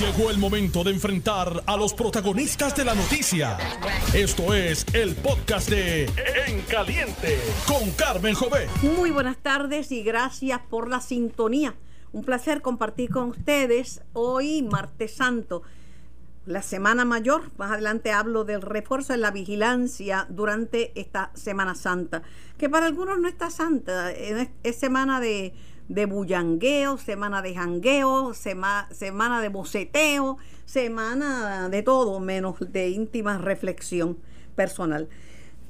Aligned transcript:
Llegó 0.00 0.30
el 0.30 0.36
momento 0.36 0.84
de 0.84 0.90
enfrentar 0.90 1.62
a 1.64 1.74
los 1.74 1.94
protagonistas 1.94 2.76
de 2.76 2.84
la 2.84 2.94
noticia. 2.94 3.56
Esto 4.12 4.52
es 4.52 4.84
el 4.92 5.14
podcast 5.14 5.70
de 5.70 6.04
En 6.46 6.60
Caliente 6.68 7.38
con 7.66 7.90
Carmen 7.92 8.34
Jové. 8.34 8.68
Muy 8.82 9.10
buenas 9.10 9.38
tardes 9.38 9.90
y 9.92 10.02
gracias 10.02 10.60
por 10.68 10.90
la 10.90 11.00
sintonía. 11.00 11.76
Un 12.12 12.24
placer 12.24 12.60
compartir 12.60 13.08
con 13.08 13.30
ustedes 13.30 14.02
hoy, 14.12 14.62
martes 14.62 15.14
santo, 15.14 15.62
la 16.44 16.60
Semana 16.60 17.06
Mayor. 17.06 17.50
Más 17.56 17.72
adelante 17.72 18.12
hablo 18.12 18.44
del 18.44 18.60
refuerzo 18.60 19.14
de 19.14 19.18
la 19.18 19.30
vigilancia 19.30 20.26
durante 20.28 20.92
esta 21.00 21.30
Semana 21.32 21.74
Santa, 21.74 22.22
que 22.58 22.68
para 22.68 22.84
algunos 22.84 23.18
no 23.18 23.28
está 23.28 23.48
santa, 23.48 24.12
es 24.12 24.76
semana 24.76 25.20
de 25.20 25.54
de 25.88 26.06
bullangueo, 26.06 26.98
semana 26.98 27.42
de 27.42 27.54
jangueo, 27.54 28.34
semana 28.34 29.40
de 29.40 29.48
boceteo, 29.48 30.38
semana 30.64 31.68
de 31.68 31.82
todo 31.82 32.18
menos 32.20 32.56
de 32.60 32.88
íntima 32.88 33.38
reflexión 33.38 34.18
personal. 34.54 35.08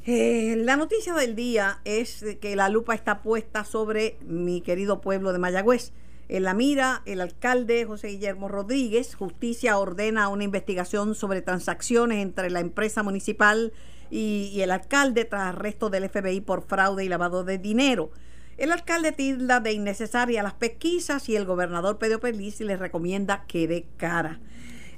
Eh, 0.06 0.54
la 0.58 0.76
noticia 0.76 1.14
del 1.14 1.34
día 1.34 1.80
es 1.84 2.24
que 2.40 2.54
la 2.54 2.68
lupa 2.68 2.94
está 2.94 3.22
puesta 3.22 3.64
sobre 3.64 4.16
mi 4.22 4.60
querido 4.60 5.00
pueblo 5.00 5.32
de 5.32 5.38
Mayagüez. 5.38 5.92
En 6.28 6.44
la 6.44 6.54
mira, 6.54 7.02
el 7.06 7.20
alcalde 7.20 7.84
José 7.84 8.08
Guillermo 8.08 8.48
Rodríguez, 8.48 9.14
justicia 9.14 9.78
ordena 9.78 10.28
una 10.28 10.44
investigación 10.44 11.14
sobre 11.14 11.42
transacciones 11.42 12.22
entre 12.22 12.50
la 12.50 12.60
empresa 12.60 13.02
municipal 13.02 13.72
y 14.10 14.60
el 14.60 14.70
alcalde 14.70 15.24
tras 15.24 15.54
arresto 15.54 15.90
del 15.90 16.08
FBI 16.08 16.40
por 16.40 16.62
fraude 16.62 17.04
y 17.04 17.08
lavado 17.08 17.44
de 17.44 17.58
dinero. 17.58 18.10
El 18.56 18.72
alcalde 18.72 19.12
tilda 19.12 19.60
de 19.60 19.72
innecesaria 19.72 20.42
las 20.42 20.54
pesquisas 20.54 21.28
y 21.28 21.36
el 21.36 21.44
gobernador 21.44 21.98
Pedro 21.98 22.20
Pelici 22.20 22.64
le 22.64 22.76
recomienda 22.76 23.44
que 23.46 23.68
dé 23.68 23.86
cara. 23.98 24.40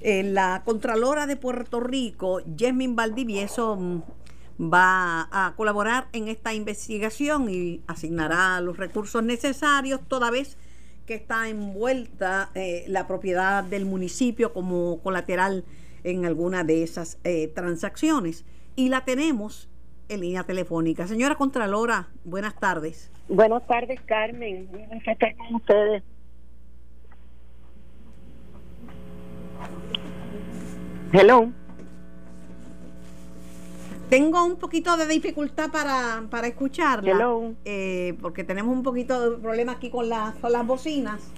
La 0.01 0.63
Contralora 0.65 1.27
de 1.27 1.37
Puerto 1.37 1.81
Rico, 1.81 2.41
Jasmine 2.57 2.95
Valdivieso, 2.95 3.75
mm, 3.75 4.03
va 4.61 5.29
a 5.33 5.55
colaborar 5.57 6.09
en 6.13 6.29
esta 6.29 6.55
investigación 6.55 7.49
y 7.49 7.83
asignará 7.87 8.61
los 8.61 8.77
recursos 8.77 9.23
necesarios 9.23 10.01
toda 10.07 10.31
vez 10.31 10.57
que 11.07 11.15
está 11.15 11.49
envuelta 11.49 12.51
eh, 12.55 12.85
la 12.87 13.07
propiedad 13.07 13.65
del 13.65 13.87
municipio 13.87 14.53
como 14.53 15.01
colateral 15.03 15.65
en 16.05 16.27
alguna 16.27 16.65
de 16.65 16.83
esas 16.83 17.19
eh, 17.25 17.51
transacciones. 17.55 18.45
Y 18.77 18.89
la 18.89 19.05
tenemos 19.05 19.69
en 20.09 20.21
línea 20.21 20.45
telefónica. 20.45 21.07
Señora 21.07 21.35
Contralora, 21.35 22.09
buenas 22.25 22.55
tardes. 22.59 23.11
Buenas 23.29 23.67
tardes, 23.67 24.01
Carmen. 24.03 24.69
que 25.05 25.11
estar 25.11 25.37
con 25.37 25.55
ustedes. 25.57 26.03
Hello. 31.13 31.51
Tengo 34.11 34.45
un 34.45 34.57
poquito 34.57 34.97
de 34.97 35.07
dificultad 35.07 35.71
para, 35.71 36.25
para 36.31 36.47
escucharla. 36.47 37.11
Hello. 37.11 37.55
Eh, 37.65 38.17
porque 38.23 38.43
tenemos 38.45 38.75
un 38.75 38.83
poquito 38.83 39.31
de 39.31 39.37
problema 39.39 39.73
aquí 39.73 39.91
con, 39.91 40.09
la, 40.09 40.35
con 40.41 40.53
las 40.53 40.67
bocinas. 40.67 41.31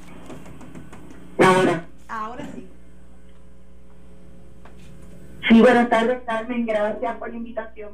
Ahora. 1.38 1.86
Ahora 2.08 2.48
sí. 2.54 2.68
Sí, 5.48 5.60
buenas 5.60 5.88
tardes, 5.88 6.22
Carmen. 6.24 6.64
Gracias 6.66 7.16
por 7.16 7.30
la 7.30 7.36
invitación. 7.36 7.90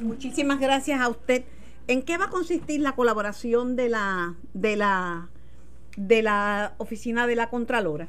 Muchísimas 0.00 0.60
gracias 0.60 1.00
a 1.00 1.08
usted. 1.08 1.44
¿En 1.86 2.02
qué 2.02 2.18
va 2.18 2.26
a 2.26 2.30
consistir 2.30 2.80
la 2.80 2.92
colaboración 2.92 3.76
de 3.76 3.88
la 3.88 4.34
de 4.54 4.76
la 4.76 5.28
de 5.96 6.22
la 6.22 6.74
oficina 6.78 7.26
de 7.26 7.36
la 7.36 7.48
Contralora? 7.48 8.06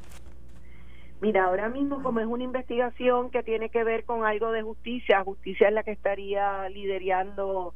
Mira, 1.20 1.44
ahora 1.44 1.68
mismo 1.68 2.02
como 2.02 2.20
es 2.20 2.26
una 2.26 2.44
investigación 2.44 3.30
que 3.30 3.42
tiene 3.42 3.68
que 3.68 3.84
ver 3.84 4.04
con 4.04 4.24
algo 4.24 4.50
de 4.50 4.62
justicia, 4.62 5.22
justicia 5.22 5.68
es 5.68 5.74
la 5.74 5.82
que 5.82 5.92
estaría 5.92 6.68
liderando 6.68 7.74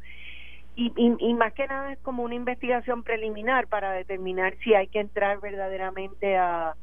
y, 0.75 0.93
y, 0.97 1.35
más 1.35 1.55
que 1.55 1.67
nada 1.67 1.93
es 1.93 1.99
como 2.01 2.23
una 2.23 2.35
investigación 2.35 3.03
preliminar 3.03 3.67
para 3.67 3.93
determinar 3.93 4.55
si 4.63 4.75
hay 4.75 4.89
que 4.89 5.01
entrar 5.01 5.41
verdaderamente 5.41 6.37
a, 6.37 6.77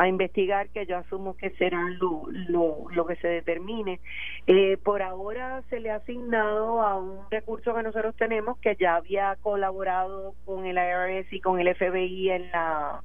a 0.00 0.08
investigar, 0.08 0.70
que 0.70 0.86
yo 0.86 0.96
asumo 0.96 1.36
que 1.36 1.50
será 1.50 1.86
lo, 1.90 2.22
lo, 2.30 2.86
lo 2.90 3.06
que 3.06 3.16
se 3.16 3.28
determine. 3.28 4.00
Eh, 4.46 4.78
por 4.82 5.02
ahora 5.02 5.62
se 5.68 5.78
le 5.78 5.90
ha 5.90 5.96
asignado 5.96 6.80
a 6.80 6.96
un 6.96 7.18
recurso 7.30 7.74
que 7.74 7.82
nosotros 7.82 8.14
tenemos 8.16 8.56
que 8.60 8.76
ya 8.80 8.96
había 8.96 9.36
colaborado 9.42 10.34
con 10.46 10.64
el 10.64 10.78
IRS 10.78 11.30
y 11.34 11.40
con 11.40 11.60
el 11.60 11.74
FBI 11.74 12.30
en 12.30 12.50
la 12.50 13.02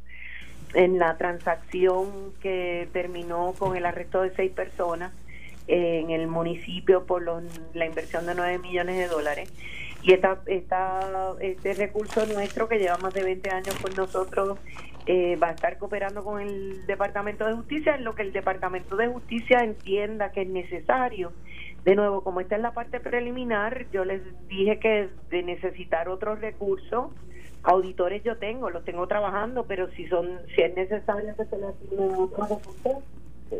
en 0.73 0.97
la 0.97 1.17
transacción 1.17 2.33
que 2.41 2.87
terminó 2.91 3.53
con 3.57 3.75
el 3.75 3.85
arresto 3.85 4.21
de 4.21 4.33
seis 4.35 4.51
personas 4.51 5.13
en 5.67 6.11
el 6.11 6.27
municipio 6.27 7.05
por 7.05 7.23
la 7.73 7.85
inversión 7.85 8.25
de 8.25 8.35
nueve 8.35 8.57
millones 8.59 8.97
de 8.97 9.07
dólares 9.07 9.53
y 10.01 10.13
esta, 10.13 10.41
esta, 10.45 11.33
este 11.39 11.73
recurso 11.73 12.25
nuestro 12.27 12.67
que 12.67 12.77
lleva 12.77 12.97
más 12.97 13.13
de 13.13 13.23
20 13.23 13.49
años 13.49 13.75
con 13.81 13.93
nosotros 13.95 14.59
eh, 15.07 15.35
va 15.35 15.49
a 15.49 15.51
estar 15.51 15.77
cooperando 15.77 16.23
con 16.23 16.41
el 16.41 16.85
Departamento 16.87 17.45
de 17.45 17.53
Justicia 17.53 17.95
en 17.95 18.03
lo 18.03 18.15
que 18.15 18.23
el 18.23 18.33
Departamento 18.33 18.95
de 18.95 19.07
Justicia 19.07 19.59
entienda 19.59 20.31
que 20.31 20.41
es 20.41 20.49
necesario. 20.49 21.31
De 21.83 21.95
nuevo, 21.95 22.23
como 22.23 22.41
esta 22.41 22.55
es 22.55 22.61
la 22.63 22.73
parte 22.73 22.99
preliminar, 22.99 23.85
yo 23.91 24.03
les 24.03 24.21
dije 24.47 24.79
que 24.79 25.09
de 25.29 25.43
necesitar 25.43 26.09
otros 26.09 26.41
recursos, 26.41 27.11
auditores 27.61 28.23
yo 28.23 28.37
tengo, 28.37 28.71
los 28.71 28.83
tengo 28.83 29.05
trabajando, 29.07 29.65
pero 29.65 29.91
si 29.91 30.07
son 30.07 30.39
si 30.55 30.61
es 30.61 30.75
necesario 30.75 31.35
que 31.35 31.45
se 31.45 31.57
les 31.57 31.69
asigne 31.69 32.15
otros 32.17 32.49
recursos, 32.49 33.03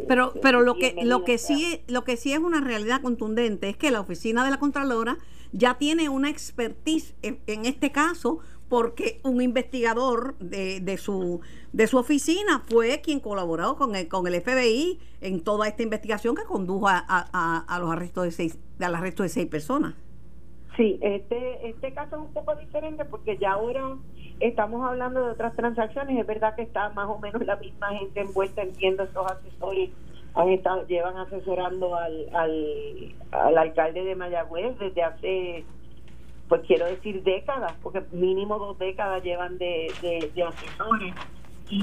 pero 0.08 0.34
pero 0.42 0.62
lo 0.62 0.76
que 0.76 0.96
lo 1.04 1.24
que 1.24 1.38
sí 1.38 1.84
lo 1.88 2.04
que 2.04 2.18
sí 2.18 2.34
es 2.34 2.40
una 2.40 2.62
realidad 2.62 3.02
contundente 3.02 3.70
es 3.70 3.78
que 3.78 3.92
la 3.92 4.00
oficina 4.00 4.44
de 4.44 4.50
la 4.50 4.58
contralora 4.58 5.18
ya 5.52 5.78
tiene 5.78 6.10
una 6.10 6.30
expertise 6.30 7.14
en 7.22 7.66
este 7.66 7.92
caso 7.92 8.40
porque 8.70 9.20
un 9.24 9.42
investigador 9.42 10.38
de, 10.40 10.80
de, 10.80 10.98
su, 10.98 11.42
de 11.72 11.88
su 11.88 11.98
oficina 11.98 12.64
fue 12.68 13.02
quien 13.02 13.20
colaboró 13.20 13.76
con 13.76 13.96
el, 13.96 14.08
con 14.08 14.26
el 14.28 14.42
FBI 14.42 15.00
en 15.22 15.44
toda 15.44 15.68
esta 15.68 15.84
investigación 15.84 16.36
que 16.36 16.44
condujo 16.44 16.88
a, 16.88 16.98
a, 17.08 17.80
los 17.80 17.92
arrestos 17.92 18.24
de 18.24 18.32
seis, 18.32 18.60
al 18.80 18.96
arresto 18.96 19.24
de 19.24 19.30
seis 19.30 19.48
personas. 19.48 19.94
Sí, 20.76 21.00
este, 21.02 21.70
este 21.70 21.94
caso 21.94 22.18
es 22.18 22.22
un 22.24 22.34
poco 22.34 22.56
diferente 22.56 23.06
porque 23.06 23.38
ya 23.38 23.54
ahora 23.54 23.98
estamos 24.40 24.86
hablando 24.86 25.26
de 25.26 25.32
otras 25.32 25.56
transacciones. 25.56 26.20
Es 26.20 26.28
verdad 26.28 26.56
que 26.56 26.64
está 26.64 26.90
más 26.90 27.08
o 27.08 27.20
menos 27.20 27.46
la 27.46 27.56
misma 27.56 27.90
gente 27.90 28.20
envuelta, 28.20 28.62
entiendo, 28.62 29.04
estos 29.04 29.32
asesores 29.32 29.92
han 30.34 30.50
estado, 30.50 30.86
llevan 30.88 31.16
asesorando 31.18 31.96
al, 31.96 32.30
al, 32.34 33.16
al 33.32 33.58
alcalde 33.58 34.04
de 34.04 34.16
Mayagüez 34.16 34.78
desde 34.80 35.02
hace 35.02 35.66
pues 36.48 36.62
quiero 36.68 36.86
decir 36.86 37.24
décadas, 37.24 37.74
porque 37.82 38.04
mínimo 38.12 38.60
dos 38.60 38.78
décadas 38.78 39.24
llevan 39.24 39.58
de, 39.58 39.92
de, 40.02 40.44
asesores. 40.44 41.14
Y, 41.68 41.82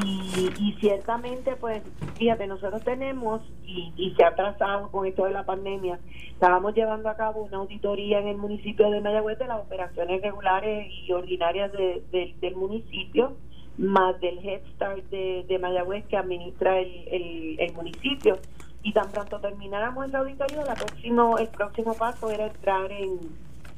y, 0.61 0.77
ciertamente, 0.79 1.57
pues, 1.57 1.83
fíjate, 2.15 2.47
nosotros 2.47 2.85
tenemos, 2.85 3.43
y, 3.65 3.93
y, 3.97 4.15
se 4.15 4.25
ha 4.25 4.33
trazado 4.37 4.89
con 4.93 5.07
esto 5.07 5.25
de 5.25 5.33
la 5.33 5.45
pandemia, 5.45 5.99
estábamos 6.31 6.73
llevando 6.77 7.09
a 7.09 7.17
cabo 7.17 7.43
una 7.43 7.57
auditoría 7.57 8.21
en 8.21 8.29
el 8.29 8.37
municipio 8.37 8.89
de 8.91 9.01
Mayagüez 9.01 9.41
de 9.41 9.49
las 9.49 9.61
operaciones 9.61 10.23
regulares 10.23 10.87
y 10.89 11.11
ordinarias 11.11 11.73
del 11.73 12.55
municipio, 12.55 13.33
más 13.77 14.21
del 14.21 14.39
Head 14.39 14.61
Start 14.75 15.05
de, 15.11 15.45
de 15.49 15.59
Mayagüez 15.59 16.05
que 16.07 16.17
administra 16.17 16.79
el, 16.79 17.09
el, 17.09 17.57
el, 17.59 17.73
municipio. 17.75 18.39
Y 18.85 18.93
tan 18.93 19.11
pronto 19.11 19.41
termináramos 19.41 20.07
esa 20.09 20.19
auditoría, 20.19 20.65
la 20.65 20.75
próximo, 20.75 21.39
el 21.39 21.49
próximo 21.49 21.95
paso 21.95 22.31
era 22.31 22.47
entrar 22.47 22.91
en 22.93 23.19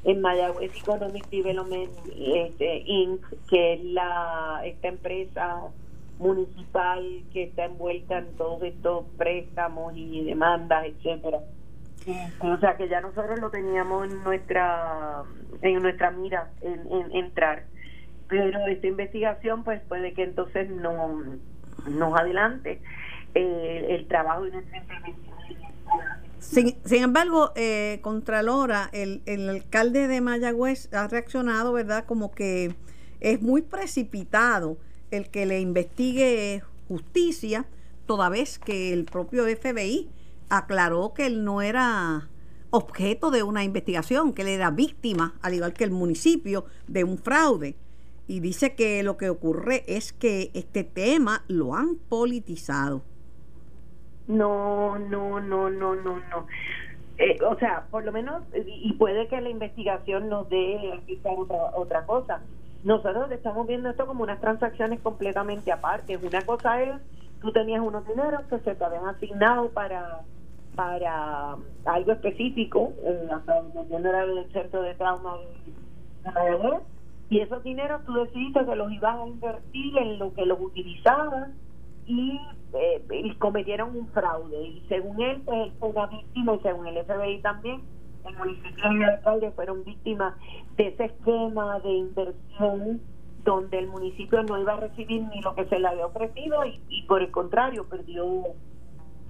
en 0.05 0.21
Mayagüez 0.21 0.71
Economic 0.75 1.27
Development 1.29 1.91
este, 2.15 2.83
Inc., 2.85 3.21
que 3.49 3.73
es 3.73 3.83
la 3.83 4.61
esta 4.63 4.87
empresa 4.87 5.61
municipal 6.19 7.23
que 7.33 7.43
está 7.43 7.65
envuelta 7.65 8.19
en 8.19 8.37
todos 8.37 8.63
estos 8.63 9.05
préstamos 9.17 9.93
y 9.97 10.23
demandas, 10.23 10.85
etcétera. 10.85 11.39
O 12.39 12.57
sea 12.57 12.77
que 12.77 12.87
ya 12.87 13.01
nosotros 13.01 13.39
lo 13.39 13.49
teníamos 13.49 14.11
en 14.11 14.23
nuestra 14.23 15.23
en 15.61 15.81
nuestra 15.81 16.11
mira 16.11 16.51
en, 16.61 17.11
entrar. 17.11 17.63
Pero 18.27 18.65
esta 18.67 18.87
investigación 18.87 19.63
pues 19.63 19.81
puede 19.87 20.13
que 20.13 20.23
entonces 20.23 20.69
no 20.69 21.37
nos 21.89 22.19
adelante 22.19 22.79
eh, 23.33 23.87
el 23.89 24.07
trabajo 24.07 24.45
y 24.45 24.51
nuestra 24.51 24.77
intervención 24.77 25.34
sin, 26.39 26.75
embargo, 26.89 27.51
eh, 27.55 27.99
Contralora, 28.01 28.89
el, 28.93 29.21
el 29.25 29.49
alcalde 29.49 30.07
de 30.07 30.21
Mayagüez 30.21 30.93
ha 30.93 31.07
reaccionado, 31.07 31.73
¿verdad? 31.73 32.05
Como 32.05 32.31
que 32.31 32.75
es 33.19 33.41
muy 33.41 33.61
precipitado 33.61 34.77
el 35.11 35.29
que 35.29 35.45
le 35.45 35.59
investigue 35.59 36.63
justicia, 36.87 37.65
toda 38.05 38.29
vez 38.29 38.59
que 38.59 38.93
el 38.93 39.05
propio 39.05 39.45
FBI 39.45 40.09
aclaró 40.49 41.13
que 41.13 41.25
él 41.25 41.43
no 41.43 41.61
era 41.61 42.29
objeto 42.69 43.31
de 43.31 43.43
una 43.43 43.63
investigación, 43.63 44.33
que 44.33 44.43
él 44.43 44.49
era 44.49 44.69
víctima, 44.69 45.35
al 45.41 45.53
igual 45.53 45.73
que 45.73 45.83
el 45.83 45.91
municipio, 45.91 46.65
de 46.87 47.03
un 47.03 47.17
fraude. 47.17 47.75
y 48.27 48.39
dice 48.39 48.73
que 48.73 49.03
lo 49.03 49.17
que 49.17 49.29
ocurre 49.29 49.83
es 49.87 50.11
que 50.11 50.49
este 50.55 50.83
tema 50.83 51.43
lo 51.47 51.75
han 51.75 51.95
politizado. 51.95 53.03
No, 54.27 54.97
no, 54.97 55.39
no, 55.39 55.69
no, 55.69 55.95
no, 55.95 56.15
no. 56.15 56.47
Eh, 57.17 57.37
o 57.47 57.55
sea, 57.57 57.85
por 57.91 58.03
lo 58.03 58.11
menos, 58.11 58.43
y 58.53 58.93
puede 58.93 59.27
que 59.27 59.39
la 59.39 59.49
investigación 59.49 60.29
nos 60.29 60.49
dé 60.49 61.01
otra, 61.23 61.57
otra 61.75 62.05
cosa. 62.05 62.41
Nosotros 62.83 63.31
estamos 63.31 63.67
viendo 63.67 63.89
esto 63.89 64.05
como 64.05 64.23
unas 64.23 64.41
transacciones 64.41 64.99
completamente 65.01 65.71
aparte. 65.71 66.17
Una 66.17 66.41
cosa 66.41 66.81
es, 66.81 67.01
tú 67.41 67.51
tenías 67.51 67.81
unos 67.81 68.07
dineros 68.07 68.43
que 68.49 68.59
se 68.59 68.75
te 68.75 68.83
habían 68.83 69.07
asignado 69.07 69.69
para 69.69 70.21
para 70.75 71.55
algo 71.85 72.11
específico, 72.11 72.91
eh, 73.03 73.29
hasta 73.31 73.61
centro 74.51 74.81
de 74.81 74.93
trauma 74.95 75.37
de 75.37 76.79
y 77.27 77.39
esos 77.39 77.63
dineros 77.63 78.03
tú 78.05 78.13
decidiste 78.13 78.65
que 78.65 78.75
los 78.75 78.91
ibas 78.91 79.19
a 79.19 79.27
invertir 79.27 79.97
en 79.97 80.19
lo 80.19 80.33
que 80.33 80.45
los 80.45 80.59
utilizabas 80.59 81.49
y, 82.05 82.39
eh, 82.75 83.35
cometieron 83.39 83.95
un 83.95 84.07
fraude. 84.09 84.61
Y 84.61 84.85
según 84.87 85.21
él, 85.21 85.41
pues 85.45 85.67
él 85.67 85.73
fue 85.79 85.89
una 85.89 86.07
víctima 86.07 86.55
y 86.55 86.59
según 86.59 86.87
el 86.87 87.05
FBI 87.05 87.41
también, 87.41 87.81
el 88.27 88.37
municipio 88.37 88.91
y 88.91 88.95
el 88.95 89.03
alcalde 89.03 89.51
fueron 89.51 89.83
víctimas 89.83 90.33
de 90.77 90.87
ese 90.87 91.05
esquema 91.05 91.79
de 91.79 91.91
inversión 91.91 93.01
donde 93.43 93.77
el 93.77 93.87
municipio 93.87 94.41
no 94.43 94.59
iba 94.59 94.73
a 94.73 94.79
recibir 94.79 95.21
ni 95.23 95.41
lo 95.41 95.53
que 95.53 95.65
se 95.65 95.79
le 95.79 95.87
había 95.87 96.07
ofrecido 96.07 96.65
y, 96.65 96.81
y 96.89 97.03
por 97.03 97.21
el 97.21 97.29
contrario 97.29 97.85
perdió 97.87 98.25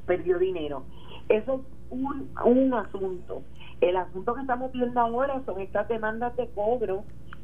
perdió 0.05 0.39
dinero. 0.39 0.83
Eso 1.27 1.55
es 1.55 1.61
un, 1.89 2.29
un 2.45 2.73
asunto. 2.73 3.41
El 3.81 3.97
asunto 3.97 4.33
que 4.33 4.41
estamos 4.41 4.71
viendo 4.71 4.99
ahora 4.99 5.41
son 5.45 5.59
estas 5.59 5.87
demandas 5.89 6.35
de 6.37 6.47
cobro 6.51 7.03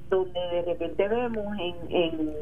donde 0.10 0.40
de 0.40 0.62
repente 0.64 1.08
vemos 1.08 1.46
en, 1.58 1.76
en, 1.90 2.36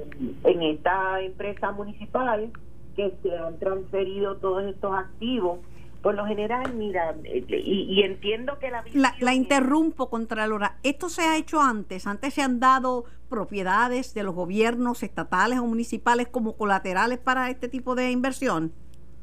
en 0.43 0.61
esta 0.63 1.21
empresa 1.21 1.71
municipal 1.71 2.51
que 2.99 3.29
se 3.29 3.37
han 3.37 3.57
transferido 3.59 4.35
todos 4.37 4.63
estos 4.63 4.93
activos 4.93 5.59
por 6.01 6.15
lo 6.15 6.25
general, 6.25 6.73
mira, 6.75 7.13
y, 7.25 8.01
entiendo 8.03 8.57
que 8.57 8.71
la... 8.71 8.85
La, 8.93 9.15
la 9.19 9.33
interrumpo, 9.33 10.09
Contralora. 10.09 10.77
¿Esto 10.81 11.09
se 11.09 11.23
ha 11.23 11.35
hecho 11.35 11.59
antes? 11.59 12.07
¿Antes 12.07 12.33
se 12.33 12.41
han 12.41 12.61
dado 12.61 13.03
propiedades 13.27 14.13
de 14.13 14.23
los 14.23 14.33
gobiernos 14.33 15.03
estatales 15.03 15.59
o 15.59 15.65
municipales 15.65 16.29
como 16.29 16.55
colaterales 16.55 17.19
para 17.19 17.49
este 17.49 17.67
tipo 17.67 17.95
de 17.95 18.11
inversión? 18.11 18.71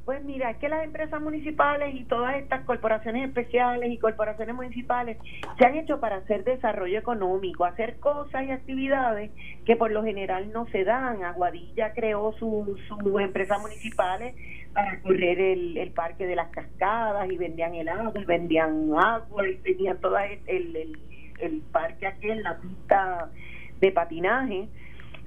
Pues 0.06 0.24
mira, 0.24 0.52
es 0.52 0.58
que 0.58 0.68
las 0.68 0.84
empresas 0.84 1.20
municipales 1.20 1.92
y 1.96 2.04
todas 2.04 2.36
estas 2.36 2.64
corporaciones 2.64 3.26
especiales 3.26 3.90
y 3.90 3.98
corporaciones 3.98 4.54
municipales 4.54 5.18
se 5.58 5.66
han 5.66 5.74
hecho 5.74 5.98
para 5.98 6.18
hacer 6.18 6.44
desarrollo 6.44 6.96
económico, 6.96 7.64
hacer 7.64 7.98
cosas 7.98 8.44
y 8.44 8.52
actividades 8.52 9.32
que 9.64 9.74
por 9.74 9.90
lo 9.90 10.04
general 10.04 10.52
no 10.52 10.68
se 10.68 10.84
dan. 10.84 11.24
Aguadilla 11.24 11.92
creó 11.92 12.32
sus 12.38 12.78
su 12.86 13.18
empresas 13.18 13.60
municipales 13.60 14.36
para 14.72 15.00
correr 15.00 15.40
el, 15.40 15.90
parque 15.90 16.24
de 16.24 16.36
las 16.36 16.50
cascadas 16.50 17.28
y 17.28 17.36
vendían 17.36 17.74
helado, 17.74 18.12
y 18.14 18.24
vendían 18.24 18.92
agua 18.96 19.48
y 19.48 19.56
tenían 19.56 20.00
todo 20.00 20.16
el, 20.18 20.38
el, 20.46 21.00
el 21.40 21.62
parque 21.72 22.06
aquel, 22.06 22.44
la 22.44 22.58
pista 22.58 23.28
de 23.80 23.90
patinaje. 23.90 24.68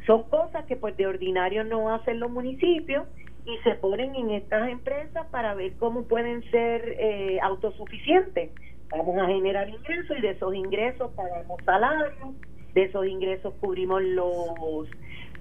Son 0.06 0.24
cosas 0.30 0.64
que 0.68 0.78
pues 0.78 0.96
de 0.96 1.06
ordinario 1.06 1.66
no 1.66 1.94
hacen 1.94 2.22
los 2.22 2.32
municipios 2.32 3.06
y 3.50 3.58
se 3.64 3.76
ponen 3.76 4.16
en 4.16 4.32
estas 4.32 4.70
empresas 4.70 5.26
para 5.28 5.54
ver 5.54 5.76
cómo 5.78 6.04
pueden 6.04 6.44
ser 6.52 6.96
eh, 7.00 7.40
autosuficientes. 7.42 8.52
Vamos 8.92 9.18
a 9.18 9.28
generar 9.28 9.70
ingresos 9.70 10.18
y 10.18 10.22
de 10.22 10.32
esos 10.32 10.54
ingresos 10.56 11.12
pagamos 11.16 11.60
salarios, 11.64 12.36
de 12.74 12.84
esos 12.84 13.06
ingresos 13.06 13.54
cubrimos 13.60 14.02
los, 14.02 14.88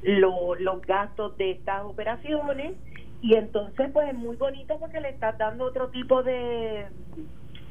los, 0.03 0.61
los 0.61 0.87
gastos 0.87 1.37
de 1.39 1.53
estas 1.53 1.85
operaciones 1.85 2.77
y 3.21 3.35
entonces 3.35 3.91
pues 3.93 4.09
es 4.09 4.15
muy 4.15 4.37
bonito 4.37 4.79
porque 4.79 5.01
le 5.01 5.11
estás 5.11 5.37
dando 5.39 5.65
otro 5.65 5.89
tipo 5.89 6.23
de, 6.23 6.87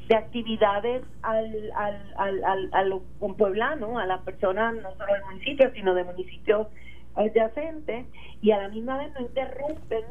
de 0.08 0.16
actividades 0.16 1.02
al, 1.22 1.72
al, 1.74 2.14
al, 2.16 2.44
al, 2.44 2.70
a 2.72 2.82
los 2.82 3.02
pueblanos, 3.36 3.98
a 3.98 4.06
las 4.06 4.22
personas 4.22 4.74
no 4.74 4.94
solo 4.96 5.12
del 5.12 5.24
municipio, 5.24 5.70
sino 5.74 5.94
de 5.94 6.04
municipios 6.04 6.66
adyacentes 7.14 8.06
y 8.40 8.50
a 8.50 8.58
la 8.58 8.68
misma 8.68 8.98
vez 8.98 9.12
no 9.14 9.20
interrumpen 9.20 10.04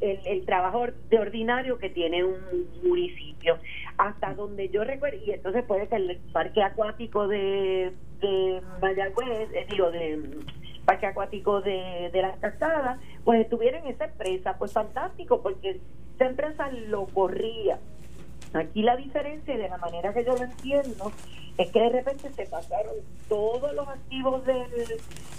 el, 0.00 0.20
el, 0.24 0.46
trabajo 0.46 0.86
de 1.08 1.18
ordinario 1.18 1.78
que 1.78 1.90
tiene 1.90 2.24
un 2.24 2.38
municipio. 2.82 3.58
Hasta 3.98 4.34
donde 4.34 4.68
yo 4.68 4.84
recuerdo, 4.84 5.18
y 5.24 5.32
entonces 5.32 5.64
puede 5.64 5.86
ser 5.88 6.00
el 6.00 6.18
parque 6.32 6.62
acuático 6.62 7.28
de, 7.28 7.92
de 8.20 8.62
Mayagüez, 8.80 9.50
eh, 9.52 9.66
digo, 9.70 9.90
de 9.90 10.20
parque 10.84 11.06
acuático 11.06 11.60
de, 11.60 12.10
de 12.12 12.22
las 12.22 12.38
casadas, 12.38 12.98
pues 13.24 13.40
estuvieron 13.40 13.84
en 13.86 13.94
esa 13.94 14.06
empresa, 14.06 14.56
pues 14.58 14.72
fantástico, 14.72 15.42
porque 15.42 15.80
esa 16.16 16.26
empresa 16.26 16.70
lo 16.88 17.06
corría. 17.06 17.78
Aquí 18.52 18.82
la 18.82 18.96
diferencia, 18.96 19.56
de 19.56 19.68
la 19.68 19.78
manera 19.78 20.12
que 20.12 20.24
yo 20.24 20.36
lo 20.36 20.42
entiendo, 20.42 21.12
es 21.56 21.70
que 21.70 21.80
de 21.80 21.90
repente 21.90 22.30
se 22.30 22.46
pasaron 22.46 22.94
todos 23.28 23.72
los 23.74 23.86
activos 23.86 24.44
del, 24.46 24.66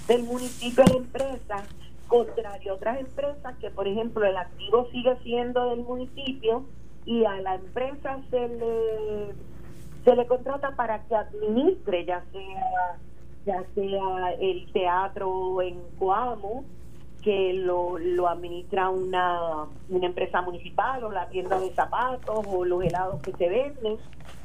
del 0.07 0.23
municipio 0.23 0.83
a 0.83 0.87
la 0.87 0.97
empresa 0.97 1.65
contrario 2.11 2.73
a 2.73 2.75
otras 2.75 2.99
empresas 2.99 3.57
que, 3.59 3.69
por 3.71 3.87
ejemplo, 3.87 4.25
el 4.25 4.35
activo 4.35 4.87
sigue 4.91 5.15
siendo 5.23 5.69
del 5.69 5.79
municipio 5.79 6.65
y 7.05 7.23
a 7.23 7.39
la 7.39 7.55
empresa 7.55 8.19
se 8.29 8.47
le 8.49 9.33
se 10.03 10.15
le 10.15 10.25
contrata 10.25 10.75
para 10.75 11.03
que 11.05 11.15
administre 11.15 12.05
ya 12.05 12.23
sea 12.31 12.97
ya 13.45 13.63
sea 13.73 14.33
el 14.39 14.71
teatro 14.73 15.61
en 15.61 15.79
Coamo 15.97 16.65
que 17.23 17.53
lo, 17.53 17.97
lo 17.97 18.27
administra 18.27 18.89
una, 18.89 19.67
una 19.89 20.05
empresa 20.05 20.41
municipal 20.41 21.03
o 21.03 21.11
la 21.11 21.29
tienda 21.29 21.59
de 21.59 21.69
zapatos 21.71 22.45
o 22.47 22.65
los 22.65 22.83
helados 22.83 23.21
que 23.21 23.31
se 23.33 23.47
venden. 23.47 23.97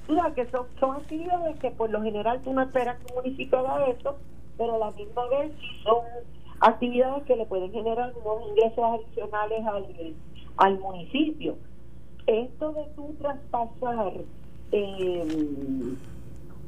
Mira, 0.09 0.35
que 0.35 0.47
son, 0.51 0.67
son 0.79 0.97
actividades 0.97 1.59
que 1.59 1.71
por 1.71 1.89
lo 1.89 2.03
general 2.03 2.43
tú 2.43 2.53
no 2.53 2.61
esperas 2.61 2.99
que 2.99 3.15
un 3.15 3.23
municipio 3.25 3.59
haga 3.59 3.87
eso 3.87 4.17
pero 4.59 4.77
a 4.77 4.79
la 4.79 4.91
misma 4.93 5.27
vez 5.29 5.53
si 5.61 5.83
son 5.83 6.05
actividades 6.61 7.25
que 7.25 7.37
le 7.37 7.47
pueden 7.47 7.73
generar 7.73 8.13
unos 8.25 8.49
ingresos 8.49 8.85
adicionales 8.85 9.67
al, 9.67 9.87
al 10.57 10.79
municipio. 10.79 11.57
Esto 12.27 12.73
de 12.73 12.85
tu 12.97 13.15
traspasar, 13.15 14.13
em, 14.73 15.97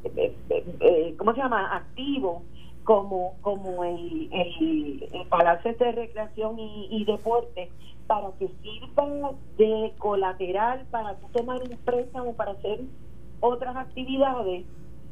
eh, 0.04 0.34
eh, 0.50 0.64
eh, 0.80 1.14
¿cómo 1.16 1.34
se 1.34 1.40
llama? 1.40 1.76
Activo 1.76 2.42
como 2.84 3.34
como 3.42 3.84
el, 3.84 4.30
el, 4.32 5.26
Palacio 5.28 5.74
de 5.74 5.92
Recreación 5.92 6.58
y, 6.58 6.88
y, 6.90 7.04
Deporte 7.04 7.70
para 8.06 8.30
que 8.38 8.48
sirva 8.62 9.32
de 9.58 9.92
colateral 9.98 10.86
para 10.90 11.14
tú 11.16 11.26
tomar 11.32 11.60
un 11.62 11.76
préstamo 11.84 12.32
para 12.32 12.52
hacer 12.52 12.80
otras 13.40 13.76
actividades 13.76 14.64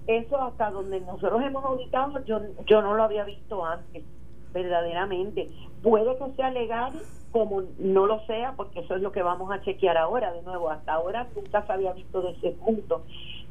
eso 0.07 0.43
hasta 0.43 0.71
donde 0.71 1.01
nosotros 1.01 1.43
hemos 1.43 1.65
auditado 1.67 2.25
yo 2.25 2.41
yo 2.65 2.81
no 2.81 2.95
lo 2.95 3.03
había 3.03 3.25
visto 3.25 3.63
antes 3.63 4.05
verdaderamente. 4.53 5.49
Puede 5.83 6.17
que 6.17 6.33
sea 6.37 6.51
legal, 6.51 6.93
como 7.33 7.63
no 7.79 8.07
lo 8.07 8.25
sea, 8.27 8.55
porque 8.57 8.81
eso 8.81 8.97
es 8.97 9.03
lo 9.03 9.13
que 9.13 9.23
vamos 9.23 9.51
a 9.51 9.61
chequear 9.63 9.97
ahora, 9.97 10.33
de 10.33 10.43
nuevo, 10.43 10.71
hasta 10.71 10.95
ahora 10.95 11.29
nunca 11.35 11.67
se 11.67 11.73
había 11.73 11.93
visto 11.93 12.23
de 12.23 12.31
ese 12.33 12.51
punto. 12.53 13.03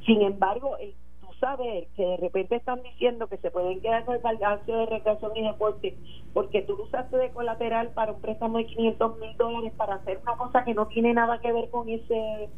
Sin 0.05 0.21
embargo, 0.21 0.77
el 0.77 0.93
tú 1.21 1.33
saber 1.39 1.87
que 1.95 2.05
de 2.05 2.17
repente 2.17 2.55
están 2.55 2.81
diciendo 2.83 3.27
que 3.27 3.37
se 3.37 3.51
pueden 3.51 3.81
quedar 3.81 4.05
con 4.05 4.15
el 4.15 4.21
palacio 4.21 4.77
de 4.77 4.85
recreación 4.85 5.31
y 5.35 5.43
deporte 5.43 5.95
porque 6.33 6.61
tú 6.61 6.75
lo 6.75 6.83
usaste 6.83 7.17
de 7.17 7.31
colateral 7.31 7.89
para 7.89 8.11
un 8.11 8.21
préstamo 8.21 8.57
de 8.57 8.65
500 8.65 9.19
mil 9.19 9.37
dólares 9.37 9.73
para 9.77 9.95
hacer 9.95 10.19
una 10.21 10.35
cosa 10.35 10.63
que 10.65 10.73
no 10.73 10.87
tiene 10.87 11.13
nada 11.13 11.39
que 11.39 11.51
ver 11.51 11.69
con 11.69 11.89
ese 11.89 12.49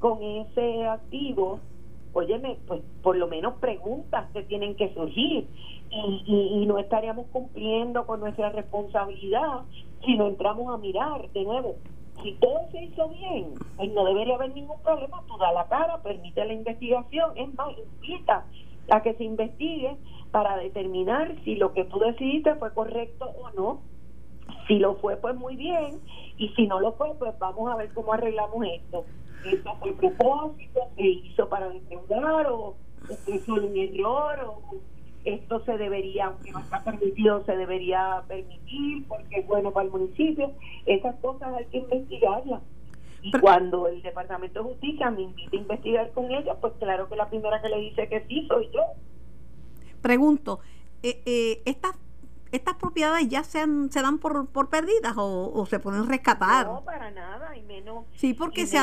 con 0.00 0.22
ese 0.22 0.86
activo, 0.86 1.60
óyeme, 2.12 2.58
pues 2.66 2.82
por 3.02 3.16
lo 3.16 3.28
menos 3.28 3.54
preguntas 3.54 4.30
que 4.32 4.42
tienen 4.42 4.74
que 4.76 4.92
surgir 4.94 5.48
y, 5.90 6.24
y, 6.26 6.66
no 6.66 6.78
estaríamos 6.78 7.26
cumpliendo 7.32 8.06
con 8.06 8.20
nuestra 8.20 8.50
responsabilidad 8.50 9.62
si 10.04 10.16
no 10.16 10.28
entramos 10.28 10.72
a 10.72 10.78
mirar 10.78 11.30
de 11.32 11.44
nuevo. 11.44 11.76
Si 12.22 12.32
todo 12.34 12.68
se 12.70 12.84
hizo 12.84 13.08
bien, 13.08 13.54
pues 13.76 13.92
no 13.92 14.04
debería 14.04 14.34
haber 14.34 14.54
ningún 14.54 14.80
problema. 14.82 15.22
Tú 15.26 15.36
da 15.38 15.52
la 15.52 15.66
cara, 15.68 16.02
permite 16.02 16.44
la 16.44 16.52
investigación, 16.52 17.32
es 17.36 17.52
más, 17.54 17.68
invita 17.78 18.46
a 18.90 19.02
que 19.02 19.14
se 19.14 19.24
investigue 19.24 19.96
para 20.30 20.56
determinar 20.58 21.34
si 21.44 21.56
lo 21.56 21.72
que 21.72 21.84
tú 21.84 21.98
decidiste 21.98 22.54
fue 22.56 22.72
correcto 22.72 23.26
o 23.26 23.50
no. 23.50 23.82
Si 24.70 24.78
lo 24.78 24.94
fue, 24.94 25.16
pues 25.16 25.34
muy 25.34 25.56
bien. 25.56 25.98
Y 26.38 26.50
si 26.50 26.68
no 26.68 26.78
lo 26.78 26.92
fue, 26.92 27.12
pues 27.18 27.36
vamos 27.40 27.72
a 27.72 27.74
ver 27.74 27.92
cómo 27.92 28.12
arreglamos 28.12 28.64
esto. 28.72 29.04
¿Esto 29.44 29.74
fue 29.80 29.92
propósito? 29.94 30.80
¿Se 30.94 31.02
hizo 31.02 31.48
para 31.48 31.70
defraudar? 31.70 32.46
¿O 32.46 32.76
es 33.26 33.44
solo 33.44 33.66
un 33.66 33.76
error? 33.76 34.38
¿O 34.44 34.76
esto 35.24 35.64
se 35.64 35.76
debería, 35.76 36.26
aunque 36.26 36.52
no 36.52 36.60
está 36.60 36.84
permitido, 36.84 37.44
se 37.46 37.56
debería 37.56 38.22
permitir 38.28 39.08
porque 39.08 39.40
es 39.40 39.46
bueno 39.48 39.72
para 39.72 39.86
el 39.86 39.90
municipio. 39.90 40.52
Esas 40.86 41.16
cosas 41.16 41.52
hay 41.52 41.64
que 41.64 41.78
investigarlas. 41.78 42.62
Y 43.22 43.32
cuando 43.40 43.88
el 43.88 44.00
Departamento 44.02 44.62
de 44.62 44.68
Justicia 44.70 45.10
me 45.10 45.22
invita 45.22 45.56
a 45.56 45.60
investigar 45.60 46.12
con 46.12 46.30
ella, 46.30 46.54
pues 46.60 46.74
claro 46.78 47.08
que 47.08 47.16
la 47.16 47.28
primera 47.28 47.60
que 47.60 47.70
le 47.70 47.78
dice 47.78 48.08
que 48.08 48.24
sí 48.28 48.46
soy 48.46 48.70
yo. 48.72 48.82
Pregunto, 50.00 50.60
eh, 51.02 51.20
eh, 51.26 51.60
estas 51.64 51.96
estas 52.52 52.74
propiedades 52.74 53.28
ya 53.28 53.44
se, 53.44 53.64
se 53.90 54.02
dan 54.02 54.18
por, 54.18 54.48
por 54.48 54.68
perdidas 54.68 55.14
o, 55.16 55.64
se 55.66 55.78
pueden 55.78 56.08
rescatar. 56.08 56.66
No, 56.66 56.84
para 56.84 57.10
nada, 57.10 57.56
y 57.56 57.62
menos. 57.62 58.04
Sí, 58.14 58.34
porque 58.34 58.66
se 58.66 58.78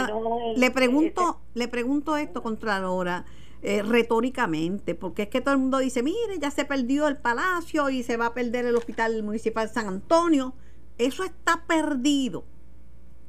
le 0.55 0.71
pregunto, 0.71 1.41
le 1.53 1.67
pregunto 1.67 2.17
esto, 2.17 2.41
Contralora, 2.41 3.25
eh, 3.61 3.81
retóricamente, 3.83 4.95
porque 4.95 5.23
es 5.23 5.29
que 5.29 5.41
todo 5.41 5.53
el 5.53 5.59
mundo 5.59 5.79
dice, 5.79 6.03
mire, 6.03 6.39
ya 6.39 6.51
se 6.51 6.65
perdió 6.65 7.07
el 7.07 7.17
palacio 7.17 7.89
y 7.89 8.03
se 8.03 8.15
va 8.15 8.27
a 8.27 8.33
perder 8.33 8.65
el 8.65 8.75
hospital 8.75 9.21
municipal 9.23 9.67
de 9.67 9.73
San 9.73 9.87
Antonio. 9.87 10.53
Eso 10.97 11.23
está 11.23 11.63
perdido. 11.67 12.43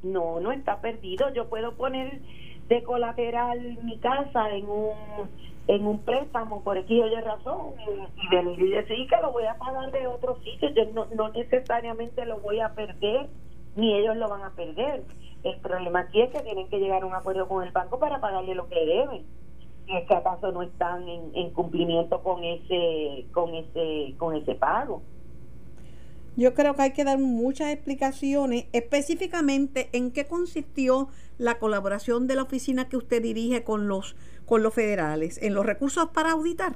No, 0.03 0.39
no 0.39 0.51
está 0.51 0.79
perdido. 0.79 1.33
Yo 1.33 1.49
puedo 1.49 1.75
poner 1.75 2.21
de 2.69 2.83
colateral 2.83 3.79
mi 3.83 3.97
casa 3.97 4.49
en 4.51 4.69
un 4.69 4.93
en 5.69 5.85
un 5.85 5.99
préstamo 5.99 6.63
por 6.63 6.79
aquí 6.79 6.99
oye 6.99 7.21
razón 7.21 7.73
y, 7.77 8.63
y 8.63 8.69
decir 8.71 9.07
que 9.07 9.21
lo 9.21 9.31
voy 9.31 9.45
a 9.45 9.55
pagar 9.55 9.91
de 9.91 10.07
otro 10.07 10.35
sitio 10.43 10.69
yo 10.69 10.85
no, 10.93 11.05
no 11.13 11.29
necesariamente 11.29 12.25
lo 12.25 12.39
voy 12.39 12.59
a 12.59 12.73
perder 12.73 13.27
ni 13.75 13.93
ellos 13.93 14.17
lo 14.17 14.27
van 14.27 14.41
a 14.41 14.49
perder. 14.49 15.03
El 15.43 15.57
problema 15.59 15.99
aquí 16.01 16.21
es 16.21 16.31
que 16.31 16.39
tienen 16.39 16.67
que 16.69 16.79
llegar 16.79 17.03
a 17.03 17.05
un 17.05 17.13
acuerdo 17.13 17.47
con 17.47 17.63
el 17.63 17.71
banco 17.71 17.99
para 17.99 18.19
pagarle 18.19 18.55
lo 18.55 18.67
que 18.67 18.83
deben 18.83 19.23
si 19.85 19.95
es 19.95 20.09
acaso 20.09 20.51
no 20.51 20.63
están 20.63 21.07
en, 21.07 21.31
en 21.35 21.51
cumplimiento 21.51 22.21
con 22.21 22.43
ese 22.43 23.25
con 23.31 23.53
ese 23.55 24.15
con 24.17 24.35
ese 24.35 24.55
pago 24.55 25.01
yo 26.35 26.53
creo 26.53 26.73
que 26.73 26.83
hay 26.83 26.93
que 26.93 27.03
dar 27.03 27.19
muchas 27.19 27.73
explicaciones 27.73 28.67
específicamente 28.71 29.89
en 29.91 30.11
qué 30.11 30.25
consistió 30.25 31.09
la 31.37 31.57
colaboración 31.57 32.27
de 32.27 32.35
la 32.35 32.43
oficina 32.43 32.87
que 32.87 32.97
usted 32.97 33.21
dirige 33.21 33.63
con 33.63 33.87
los 33.87 34.15
con 34.49 34.63
los 34.63 34.73
federales, 34.73 35.41
en 35.43 35.53
los 35.53 35.63
recursos 35.63 36.09
para 36.09 36.31
auditar. 36.31 36.73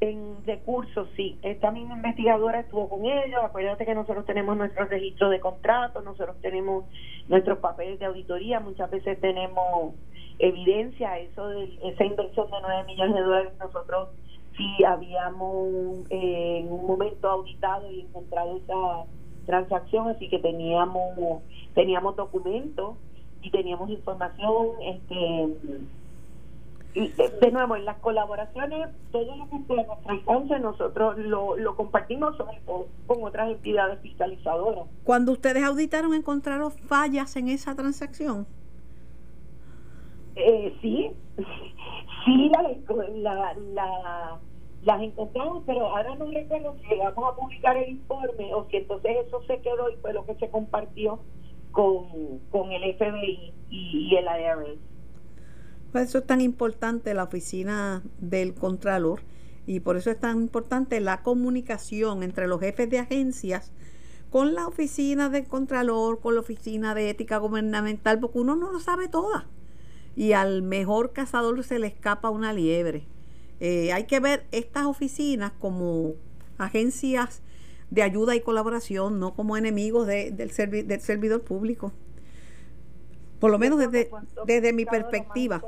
En 0.00 0.36
recursos, 0.46 1.08
sí. 1.16 1.36
Esta 1.42 1.72
misma 1.72 1.96
investigadora 1.96 2.60
estuvo 2.60 2.88
con 2.88 3.04
ellos. 3.04 3.40
Acuérdate 3.42 3.84
que 3.84 3.94
nosotros 3.94 4.24
tenemos 4.24 4.56
nuestros 4.56 4.88
registros 4.88 5.32
de 5.32 5.40
contratos, 5.40 6.04
nosotros 6.04 6.36
tenemos 6.40 6.84
nuestros 7.28 7.58
papeles 7.58 7.98
de 7.98 8.06
auditoría, 8.06 8.60
muchas 8.60 8.88
veces 8.88 9.20
tenemos 9.20 9.94
evidencia, 10.38 11.18
eso 11.18 11.48
de 11.48 11.76
esa 11.82 12.04
inversión 12.04 12.46
de 12.46 12.56
9 12.62 12.84
millones 12.84 13.16
de 13.16 13.20
dólares, 13.20 13.52
nosotros 13.58 14.08
sí 14.56 14.84
habíamos 14.84 16.06
eh, 16.08 16.60
en 16.60 16.72
un 16.72 16.86
momento 16.86 17.28
auditado 17.28 17.90
y 17.90 18.02
encontrado 18.02 18.56
esa 18.58 19.10
transacción, 19.44 20.08
así 20.08 20.28
que 20.28 20.38
teníamos 20.38 21.42
teníamos 21.74 22.16
documentos 22.16 22.96
y 23.42 23.50
teníamos 23.50 23.90
información 23.90 24.68
este 24.82 25.48
y 26.94 27.08
de, 27.08 27.50
nuevo 27.52 27.76
en 27.76 27.84
las 27.84 27.98
colaboraciones 27.98 28.88
todo 29.12 29.36
lo 29.36 29.48
que 29.48 29.74
nuestro 29.74 30.10
alcance 30.10 30.58
nosotros 30.58 31.18
lo, 31.18 31.56
lo 31.56 31.76
compartimos 31.76 32.36
con 33.06 33.24
otras 33.24 33.50
entidades 33.50 34.00
fiscalizadoras 34.00 34.86
cuando 35.04 35.32
ustedes 35.32 35.62
auditaron 35.62 36.14
encontraron 36.14 36.72
fallas 36.72 37.36
en 37.36 37.48
esa 37.48 37.74
transacción 37.74 38.46
eh, 40.34 40.76
sí 40.82 41.12
sí 42.24 42.50
la, 42.50 43.54
la, 43.72 44.38
las 44.82 45.02
encontramos 45.02 45.62
pero 45.66 45.86
ahora 45.96 46.14
no 46.16 46.26
recuerdo 46.26 46.76
si 46.88 46.96
vamos 46.96 47.32
a 47.32 47.36
publicar 47.36 47.76
el 47.76 47.90
informe 47.90 48.54
o 48.54 48.66
si 48.68 48.78
entonces 48.78 49.16
eso 49.26 49.42
se 49.46 49.60
quedó 49.60 49.90
y 49.90 49.96
fue 49.96 50.12
lo 50.12 50.24
que 50.26 50.34
se 50.34 50.50
compartió 50.50 51.20
con, 51.72 52.72
el 52.72 52.94
FBI 52.96 53.52
y, 53.70 54.16
el 54.16 54.24
IRS. 54.24 54.78
Por 55.92 56.02
eso 56.02 56.18
es 56.18 56.26
tan 56.26 56.40
importante 56.40 57.14
la 57.14 57.24
oficina 57.24 58.02
del 58.20 58.54
Contralor 58.54 59.22
y 59.66 59.80
por 59.80 59.96
eso 59.96 60.10
es 60.10 60.18
tan 60.18 60.38
importante 60.38 61.00
la 61.00 61.22
comunicación 61.22 62.22
entre 62.22 62.46
los 62.46 62.60
jefes 62.60 62.88
de 62.88 62.98
agencias 62.98 63.72
con 64.30 64.54
la 64.54 64.68
oficina 64.68 65.28
del 65.28 65.48
Contralor, 65.48 66.20
con 66.20 66.34
la 66.34 66.40
oficina 66.40 66.94
de 66.94 67.10
ética 67.10 67.38
gubernamental, 67.38 68.20
porque 68.20 68.38
uno 68.38 68.54
no 68.54 68.70
lo 68.70 68.78
sabe 68.78 69.08
toda. 69.08 69.46
Y 70.14 70.32
al 70.32 70.62
mejor 70.62 71.12
cazador 71.12 71.62
se 71.64 71.80
le 71.80 71.88
escapa 71.88 72.30
una 72.30 72.52
liebre. 72.52 73.06
Eh, 73.58 73.92
hay 73.92 74.04
que 74.04 74.20
ver 74.20 74.46
estas 74.52 74.86
oficinas 74.86 75.52
como 75.58 76.14
agencias 76.58 77.42
de 77.90 78.02
ayuda 78.02 78.36
y 78.36 78.40
colaboración, 78.40 79.18
no 79.18 79.34
como 79.34 79.56
enemigos 79.56 80.06
del, 80.06 80.36
del 80.36 81.00
servidor 81.00 81.42
público. 81.42 81.92
Por 83.40 83.50
lo 83.50 83.58
menos 83.58 83.78
desde, 83.78 84.10
desde 84.44 84.72
mi 84.72 84.84
perspectiva. 84.84 85.62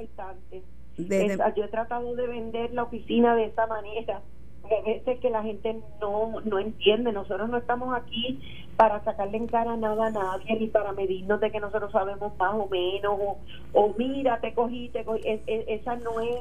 yo 0.99 1.65
he 1.65 1.69
tratado 1.69 2.15
de 2.15 2.27
vender 2.27 2.73
la 2.75 2.85
oficina 2.85 3.35
de 3.35 3.47
esta 3.47 3.67
manera. 3.67 4.21
A 4.65 4.87
veces 4.87 5.19
que 5.19 5.31
la 5.31 5.43
gente 5.43 5.81
no, 6.01 6.41
no 6.45 6.59
entiende. 6.59 7.13
Nosotros 7.13 7.49
no 7.49 7.59
estamos 7.59 7.95
aquí 7.95 8.41
para 8.77 9.03
sacarle 9.05 9.37
en 9.37 9.47
cara 9.47 9.77
nada 9.77 10.07
a 10.07 10.11
nadie 10.11 10.59
ni 10.59 10.67
para 10.67 10.93
medirnos 10.93 11.41
de 11.41 11.51
que 11.51 11.61
nosotros 11.61 11.93
sabemos 11.93 12.37
más 12.39 12.55
o 12.55 12.69
menos 12.69 13.19
o, 13.21 13.39
o 13.73 13.95
mira 13.99 14.41
te 14.41 14.55
cogí, 14.55 14.89
te 14.89 15.05
cogí. 15.05 15.21
esa 15.47 15.97
no 15.97 16.21
es 16.21 16.37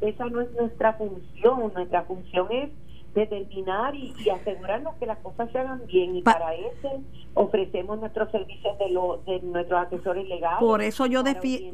esa 0.00 0.26
no 0.26 0.40
es 0.40 0.52
nuestra 0.52 0.92
función 0.94 1.72
nuestra 1.74 2.02
función 2.02 2.46
es 2.52 2.70
determinar 3.14 3.94
y, 3.94 4.12
asegurarnos 4.28 4.94
que 4.96 5.06
las 5.06 5.18
cosas 5.18 5.50
se 5.52 5.58
hagan 5.58 5.86
bien 5.86 6.16
y 6.16 6.22
para 6.22 6.54
eso 6.54 7.00
ofrecemos 7.34 7.98
nuestros 8.00 8.30
servicios 8.30 8.76
de, 8.78 8.90
lo, 8.90 9.22
de 9.26 9.40
nuestros 9.40 9.86
asesores 9.86 10.28
legales. 10.28 10.60
Por 10.60 10.82
eso 10.82 11.06
yo 11.06 11.22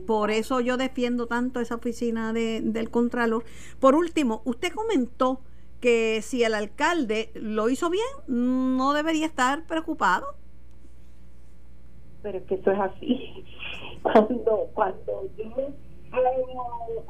por 0.06 0.30
eso 0.30 0.60
yo 0.60 0.76
defiendo 0.76 1.26
tanto 1.26 1.60
esa 1.60 1.76
oficina 1.76 2.32
de, 2.32 2.60
del 2.60 2.90
contralor. 2.90 3.44
Por 3.78 3.94
último, 3.94 4.42
usted 4.44 4.72
comentó 4.72 5.40
que 5.80 6.20
si 6.22 6.44
el 6.44 6.54
alcalde 6.54 7.30
lo 7.34 7.68
hizo 7.70 7.90
bien, 7.90 8.06
no 8.26 8.92
debería 8.92 9.26
estar 9.26 9.66
preocupado. 9.66 10.26
Pero 12.22 12.38
es 12.38 12.44
que 12.44 12.54
eso 12.56 12.70
es 12.70 12.78
así. 12.78 13.44
Cuando 14.02 14.68
cuando 14.72 15.28
yo 15.36 15.70
algo, 16.12 17.00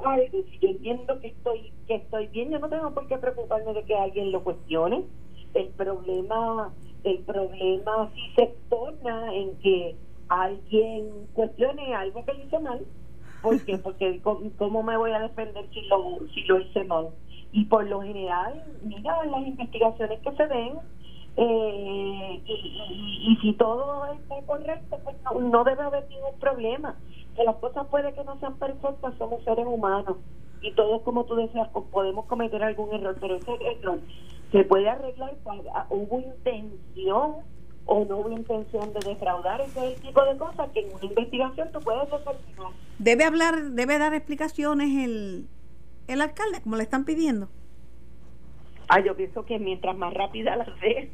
si 0.50 0.58
yo 0.60 0.68
entiendo 0.68 1.20
que 1.20 1.28
estoy, 1.28 1.72
que 1.86 1.96
estoy 1.96 2.26
bien, 2.28 2.50
yo 2.50 2.58
no 2.58 2.68
tengo 2.68 2.92
por 2.92 3.06
qué 3.06 3.18
preocuparme 3.18 3.72
de 3.72 3.84
que 3.84 3.96
alguien 3.96 4.32
lo 4.32 4.42
cuestione. 4.42 5.04
El 5.54 5.68
problema, 5.70 6.72
el 7.04 7.18
problema 7.24 8.10
sí 8.14 8.22
se 8.36 8.54
torna 8.68 9.34
en 9.34 9.56
que 9.58 9.96
alguien 10.28 11.26
cuestione 11.32 11.94
algo 11.94 12.24
que 12.24 12.34
hice 12.34 12.58
mal. 12.58 12.84
¿Por 13.40 13.60
qué? 13.64 13.78
Porque 13.82 14.20
¿cómo 14.22 14.82
me 14.82 14.96
voy 14.96 15.12
a 15.12 15.20
defender 15.20 15.68
si 15.72 15.82
lo, 15.82 16.18
si 16.34 16.42
lo 16.44 16.60
hice 16.60 16.84
mal? 16.84 17.08
Y 17.52 17.64
por 17.64 17.86
lo 17.86 18.00
general, 18.02 18.62
mira 18.82 19.24
las 19.24 19.46
investigaciones 19.46 20.20
que 20.20 20.32
se 20.32 20.46
ven, 20.46 20.78
eh, 21.36 22.42
y, 22.44 23.32
y, 23.32 23.36
si 23.40 23.52
todo 23.54 24.04
está 24.12 24.42
correcto, 24.46 24.98
pues 25.04 25.16
no, 25.24 25.40
no 25.40 25.64
debe 25.64 25.82
haber 25.82 26.06
ningún 26.08 26.38
problema 26.38 26.96
que 27.40 27.46
las 27.46 27.56
cosas 27.56 27.86
puede 27.86 28.12
que 28.12 28.22
no 28.22 28.38
sean 28.38 28.58
perfectas, 28.58 29.14
somos 29.16 29.42
seres 29.44 29.64
humanos 29.66 30.18
y 30.60 30.72
todos, 30.72 31.00
como 31.00 31.24
tú 31.24 31.36
decías, 31.36 31.68
podemos 31.90 32.26
cometer 32.26 32.62
algún 32.62 32.94
error, 32.94 33.16
pero 33.18 33.36
ese 33.36 33.52
error 33.78 33.98
se 34.52 34.62
puede 34.64 34.90
arreglar 34.90 35.32
cuando 35.42 35.70
hubo 35.88 36.20
intención 36.20 37.36
o 37.86 38.04
no 38.04 38.18
hubo 38.18 38.30
intención 38.30 38.92
de 38.92 39.00
defraudar, 39.00 39.62
ese 39.62 39.78
es 39.78 39.96
el 39.96 40.02
tipo 40.02 40.22
de 40.22 40.36
cosas 40.36 40.68
que 40.72 40.80
en 40.80 40.94
una 40.94 41.06
investigación 41.06 41.72
tú 41.72 41.80
puedes 41.80 42.10
determinar. 42.10 42.72
Debe 42.98 43.24
hablar, 43.24 43.70
debe 43.70 43.98
dar 43.98 44.12
explicaciones 44.12 44.90
el, 45.02 45.46
el 46.08 46.20
alcalde, 46.20 46.60
como 46.62 46.76
le 46.76 46.82
están 46.82 47.06
pidiendo. 47.06 47.48
Ah, 48.88 49.00
yo 49.00 49.16
pienso 49.16 49.46
que 49.46 49.58
mientras 49.58 49.96
más 49.96 50.12
rápida 50.12 50.56
las 50.56 50.68
ve, 50.78 51.10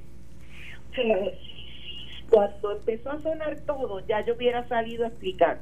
cuando 2.30 2.72
empezó 2.72 3.12
a 3.12 3.20
sonar 3.20 3.60
todo, 3.60 4.00
ya 4.08 4.26
yo 4.26 4.34
hubiera 4.34 4.66
salido 4.66 5.04
a 5.04 5.08
explicar 5.08 5.60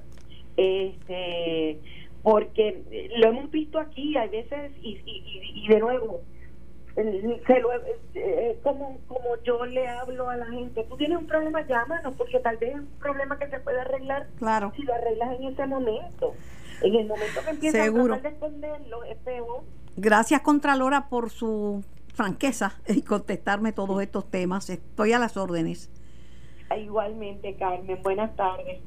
este 0.57 1.81
porque 2.23 2.83
lo 3.17 3.29
hemos 3.29 3.51
visto 3.51 3.79
aquí 3.79 4.17
hay 4.17 4.29
veces 4.29 4.73
y, 4.81 5.01
y, 5.05 5.69
de 5.69 5.79
nuevo 5.79 6.23
se 6.95 7.61
lo, 7.61 7.71
eh, 8.15 8.59
como 8.63 8.99
como 9.09 9.37
yo 9.45 9.67
le 9.67 9.87
hablo 9.89 10.31
a 10.31 10.37
la 10.37 10.47
gente 10.47 10.85
tú 10.89 10.97
tienes 10.97 11.19
un 11.19 11.27
problema 11.27 11.67
llámanos 11.67 12.15
porque 12.17 12.39
tal 12.39 12.57
vez 12.57 12.71
es 12.71 12.81
un 12.81 12.99
problema 13.01 13.39
que 13.39 13.49
se 13.49 13.61
puede 13.61 13.81
arreglar 13.81 14.29
claro. 14.39 14.73
si 14.77 14.83
lo 14.83 14.95
arreglas 14.95 15.39
en 15.39 15.49
ese 15.49 15.67
momento 15.67 16.35
en 16.83 16.95
el 16.95 17.07
momento 17.07 17.41
que 17.45 17.51
empiezas 17.51 17.85
Seguro. 17.85 18.15
a 18.15 18.17
esconderlo 18.17 19.05
es 19.05 19.17
peor. 19.19 19.63
Gracias 19.97 20.41
Contralora 20.41 21.09
por 21.09 21.31
su 21.31 21.85
franqueza 22.15 22.79
y 22.89 23.03
contestarme 23.03 23.73
todos 23.73 24.03
estos 24.03 24.31
temas. 24.31 24.71
Estoy 24.71 25.13
a 25.13 25.19
las 25.19 25.37
órdenes. 25.37 25.91
Igualmente 26.77 27.55
Carmen 27.55 28.03
buenas 28.03 28.35
tardes 28.37 28.81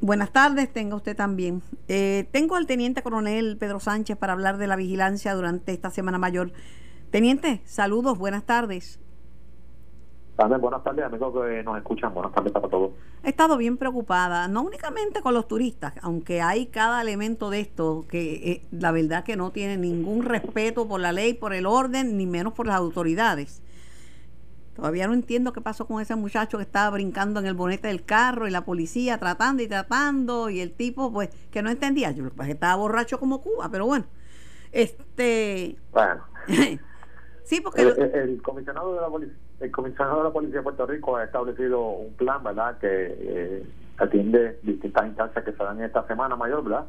Buenas 0.00 0.30
tardes, 0.30 0.72
tenga 0.72 0.94
usted 0.94 1.16
también. 1.16 1.60
Eh, 1.88 2.28
tengo 2.30 2.54
al 2.54 2.66
teniente 2.66 3.02
coronel 3.02 3.56
Pedro 3.58 3.80
Sánchez 3.80 4.16
para 4.16 4.32
hablar 4.32 4.56
de 4.56 4.68
la 4.68 4.76
vigilancia 4.76 5.34
durante 5.34 5.72
esta 5.72 5.90
Semana 5.90 6.18
Mayor. 6.18 6.52
Teniente, 7.10 7.62
saludos, 7.64 8.16
buenas 8.16 8.44
tardes. 8.44 9.00
buenas 10.36 10.84
tardes, 10.84 11.04
amigos 11.04 11.34
que 11.34 11.64
nos 11.64 11.76
escuchan. 11.78 12.14
Buenas 12.14 12.32
tardes 12.32 12.52
para 12.52 12.68
todos. 12.68 12.92
He 13.24 13.30
estado 13.30 13.56
bien 13.56 13.76
preocupada, 13.76 14.46
no 14.46 14.62
únicamente 14.62 15.20
con 15.20 15.34
los 15.34 15.48
turistas, 15.48 15.94
aunque 16.00 16.42
hay 16.42 16.66
cada 16.66 17.02
elemento 17.02 17.50
de 17.50 17.58
esto 17.58 18.06
que 18.08 18.34
eh, 18.52 18.66
la 18.70 18.92
verdad 18.92 19.24
que 19.24 19.34
no 19.34 19.50
tiene 19.50 19.76
ningún 19.78 20.22
respeto 20.22 20.86
por 20.86 21.00
la 21.00 21.10
ley, 21.10 21.34
por 21.34 21.52
el 21.54 21.66
orden, 21.66 22.16
ni 22.16 22.26
menos 22.26 22.52
por 22.52 22.68
las 22.68 22.76
autoridades. 22.76 23.62
Todavía 24.78 25.08
no 25.08 25.14
entiendo 25.14 25.52
qué 25.52 25.60
pasó 25.60 25.88
con 25.88 26.00
ese 26.00 26.14
muchacho 26.14 26.56
que 26.56 26.62
estaba 26.62 26.90
brincando 26.90 27.40
en 27.40 27.46
el 27.46 27.54
bonete 27.54 27.88
del 27.88 28.04
carro 28.04 28.46
y 28.46 28.52
la 28.52 28.64
policía 28.64 29.18
tratando 29.18 29.60
y 29.60 29.66
tratando 29.66 30.50
y 30.50 30.60
el 30.60 30.70
tipo 30.70 31.12
pues 31.12 31.30
que 31.50 31.62
no 31.62 31.70
entendía. 31.70 32.12
Yo 32.12 32.30
que 32.32 32.50
estaba 32.52 32.76
borracho 32.76 33.18
como 33.18 33.42
Cuba, 33.42 33.68
pero 33.72 33.86
bueno. 33.86 34.04
Este 34.70 35.76
Bueno. 35.90 36.22
sí, 37.42 37.60
porque 37.60 37.82
el, 37.82 37.88
el- 37.88 38.14
el 38.14 38.42
comisionado 38.42 38.94
de 38.94 39.00
la 39.00 39.08
policía 39.08 39.34
el 39.58 39.72
comisionado 39.72 40.18
de 40.18 40.24
la 40.24 40.32
policía 40.32 40.58
de 40.58 40.62
Puerto 40.62 40.86
Rico 40.86 41.16
ha 41.16 41.24
establecido 41.24 41.80
un 41.80 42.12
plan 42.14 42.40
verdad 42.44 42.78
que 42.78 42.86
eh, 43.18 43.66
atiende 43.98 44.58
distintas 44.62 45.06
instancias 45.06 45.44
que 45.44 45.52
se 45.52 45.62
dan 45.62 45.82
esta 45.82 46.06
semana 46.06 46.36
mayor 46.36 46.62
verdad 46.62 46.86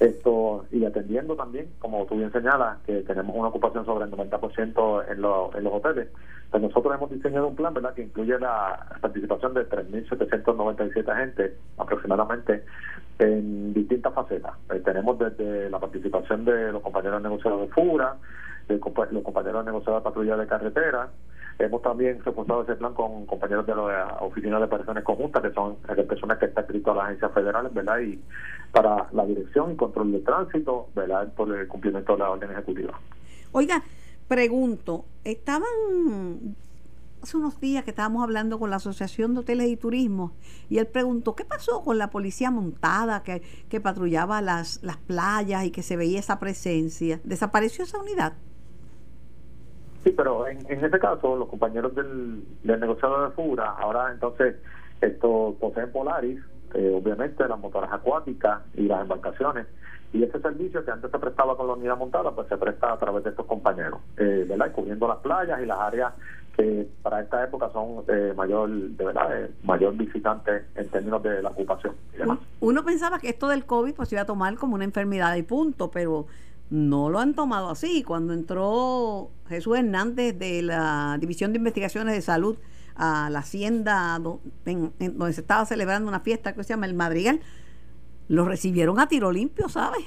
esto 0.00 0.66
y 0.70 0.84
atendiendo 0.84 1.36
también 1.36 1.68
como 1.78 2.04
tú 2.06 2.16
bien 2.16 2.32
señalas 2.32 2.78
que 2.86 3.02
tenemos 3.02 3.34
una 3.34 3.48
ocupación 3.48 3.84
sobre 3.86 4.04
el 4.04 4.10
90% 4.10 5.04
en, 5.10 5.20
los 5.22 5.54
en 5.54 5.64
los 5.64 5.72
hoteles. 5.72 6.08
Pues 6.50 6.62
nosotros 6.62 6.94
hemos 6.94 7.10
diseñado 7.10 7.48
un 7.48 7.56
plan 7.56 7.74
verdad 7.74 7.94
que 7.94 8.02
incluye 8.02 8.38
la 8.38 8.86
participación 9.00 9.54
de 9.54 9.68
3.797 9.68 11.08
agentes 11.08 11.52
aproximadamente 11.78 12.64
en 13.18 13.72
distintas 13.72 14.12
facetas. 14.12 14.52
Eh, 14.70 14.80
tenemos 14.84 15.18
desde 15.18 15.70
la 15.70 15.80
participación 15.80 16.44
de 16.44 16.72
los 16.72 16.82
compañeros 16.82 17.22
negociadores 17.22 17.68
de 17.68 17.74
FURA 17.74 18.16
los 18.68 19.22
compañeros 19.22 19.64
negociadores 19.64 20.02
de 20.02 20.10
patrulla 20.10 20.36
de 20.36 20.46
carretera 20.46 21.10
Hemos 21.58 21.80
también 21.80 22.22
reforzado 22.22 22.62
ese 22.62 22.74
plan 22.74 22.92
con 22.92 23.24
compañeros 23.24 23.66
de 23.66 23.74
la 23.74 24.18
Oficina 24.20 24.58
de 24.58 24.64
Operaciones 24.64 25.02
Conjuntas, 25.04 25.42
que 25.42 25.52
son 25.52 25.78
eh, 25.88 26.02
personas 26.02 26.38
que 26.38 26.46
están 26.46 26.64
escritas 26.64 26.92
a 26.92 26.96
las 26.96 27.04
agencias 27.06 27.32
federales, 27.32 27.72
¿verdad? 27.72 27.98
Y 28.00 28.20
para 28.72 29.08
la 29.12 29.24
dirección 29.24 29.72
y 29.72 29.76
control 29.76 30.12
de 30.12 30.20
tránsito, 30.20 30.88
¿verdad? 30.94 31.32
Por 31.32 31.56
el 31.56 31.66
cumplimiento 31.66 32.12
de 32.12 32.18
la 32.18 32.30
orden 32.30 32.50
ejecutiva. 32.50 33.00
Oiga, 33.52 33.82
pregunto, 34.28 35.06
estaban 35.24 36.56
hace 37.22 37.36
unos 37.38 37.58
días 37.58 37.84
que 37.84 37.90
estábamos 37.90 38.22
hablando 38.22 38.58
con 38.58 38.68
la 38.68 38.76
Asociación 38.76 39.32
de 39.32 39.40
Hoteles 39.40 39.68
y 39.68 39.78
Turismo 39.78 40.32
y 40.68 40.76
él 40.76 40.86
preguntó, 40.86 41.34
¿qué 41.34 41.46
pasó 41.46 41.82
con 41.82 41.96
la 41.96 42.10
policía 42.10 42.50
montada 42.50 43.22
que, 43.22 43.40
que 43.70 43.80
patrullaba 43.80 44.42
las, 44.42 44.82
las 44.82 44.98
playas 44.98 45.64
y 45.64 45.70
que 45.70 45.82
se 45.82 45.96
veía 45.96 46.20
esa 46.20 46.38
presencia? 46.38 47.18
¿Desapareció 47.24 47.84
esa 47.84 47.98
unidad? 47.98 48.34
Sí, 50.06 50.12
pero 50.16 50.46
en, 50.46 50.58
en 50.68 50.88
caso, 51.00 51.34
los 51.34 51.48
compañeros 51.48 51.92
del, 51.96 52.44
del 52.62 52.78
negociador 52.78 53.28
de 53.28 53.34
FURA, 53.34 53.72
ahora 53.72 54.12
entonces, 54.12 54.54
esto 55.00 55.56
poseen 55.58 55.90
Polaris, 55.90 56.38
obviamente 56.72 57.48
las 57.48 57.58
motoras 57.58 57.92
acuáticas 57.92 58.60
y 58.74 58.82
las 58.82 59.00
embarcaciones. 59.00 59.66
Y 60.12 60.22
ese 60.22 60.40
servicio 60.40 60.84
que 60.84 60.92
antes 60.92 61.10
se 61.10 61.18
prestaba 61.18 61.56
con 61.56 61.66
la 61.66 61.72
unidad 61.72 61.96
montada, 61.96 62.30
pues 62.30 62.46
se 62.46 62.56
presta 62.56 62.92
a 62.92 62.98
través 62.98 63.24
de 63.24 63.30
estos 63.30 63.46
compañeros, 63.46 63.98
eh, 64.16 64.46
¿verdad? 64.48 64.68
Y 64.70 64.74
cubriendo 64.74 65.08
las 65.08 65.18
playas 65.18 65.60
y 65.60 65.66
las 65.66 65.80
áreas 65.80 66.12
que 66.56 66.88
para 67.02 67.22
esta 67.22 67.42
época 67.42 67.68
son 67.72 68.04
eh, 68.06 68.32
mayor, 68.36 68.70
de 68.70 69.04
verdad, 69.04 69.42
eh, 69.42 69.50
mayor 69.64 69.96
visitante 69.96 70.66
en 70.76 70.88
términos 70.88 71.20
de 71.24 71.42
la 71.42 71.48
ocupación. 71.48 71.96
Uno 72.60 72.84
pensaba 72.84 73.18
que 73.18 73.28
esto 73.28 73.48
del 73.48 73.66
COVID 73.66 73.94
pues 73.94 74.12
iba 74.12 74.22
a 74.22 74.24
tomar 74.24 74.54
como 74.54 74.76
una 74.76 74.84
enfermedad 74.84 75.34
y 75.34 75.42
punto, 75.42 75.90
pero 75.90 76.26
no 76.70 77.10
lo 77.10 77.18
han 77.18 77.34
tomado 77.34 77.70
así. 77.70 78.02
Cuando 78.02 78.32
entró 78.32 79.30
Jesús 79.48 79.78
Hernández 79.78 80.38
de 80.38 80.62
la 80.62 81.16
División 81.20 81.52
de 81.52 81.58
Investigaciones 81.58 82.14
de 82.14 82.20
Salud 82.22 82.56
a 82.96 83.28
la 83.30 83.40
hacienda 83.40 84.18
en- 84.64 84.92
en 84.98 85.18
donde 85.18 85.32
se 85.34 85.42
estaba 85.42 85.64
celebrando 85.66 86.08
una 86.08 86.20
fiesta 86.20 86.54
que 86.54 86.64
se 86.64 86.70
llama 86.70 86.86
el 86.86 86.94
Madrigal, 86.94 87.40
lo 88.28 88.44
recibieron 88.44 88.98
a 88.98 89.06
tiro 89.06 89.30
limpio, 89.30 89.68
¿sabes? 89.68 90.04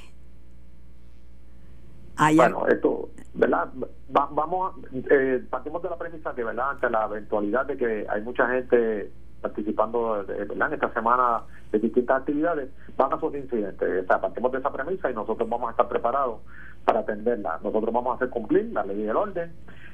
Allá, 2.16 2.50
Bueno, 2.50 2.68
esto, 2.68 3.10
¿verdad? 3.34 3.70
Va- 4.16 4.30
vamos, 4.32 4.76
eh, 5.10 5.42
partimos 5.50 5.82
de 5.82 5.90
la 5.90 5.98
premisa 5.98 6.34
que, 6.36 6.44
¿verdad? 6.44 6.72
Ante 6.72 6.90
la 6.90 7.06
eventualidad 7.06 7.66
de 7.66 7.78
que 7.78 8.06
hay 8.10 8.22
mucha 8.22 8.48
gente 8.50 9.10
participando, 9.42 10.24
¿verdad? 10.28 10.68
En 10.68 10.74
esta 10.74 10.94
semana 10.94 11.44
de 11.72 11.80
distintas 11.80 12.22
actividades, 12.22 12.70
van 12.98 13.14
a 13.14 13.20
surgir 13.20 13.44
incidentes. 13.44 14.04
O 14.04 14.08
sea, 14.08 14.22
partimos 14.22 14.52
de 14.52 14.60
esa 14.60 14.72
premisa 14.72 15.10
y 15.10 15.14
nosotros 15.14 15.48
vamos 15.48 15.70
a 15.70 15.72
estar 15.72 15.88
preparados 15.88 16.40
para 16.86 17.00
atenderla. 17.00 17.60
Nosotros 17.64 17.94
vamos 17.94 18.14
a 18.14 18.16
hacer 18.16 18.30
cumplir 18.30 18.72
la 18.72 18.84
ley 18.84 19.02
y 19.02 19.08
el 19.08 19.16
orden 19.16 19.52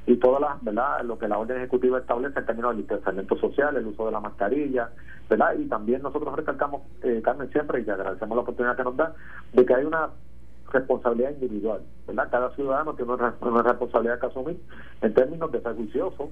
y 0.08 0.18
todas 0.18 0.42
las, 0.42 0.64
¿verdad? 0.64 1.04
Lo 1.04 1.18
que 1.18 1.28
la 1.28 1.38
orden 1.38 1.58
ejecutiva 1.58 2.00
establece 2.00 2.40
en 2.40 2.46
términos 2.46 2.72
del 2.72 2.82
distanciamiento 2.82 3.38
social, 3.38 3.76
el 3.76 3.88
uso 3.88 4.06
de 4.06 4.12
la 4.12 4.20
mascarilla, 4.20 4.92
¿verdad? 5.30 5.56
Y 5.58 5.68
también 5.68 6.02
nosotros 6.04 6.36
recalcamos, 6.36 6.84
eh, 7.02 7.22
Carmen, 7.24 7.52
siempre, 7.52 7.82
y 7.82 7.86
te 7.86 7.92
agradecemos 7.92 8.36
la 8.36 8.44
oportunidad 8.44 8.78
que 8.78 8.84
nos 8.84 8.96
da, 8.96 9.14
de 9.54 9.66
que 9.66 9.74
hay 9.74 9.86
una 9.86 10.10
responsabilidad 10.72 11.32
individual, 11.32 11.82
¿verdad? 12.08 12.28
Cada 12.30 12.50
ciudadano 12.52 12.94
tiene 12.94 13.14
una, 13.14 13.34
una 13.42 13.64
responsabilidad 13.64 14.20
que 14.20 14.26
asumir 14.28 14.62
en 15.02 15.14
términos 15.14 15.52
de 15.52 15.62
ser 15.62 15.76
juicioso, 15.76 16.30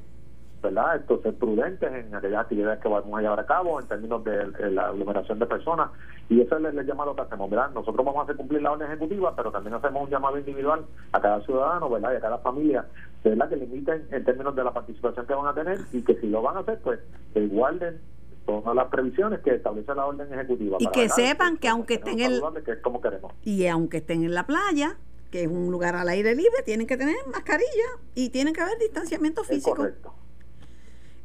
¿verdad? 0.64 0.96
Esto, 0.96 1.22
ser 1.22 1.36
prudentes 1.36 1.92
en 1.94 2.16
aquellas 2.16 2.42
actividades 2.42 2.80
que 2.80 2.88
vamos 2.88 3.20
a 3.20 3.22
llevar 3.22 3.40
a 3.40 3.46
cabo, 3.46 3.80
en 3.80 3.88
términos 3.88 4.24
de, 4.24 4.72
la 4.72 4.88
aglomeración 4.88 5.38
de 5.38 5.46
personas, 5.46 5.92
y 6.30 6.40
eso 6.42 6.58
es 6.58 6.66
el, 6.66 6.80
el 6.80 6.86
llamado 6.88 7.16
que 7.16 7.22
hacemos, 7.22 7.50
¿verdad? 7.50 7.70
Nosotros 7.72 8.06
vamos 8.06 8.22
a 8.22 8.24
hacer 8.24 8.38
cumplir 8.38 8.62
la 8.62 8.72
orden 8.72 8.88
ejecutiva, 8.88 9.36
pero 9.36 9.52
también 9.52 9.76
hacemos 9.76 10.04
un 10.04 10.10
llamado 10.10 10.38
individual 10.40 10.86
a 11.12 11.22
cada 11.22 11.42
ciudadano, 11.42 11.90
¿verdad? 11.90 12.14
Y 12.14 12.16
a 12.16 12.22
cada 12.22 12.38
familia, 12.40 12.86
¿verdad? 13.24 13.50
Que 13.50 13.58
limiten 13.58 14.08
en 14.10 14.24
términos 14.24 14.56
de 14.56 14.64
la 14.64 14.72
participación 14.74 15.28
que 15.28 15.34
van 15.34 15.48
a 15.48 15.54
tener 15.54 15.80
y 15.92 16.02
que 16.02 16.16
si 16.16 16.28
lo 16.28 16.42
van 16.42 16.58
a 16.58 16.60
hacer, 16.62 16.80
pues 16.80 17.00
que 17.34 17.46
guarden 17.48 18.00
todas 18.46 18.76
las 18.76 18.88
previsiones 18.88 19.42
que 19.42 19.56
establece 19.56 19.94
la 19.94 20.06
orden 20.06 20.34
ejecutiva. 20.34 20.78
Y 20.80 20.86
para, 20.86 20.94
que 20.94 21.10
sepan 21.10 21.58
que 21.58 21.68
aunque 21.68 21.96
estén 21.96 22.20
en 22.20 22.26
el- 22.26 22.32
saludables, 22.36 22.64
que 22.64 22.72
es 22.72 22.80
como 22.80 23.02
queremos. 23.02 23.34
y 23.44 23.68
aunque 23.68 23.98
estén 23.98 24.24
en 24.24 24.34
la 24.34 24.46
playa, 24.48 24.96
que 25.32 25.44
es 25.44 25.48
un 25.48 25.72
lugar 25.72 25.96
al 25.96 26.08
aire 26.10 26.36
libre, 26.36 26.62
tienen 26.64 26.86
que 26.88 26.96
tener 26.96 27.16
mascarilla 27.32 27.68
y 28.16 28.30
tienen 28.30 28.54
que 28.54 28.62
haber 28.62 28.78
distanciamiento 28.78 29.42
Es 29.42 29.48
físico. 29.48 29.76
correcto. 29.76 30.14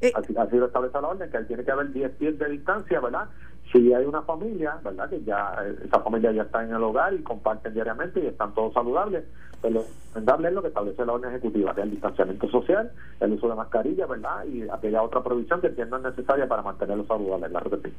Eh, 0.01 0.13
Así, 0.15 0.35
así 0.37 0.57
lo 0.57 0.67
establece 0.67 1.01
la 1.01 1.09
orden, 1.09 1.31
que 1.31 1.39
tiene 1.41 1.65
que 1.65 1.71
haber 1.71 1.93
10 1.93 2.13
pies 2.13 2.39
de 2.39 2.49
distancia, 2.49 3.01
¿verdad? 3.01 3.29
Si 3.73 3.93
hay 3.93 4.05
una 4.05 4.23
familia, 4.23 4.79
¿verdad? 4.83 5.11
Que 5.11 5.23
ya 5.25 5.55
eh, 5.65 5.77
esa 5.85 6.01
familia 6.01 6.33
ya 6.33 6.43
está 6.43 6.63
en 6.63 6.73
el 6.73 6.83
hogar 6.83 7.13
y 7.15 7.23
comparten 7.23 7.75
diariamente 7.75 8.21
y 8.21 8.27
están 8.27 8.55
todos 8.55 8.73
saludables, 8.75 9.25
pues 9.61 9.73
lo 9.73 9.85
recomendable 10.09 10.49
es 10.49 10.55
lo 10.55 10.63
que 10.63 10.69
establece 10.69 11.05
la 11.05 11.13
orden 11.13 11.31
ejecutiva, 11.31 11.75
que 11.75 11.81
es 11.81 11.85
el 11.87 11.91
distanciamiento 11.91 12.49
social, 12.49 12.93
el 13.21 13.33
uso 13.33 13.49
de 13.49 13.55
mascarilla, 13.57 14.07
¿verdad? 14.07 14.45
Y 14.47 14.69
aquella 14.69 15.03
otra 15.03 15.23
provisión 15.23 15.61
que 15.61 15.67
entiendan 15.67 16.03
necesaria 16.03 16.49
para 16.49 16.63
mantenerlos 16.63 17.07
saludables, 17.07 17.51
claro 17.51 17.71
que 17.71 17.89
sí. 17.89 17.95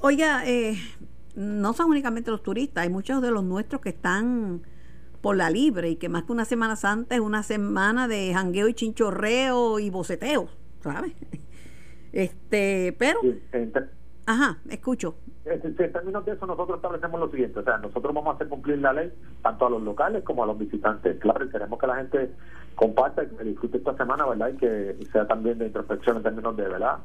Oiga, 0.00 0.42
eh, 0.46 0.76
no 1.34 1.72
son 1.72 1.90
únicamente 1.90 2.30
los 2.30 2.42
turistas, 2.42 2.84
hay 2.84 2.90
muchos 2.90 3.22
de 3.22 3.30
los 3.30 3.42
nuestros 3.42 3.80
que 3.80 3.88
están 3.88 4.62
por 5.20 5.36
la 5.36 5.48
libre 5.48 5.88
y 5.88 5.96
que 5.96 6.10
más 6.10 6.24
que 6.24 6.32
una 6.32 6.44
Semana 6.44 6.76
Santa 6.76 7.14
es 7.14 7.20
una 7.22 7.42
semana 7.42 8.06
de 8.08 8.32
jangueo 8.34 8.68
y 8.68 8.74
chinchorreo 8.74 9.78
y 9.78 9.88
boceteo, 9.88 10.48
¿sabes? 10.92 11.12
Este, 12.12 12.94
pero, 12.96 13.18
Sí, 13.22 13.40
ajá, 14.24 14.58
escucho. 14.70 15.16
En 15.44 15.60
en 15.66 15.74
términos 15.74 16.24
de 16.24 16.32
eso, 16.32 16.46
nosotros 16.46 16.76
establecemos 16.76 17.18
lo 17.18 17.28
siguiente, 17.28 17.58
o 17.58 17.64
sea, 17.64 17.78
nosotros 17.78 18.14
vamos 18.14 18.32
a 18.32 18.36
hacer 18.36 18.48
cumplir 18.48 18.78
la 18.78 18.92
ley 18.92 19.12
tanto 19.42 19.66
a 19.66 19.70
los 19.70 19.82
locales 19.82 20.22
como 20.22 20.44
a 20.44 20.46
los 20.46 20.56
visitantes. 20.56 21.18
Claro, 21.18 21.44
y 21.44 21.48
queremos 21.48 21.76
que 21.76 21.86
la 21.88 21.96
gente 21.96 22.30
comparta 22.76 23.24
y 23.24 23.26
que 23.26 23.42
disfrute 23.42 23.78
esta 23.78 23.96
semana, 23.96 24.26
¿verdad? 24.26 24.50
Y 24.54 24.56
que 24.58 24.96
sea 25.10 25.26
también 25.26 25.58
de 25.58 25.66
introspección 25.66 26.18
en 26.18 26.22
términos 26.22 26.56
de, 26.56 26.68
¿verdad? 26.68 26.98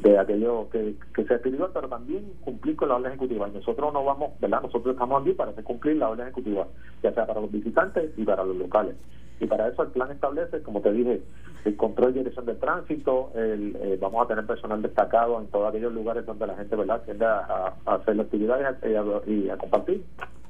De 0.00 0.18
aquello 0.18 0.70
que, 0.70 0.96
que 1.14 1.24
sea 1.24 1.36
espiritual, 1.36 1.70
pero 1.74 1.88
también 1.90 2.32
cumplir 2.40 2.76
con 2.76 2.88
la 2.88 2.94
orden 2.94 3.12
ejecutiva. 3.12 3.48
Y 3.48 3.52
nosotros 3.52 3.92
no 3.92 4.04
vamos, 4.04 4.40
¿verdad? 4.40 4.62
Nosotros 4.62 4.94
estamos 4.94 5.20
aquí 5.20 5.32
para 5.32 5.50
hacer 5.50 5.64
cumplir 5.64 5.98
la 5.98 6.08
orden 6.08 6.28
ejecutiva, 6.28 6.66
ya 7.02 7.12
sea 7.12 7.26
para 7.26 7.42
los 7.42 7.52
visitantes 7.52 8.10
y 8.16 8.24
para 8.24 8.42
los 8.42 8.56
locales. 8.56 8.96
Y 9.40 9.46
para 9.46 9.68
eso 9.68 9.82
el 9.82 9.90
plan 9.90 10.10
establece, 10.10 10.62
como 10.62 10.80
te 10.80 10.92
dije, 10.92 11.22
el 11.64 11.76
control 11.76 12.10
y 12.10 12.18
dirección 12.18 12.46
del 12.46 12.58
tránsito, 12.58 13.32
el, 13.34 13.76
eh, 13.76 13.98
vamos 14.00 14.24
a 14.24 14.28
tener 14.28 14.46
personal 14.46 14.80
destacado 14.80 15.40
en 15.40 15.48
todos 15.48 15.68
aquellos 15.68 15.92
lugares 15.92 16.24
donde 16.24 16.46
la 16.46 16.54
gente 16.56 16.76
verdad 16.76 17.02
tiende 17.04 17.26
a, 17.26 17.74
hacer 17.86 18.18
actividades 18.20 18.76
y 18.82 18.94
a, 18.94 19.04
y 19.26 19.50
a 19.50 19.56
compartir. 19.56 20.04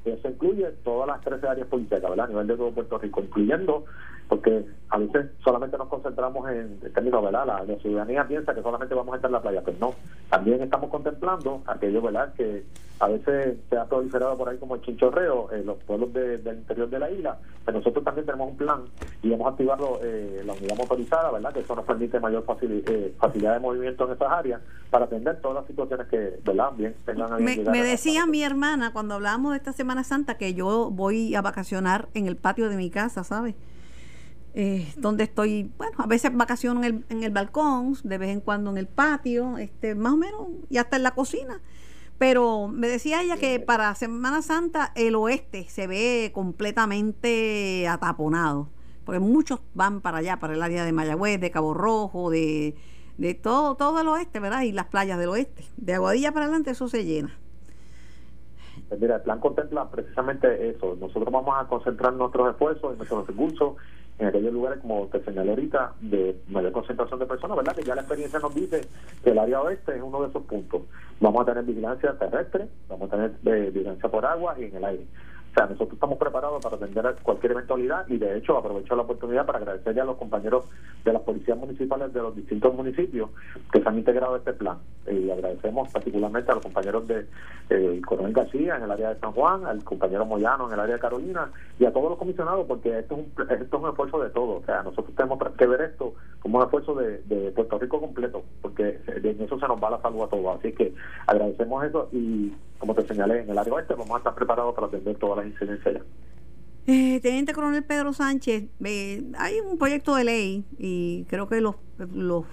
Eso 0.05 0.29
incluye 0.29 0.65
todas 0.83 1.07
las 1.07 1.21
13 1.21 1.47
áreas 1.47 1.67
políticas, 1.67 2.01
¿verdad? 2.01 2.25
A 2.25 2.29
nivel 2.29 2.47
de 2.47 2.55
todo 2.55 2.71
Puerto 2.71 2.97
Rico, 2.97 3.21
incluyendo, 3.21 3.83
porque 4.29 4.65
a 4.89 4.97
veces 4.97 5.31
solamente 5.43 5.77
nos 5.77 5.89
concentramos 5.89 6.49
en, 6.49 6.79
en 6.81 6.93
términos, 6.93 7.23
¿verdad? 7.23 7.45
La, 7.45 7.63
la 7.63 7.75
ciudadanía 7.79 8.25
piensa 8.27 8.53
que 8.53 8.61
solamente 8.61 8.95
vamos 8.95 9.13
a 9.13 9.15
estar 9.17 9.29
en 9.29 9.33
la 9.33 9.41
playa, 9.41 9.61
pues 9.63 9.77
no. 9.79 9.93
También 10.29 10.61
estamos 10.61 10.89
contemplando 10.89 11.61
aquello, 11.67 12.01
¿verdad? 12.01 12.33
Que 12.35 12.63
a 12.99 13.07
veces 13.07 13.57
se 13.69 13.77
ha 13.77 13.85
proliferado 13.85 14.35
por 14.37 14.49
ahí 14.49 14.57
como 14.57 14.75
el 14.75 14.81
chinchorreo, 14.81 15.51
eh, 15.51 15.61
los 15.63 15.77
pueblos 15.83 16.11
de- 16.13 16.39
del 16.39 16.57
interior 16.57 16.89
de 16.89 16.97
la 16.99 17.11
isla, 17.11 17.37
pero 17.65 17.77
nosotros 17.77 18.03
también 18.03 18.25
tenemos 18.25 18.49
un 18.49 18.57
plan 18.57 18.81
y 19.21 19.31
hemos 19.33 19.51
activado 19.51 19.99
eh, 20.03 20.41
la 20.45 20.53
unidad 20.53 20.75
motorizada, 20.77 21.31
¿verdad? 21.31 21.53
Que 21.53 21.59
eso 21.59 21.75
nos 21.75 21.85
permite 21.85 22.19
mayor 22.19 22.45
facili- 22.45 22.83
eh, 22.87 23.13
facilidad 23.19 23.53
de 23.53 23.59
movimiento 23.59 24.05
en 24.07 24.13
esas 24.13 24.31
áreas 24.31 24.61
para 24.89 25.05
atender 25.05 25.39
todas 25.41 25.57
las 25.57 25.67
situaciones 25.67 26.07
que, 26.07 26.39
¿verdad? 26.43 26.71
Bien, 26.75 26.95
tengan 27.05 27.43
Me, 27.43 27.55
me 27.57 27.83
decía 27.83 28.25
mi 28.25 28.41
hermana 28.43 28.91
cuando 28.93 29.13
hablábamos 29.15 29.51
de 29.51 29.57
esta 29.57 29.73
Semana 29.73 30.03
Santa 30.03 30.37
que 30.37 30.53
yo 30.55 30.89
voy 30.91 31.35
a 31.35 31.41
vacacionar 31.41 32.07
en 32.15 32.27
el 32.27 32.35
patio 32.35 32.67
de 32.69 32.77
mi 32.77 32.89
casa, 32.89 33.23
¿sabes? 33.23 33.53
Eh, 34.59 34.91
donde 34.97 35.23
estoy, 35.25 35.69
bueno, 35.77 35.93
a 35.99 36.07
veces 36.07 36.35
vacaciono 36.35 36.83
en 36.83 36.85
el, 36.85 37.05
en 37.09 37.23
el 37.23 37.29
balcón, 37.31 37.93
de 38.03 38.17
vez 38.17 38.29
en 38.29 38.41
cuando 38.41 38.71
en 38.71 38.77
el 38.79 38.87
patio, 38.87 39.59
este, 39.59 39.93
más 39.93 40.13
o 40.13 40.17
menos, 40.17 40.47
y 40.69 40.77
hasta 40.77 40.95
en 40.95 41.03
la 41.03 41.11
cocina. 41.11 41.59
Pero 42.17 42.67
me 42.67 42.87
decía 42.87 43.21
ella 43.21 43.37
que 43.37 43.59
para 43.59 43.93
Semana 43.95 44.41
Santa 44.41 44.91
el 44.95 45.15
oeste 45.15 45.65
se 45.69 45.85
ve 45.87 46.31
completamente 46.33 47.87
ataponado, 47.87 48.69
porque 49.05 49.19
muchos 49.19 49.61
van 49.75 50.01
para 50.01 50.17
allá, 50.17 50.39
para 50.39 50.53
el 50.53 50.63
área 50.63 50.83
de 50.83 50.91
Mayagüez, 50.91 51.39
de 51.39 51.51
Cabo 51.51 51.73
Rojo, 51.73 52.31
de, 52.31 52.75
de 53.17 53.33
todo, 53.35 53.75
todo 53.75 54.01
el 54.01 54.07
oeste, 54.07 54.39
¿verdad? 54.39 54.61
Y 54.63 54.71
las 54.71 54.87
playas 54.87 55.19
del 55.19 55.29
oeste. 55.29 55.63
De 55.77 55.93
Aguadilla 55.93 56.31
para 56.31 56.45
adelante 56.45 56.71
eso 56.71 56.87
se 56.87 57.05
llena. 57.05 57.37
Pues 58.89 59.01
mira, 59.01 59.17
el 59.17 59.21
plan 59.21 59.39
contempla 59.39 59.89
precisamente 59.89 60.69
eso. 60.69 60.95
Nosotros 60.99 61.31
vamos 61.31 61.55
a 61.57 61.67
concentrar 61.67 62.13
nuestros 62.13 62.49
esfuerzos 62.51 62.93
y 62.93 62.97
nuestros 62.97 63.27
recursos 63.27 63.75
en 64.19 64.27
aquellos 64.27 64.53
lugares, 64.53 64.79
como 64.81 65.07
te 65.07 65.23
señalé 65.23 65.51
ahorita, 65.51 65.93
de 66.01 66.41
mayor 66.47 66.71
concentración 66.71 67.19
de 67.19 67.25
personas, 67.25 67.57
¿verdad? 67.57 67.75
Que 67.75 67.83
ya 67.83 67.95
la 67.95 68.01
experiencia 68.01 68.39
nos 68.39 68.53
dice 68.55 68.81
que 69.23 69.29
el 69.29 69.37
área 69.37 69.61
oeste 69.61 69.95
es 69.95 70.01
uno 70.01 70.21
de 70.21 70.29
esos 70.29 70.43
puntos. 70.43 70.81
Vamos 71.19 71.41
a 71.41 71.45
tener 71.45 71.63
vigilancia 71.63 72.17
terrestre, 72.17 72.67
vamos 72.89 73.11
a 73.11 73.15
tener 73.15 73.31
eh, 73.45 73.71
vigilancia 73.71 74.09
por 74.09 74.25
agua 74.25 74.55
y 74.57 74.65
en 74.65 74.75
el 74.75 74.85
aire 74.85 75.05
sea, 75.57 75.65
nosotros 75.65 75.93
estamos 75.93 76.17
preparados 76.17 76.63
para 76.63 76.75
atender 76.75 77.15
cualquier 77.23 77.53
eventualidad 77.53 78.07
y 78.07 78.17
de 78.17 78.37
hecho 78.37 78.57
aprovecho 78.57 78.95
la 78.95 79.01
oportunidad 79.01 79.45
para 79.45 79.59
agradecerle 79.59 80.01
a 80.01 80.05
los 80.05 80.17
compañeros 80.17 80.65
de 81.03 81.13
las 81.13 81.21
policías 81.23 81.57
municipales 81.57 82.13
de 82.13 82.21
los 82.21 82.35
distintos 82.35 82.73
municipios 82.75 83.29
que 83.71 83.81
se 83.81 83.89
han 83.89 83.97
integrado 83.97 84.35
a 84.35 84.37
este 84.37 84.53
plan. 84.53 84.77
Y 85.09 85.29
agradecemos 85.29 85.91
particularmente 85.91 86.51
a 86.51 86.55
los 86.55 86.63
compañeros 86.63 87.07
de 87.07 87.25
eh, 87.69 88.01
Coronel 88.05 88.33
García 88.33 88.75
en 88.75 88.83
el 88.83 88.91
área 88.91 89.13
de 89.13 89.19
San 89.19 89.31
Juan, 89.31 89.65
al 89.65 89.83
compañero 89.83 90.25
Moyano 90.25 90.67
en 90.67 90.73
el 90.73 90.79
área 90.79 90.95
de 90.95 91.01
Carolina 91.01 91.49
y 91.79 91.85
a 91.85 91.91
todos 91.91 92.09
los 92.09 92.19
comisionados 92.19 92.67
porque 92.67 92.99
esto 92.99 93.15
es 93.15 93.21
un, 93.21 93.49
esto 93.49 93.77
es 93.77 93.83
un 93.83 93.89
esfuerzo 93.89 94.21
de 94.21 94.29
todos. 94.29 94.61
O 94.61 94.65
sea, 94.65 94.83
nosotros 94.83 95.15
tenemos 95.15 95.39
que 95.57 95.67
ver 95.67 95.81
esto 95.81 96.13
como 96.41 96.59
un 96.59 96.65
esfuerzo 96.65 96.93
de 96.93 97.51
Puerto 97.55 97.79
Rico 97.79 97.99
completo 97.99 98.43
se 99.59 99.67
nos 99.67 99.81
va 99.81 99.91
la 99.91 100.01
salud 100.01 100.21
a 100.23 100.27
todos. 100.27 100.59
Así 100.59 100.73
que 100.73 100.93
agradecemos 101.25 101.83
eso 101.85 102.09
y 102.11 102.53
como 102.77 102.93
te 102.93 103.07
señalé, 103.07 103.41
en 103.41 103.49
el 103.49 103.57
área 103.57 103.73
oeste 103.73 103.93
vamos 103.93 104.15
a 104.15 104.17
estar 104.17 104.35
preparados 104.35 104.75
para 104.75 104.87
atender 104.87 105.17
todas 105.17 105.37
las 105.37 105.47
incidencias 105.47 105.95
ya. 105.95 106.01
Eh, 106.89 107.19
Teniente 107.19 107.53
Coronel 107.53 107.83
Pedro 107.83 108.13
Sánchez, 108.13 108.69
hay 109.37 109.59
un 109.59 109.77
proyecto 109.77 110.15
de 110.15 110.23
ley 110.23 110.65
y 110.77 111.25
creo 111.25 111.49
que 111.49 111.59
los, 111.59 111.75
los 112.13 112.45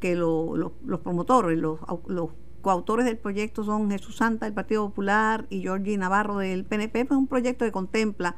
que 0.00 0.16
los, 0.16 0.72
promotores, 1.02 1.58
los, 1.58 1.78
los 2.06 2.30
coautores 2.62 3.04
del 3.04 3.18
proyecto 3.18 3.64
son 3.64 3.90
Jesús 3.90 4.16
Santa 4.16 4.46
del 4.46 4.54
Partido 4.54 4.88
Popular 4.88 5.46
y 5.50 5.60
Georgie 5.60 5.98
Navarro 5.98 6.38
del 6.38 6.64
PNP, 6.64 7.00
es 7.00 7.10
un 7.10 7.26
proyecto 7.26 7.64
que 7.64 7.72
contempla 7.72 8.36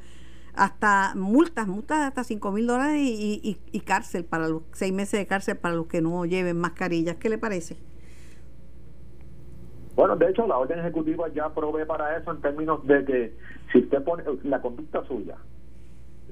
hasta 0.54 1.14
multas, 1.14 1.66
multas 1.66 2.00
hasta 2.00 2.24
5 2.24 2.52
mil 2.52 2.66
dólares 2.66 2.98
y, 2.98 3.40
y, 3.42 3.58
y, 3.72 3.80
cárcel 3.80 4.24
para 4.24 4.48
los 4.48 4.62
seis 4.72 4.92
meses 4.92 5.20
de 5.20 5.26
cárcel 5.26 5.56
para 5.56 5.74
los 5.74 5.86
que 5.86 6.00
no 6.00 6.24
lleven 6.24 6.58
mascarillas. 6.58 7.16
¿Qué 7.16 7.28
le 7.28 7.38
parece? 7.38 7.76
Bueno, 9.96 10.16
de 10.16 10.30
hecho, 10.30 10.46
la 10.46 10.56
orden 10.56 10.78
ejecutiva 10.78 11.28
ya 11.28 11.50
provee 11.50 11.84
para 11.84 12.16
eso 12.16 12.30
en 12.30 12.40
términos 12.40 12.86
de 12.86 13.04
que 13.04 13.36
si 13.72 13.78
usted 13.80 14.02
pone 14.02 14.22
la 14.44 14.60
conducta 14.60 15.04
suya, 15.04 15.36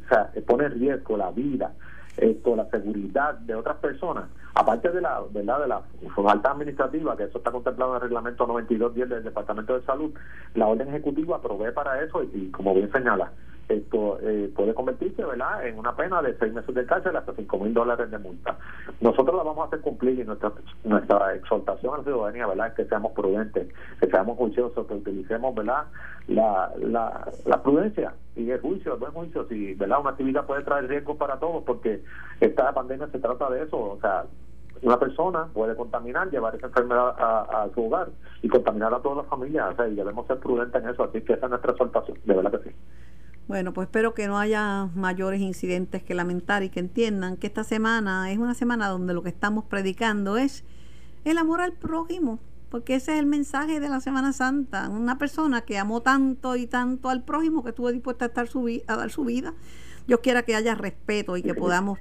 o 0.05 0.09
sea, 0.09 0.33
pone 0.47 0.67
en 0.67 0.73
riesgo 0.73 1.17
la 1.17 1.31
vida, 1.31 1.75
esto, 2.17 2.57
la 2.57 2.69
seguridad 2.71 3.35
de 3.35 3.55
otras 3.55 3.77
personas, 3.77 4.25
aparte 4.55 4.91
de 4.91 5.01
la, 5.01 5.23
¿verdad? 5.31 5.61
de 5.61 5.69
la 5.69 5.83
falta 6.15 6.51
administrativa, 6.51 7.17
que 7.17 7.25
eso 7.25 7.39
está 7.39 7.51
contemplado 7.51 7.93
en 7.93 7.97
el 7.97 8.03
reglamento 8.03 8.47
9210 8.47 9.09
del 9.09 9.25
Departamento 9.25 9.79
de 9.79 9.85
Salud, 9.85 10.13
la 10.55 10.67
orden 10.67 10.89
ejecutiva 10.89 11.41
provee 11.41 11.73
para 11.73 12.03
eso 12.03 12.23
y 12.23 12.51
como 12.51 12.75
bien 12.75 12.91
señala, 12.91 13.33
esto 13.69 14.19
eh, 14.23 14.51
puede 14.55 14.75
convertirse 14.75 15.25
¿verdad? 15.25 15.67
en 15.67 15.79
una 15.79 15.95
pena 15.95 16.23
de 16.23 16.37
seis 16.39 16.53
meses 16.53 16.75
de 16.75 16.87
cárcel 16.87 17.17
hasta 17.17 17.35
cinco 17.35 17.59
mil 17.59 17.75
dólares 17.75 18.11
de 18.11 18.19
multa. 18.19 18.57
Nosotros 19.01 19.37
la 19.37 19.43
vamos 19.43 19.65
a 19.65 19.67
hacer 19.67 19.81
cumplir 19.81 20.19
y 20.19 20.25
nuestra, 20.25 20.53
nuestra 20.85 21.35
exhortación 21.35 21.95
a 21.95 21.99
la 21.99 22.05
ciudadanía 22.05 22.47
¿verdad? 22.47 22.69
es 22.69 22.75
que 22.75 22.85
seamos 22.87 23.13
prudentes, 23.13 23.69
que 24.01 24.07
seamos 24.07 24.39
juiciosos, 24.39 24.87
que 24.87 24.95
utilicemos 24.95 25.55
¿verdad? 25.55 25.85
La, 26.29 26.73
la, 26.79 27.29
la 27.47 27.63
prudencia 27.63 28.13
y 28.39 28.51
el 28.51 28.61
juicio, 28.61 28.95
el 28.95 29.01
buen 29.01 29.13
juicio. 29.13 29.47
Si 29.49 29.75
¿verdad? 29.75 30.01
una 30.01 30.11
actividad 30.11 30.47
puede 30.47 30.63
traer 30.63 30.89
riesgos 30.89 31.17
para 31.17 31.39
todos, 31.39 31.65
porque 31.65 32.03
esta 32.41 32.73
pandemia 32.73 33.09
se 33.09 33.19
trata 33.19 33.51
de 33.51 33.65
eso. 33.65 33.79
O 33.79 33.99
sea, 34.01 34.25
una 34.83 34.99
persona 34.99 35.49
puede 35.53 35.75
contaminar, 35.75 36.31
llevar 36.31 36.55
esa 36.55 36.69
enfermedad 36.69 37.15
a, 37.19 37.65
a, 37.65 37.69
su 37.75 37.87
hogar 37.87 38.09
y 38.43 38.49
contaminar 38.49 38.95
a 38.95 39.01
toda 39.01 39.17
la 39.17 39.25
familia. 39.25 39.69
O 39.69 39.77
sea, 39.77 39.89
y 39.89 39.95
debemos 39.95 40.27
ser 40.27 40.39
prudentes 40.39 40.83
en 40.83 40.89
eso. 40.89 41.05
Así 41.05 41.21
que 41.23 41.33
esa 41.35 41.47
es 41.47 41.51
nuestra 41.51 41.73
exhortación, 41.73 42.19
de 42.25 42.35
verdad 42.35 42.53
que 42.53 42.71
sí. 42.71 42.77
Bueno, 43.49 43.73
pues 43.73 43.87
espero 43.87 44.13
que 44.13 44.27
no 44.27 44.39
haya 44.39 44.91
mayores 44.95 45.41
incidentes 45.41 46.03
que 46.03 46.15
lamentar 46.15 46.63
y 46.63 46.69
que 46.69 46.81
entiendan 46.81 47.39
que 47.39 47.47
esta 47.47 47.65
semana 47.65 48.31
es 48.31 48.37
una 48.37 48.53
semana 48.53 48.89
donde 48.89 49.15
lo 49.15 49.23
que 49.23 49.31
estamos 49.31 49.65
predicando 49.65 50.37
es 50.37 50.65
el 51.25 51.39
amor 51.39 51.63
al 51.63 51.73
prójimo, 51.73 52.41
porque 52.69 52.95
ese 52.95 53.15
es 53.15 53.21
el 53.21 53.25
mensaje 53.25 53.81
de 53.81 53.89
la 53.89 54.03
Semana 54.03 54.35
Santa. 54.35 54.91
Una 54.91 55.17
persona 55.17 55.63
que 55.63 55.79
amó 55.79 56.03
tanto 56.03 56.57
y 56.57 56.67
tanto 56.67 57.09
al 57.09 57.25
prójimo 57.25 57.65
que 57.65 57.71
estuvo 57.71 57.91
dispuesta 57.91 58.27
a, 58.27 58.29
estar 58.29 58.49
su 58.49 58.69
a 58.87 58.97
dar 58.97 59.11
su 59.11 59.25
vida. 59.25 59.55
Yo 60.07 60.21
quiera 60.21 60.43
que 60.43 60.55
haya 60.55 60.75
respeto 60.75 61.39
y 61.39 61.43
que 61.43 61.55
podamos 61.55 61.99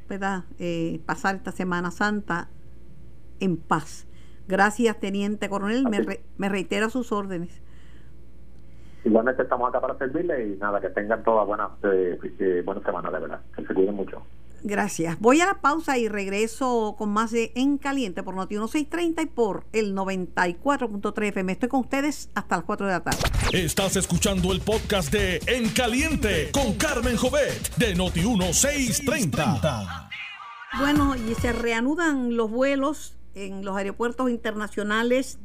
eh, 0.60 1.02
pasar 1.06 1.38
esta 1.38 1.54
Semana 1.54 1.92
Santa 1.92 2.50
en 3.40 3.56
paz. 3.56 4.06
Gracias, 4.50 5.00
Teniente 5.00 5.48
Coronel. 5.48 5.88
Me, 5.88 6.20
me 6.38 6.50
reitero 6.50 6.90
sus 6.90 7.14
órdenes. 7.14 7.62
Igualmente 9.08 9.44
estamos 9.44 9.70
acá 9.70 9.80
para 9.80 9.98
servirle 9.98 10.50
y 10.50 10.58
nada, 10.58 10.82
que 10.82 10.90
tengan 10.90 11.24
todas 11.24 11.48
buenas, 11.48 11.70
eh, 11.84 12.20
eh, 12.40 12.62
buenas 12.66 12.84
semanas, 12.84 13.14
de 13.14 13.20
verdad. 13.20 13.40
Que 13.56 13.66
se 13.66 13.74
cuiden 13.74 13.96
mucho. 13.96 14.22
Gracias. 14.64 15.18
Voy 15.22 15.40
a 15.40 15.46
la 15.46 15.62
pausa 15.62 15.98
y 15.98 16.10
regreso 16.10 16.96
con 16.98 17.10
más 17.14 17.32
de 17.32 17.54
En 17.56 17.78
Caliente 17.78 18.22
por 18.22 18.36
Noti 18.36 18.56
1630 18.56 19.22
y 19.22 19.26
por 19.28 19.64
el 19.72 19.96
94.3 19.96 21.28
FM. 21.28 21.54
Estoy 21.54 21.70
con 21.70 21.80
ustedes 21.82 22.30
hasta 22.36 22.58
las 22.58 22.66
4 22.66 22.86
de 22.88 22.92
la 22.92 23.00
tarde. 23.04 23.20
Estás 23.54 23.96
escuchando 23.96 24.52
el 24.52 24.60
podcast 24.60 25.10
de 25.10 25.40
En 25.48 25.70
Caliente 25.70 26.50
con 26.52 26.74
Carmen 26.74 27.16
Jovet 27.16 27.76
de 27.78 27.96
Noti 27.96 28.20
1630. 28.20 30.10
Bueno, 30.80 31.16
y 31.16 31.34
se 31.36 31.54
reanudan 31.54 32.36
los 32.36 32.52
vuelos 32.52 33.16
en 33.36 33.64
los 33.64 33.78
aeropuertos 33.78 34.30
internacionales 34.30 35.40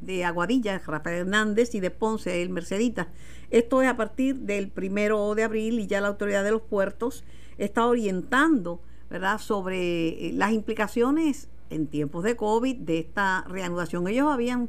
de 0.00 0.24
Aguadilla, 0.24 0.80
Rafael 0.84 1.20
Hernández, 1.20 1.74
y 1.74 1.80
de 1.80 1.90
Ponce, 1.90 2.42
el 2.42 2.50
Mercedita. 2.50 3.08
Esto 3.50 3.82
es 3.82 3.88
a 3.88 3.96
partir 3.96 4.36
del 4.36 4.68
primero 4.68 5.34
de 5.34 5.44
abril 5.44 5.78
y 5.80 5.86
ya 5.86 6.00
la 6.00 6.08
autoridad 6.08 6.44
de 6.44 6.50
los 6.50 6.62
puertos 6.62 7.24
está 7.58 7.86
orientando 7.86 8.80
¿verdad? 9.08 9.38
sobre 9.38 10.08
eh, 10.08 10.32
las 10.34 10.52
implicaciones 10.52 11.48
en 11.70 11.86
tiempos 11.86 12.24
de 12.24 12.36
COVID 12.36 12.76
de 12.76 12.98
esta 12.98 13.44
reanudación. 13.48 14.06
Ellos 14.08 14.28
habían 14.30 14.68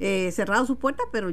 eh, 0.00 0.30
cerrado 0.32 0.66
sus 0.66 0.78
puertas, 0.78 1.06
pero 1.12 1.30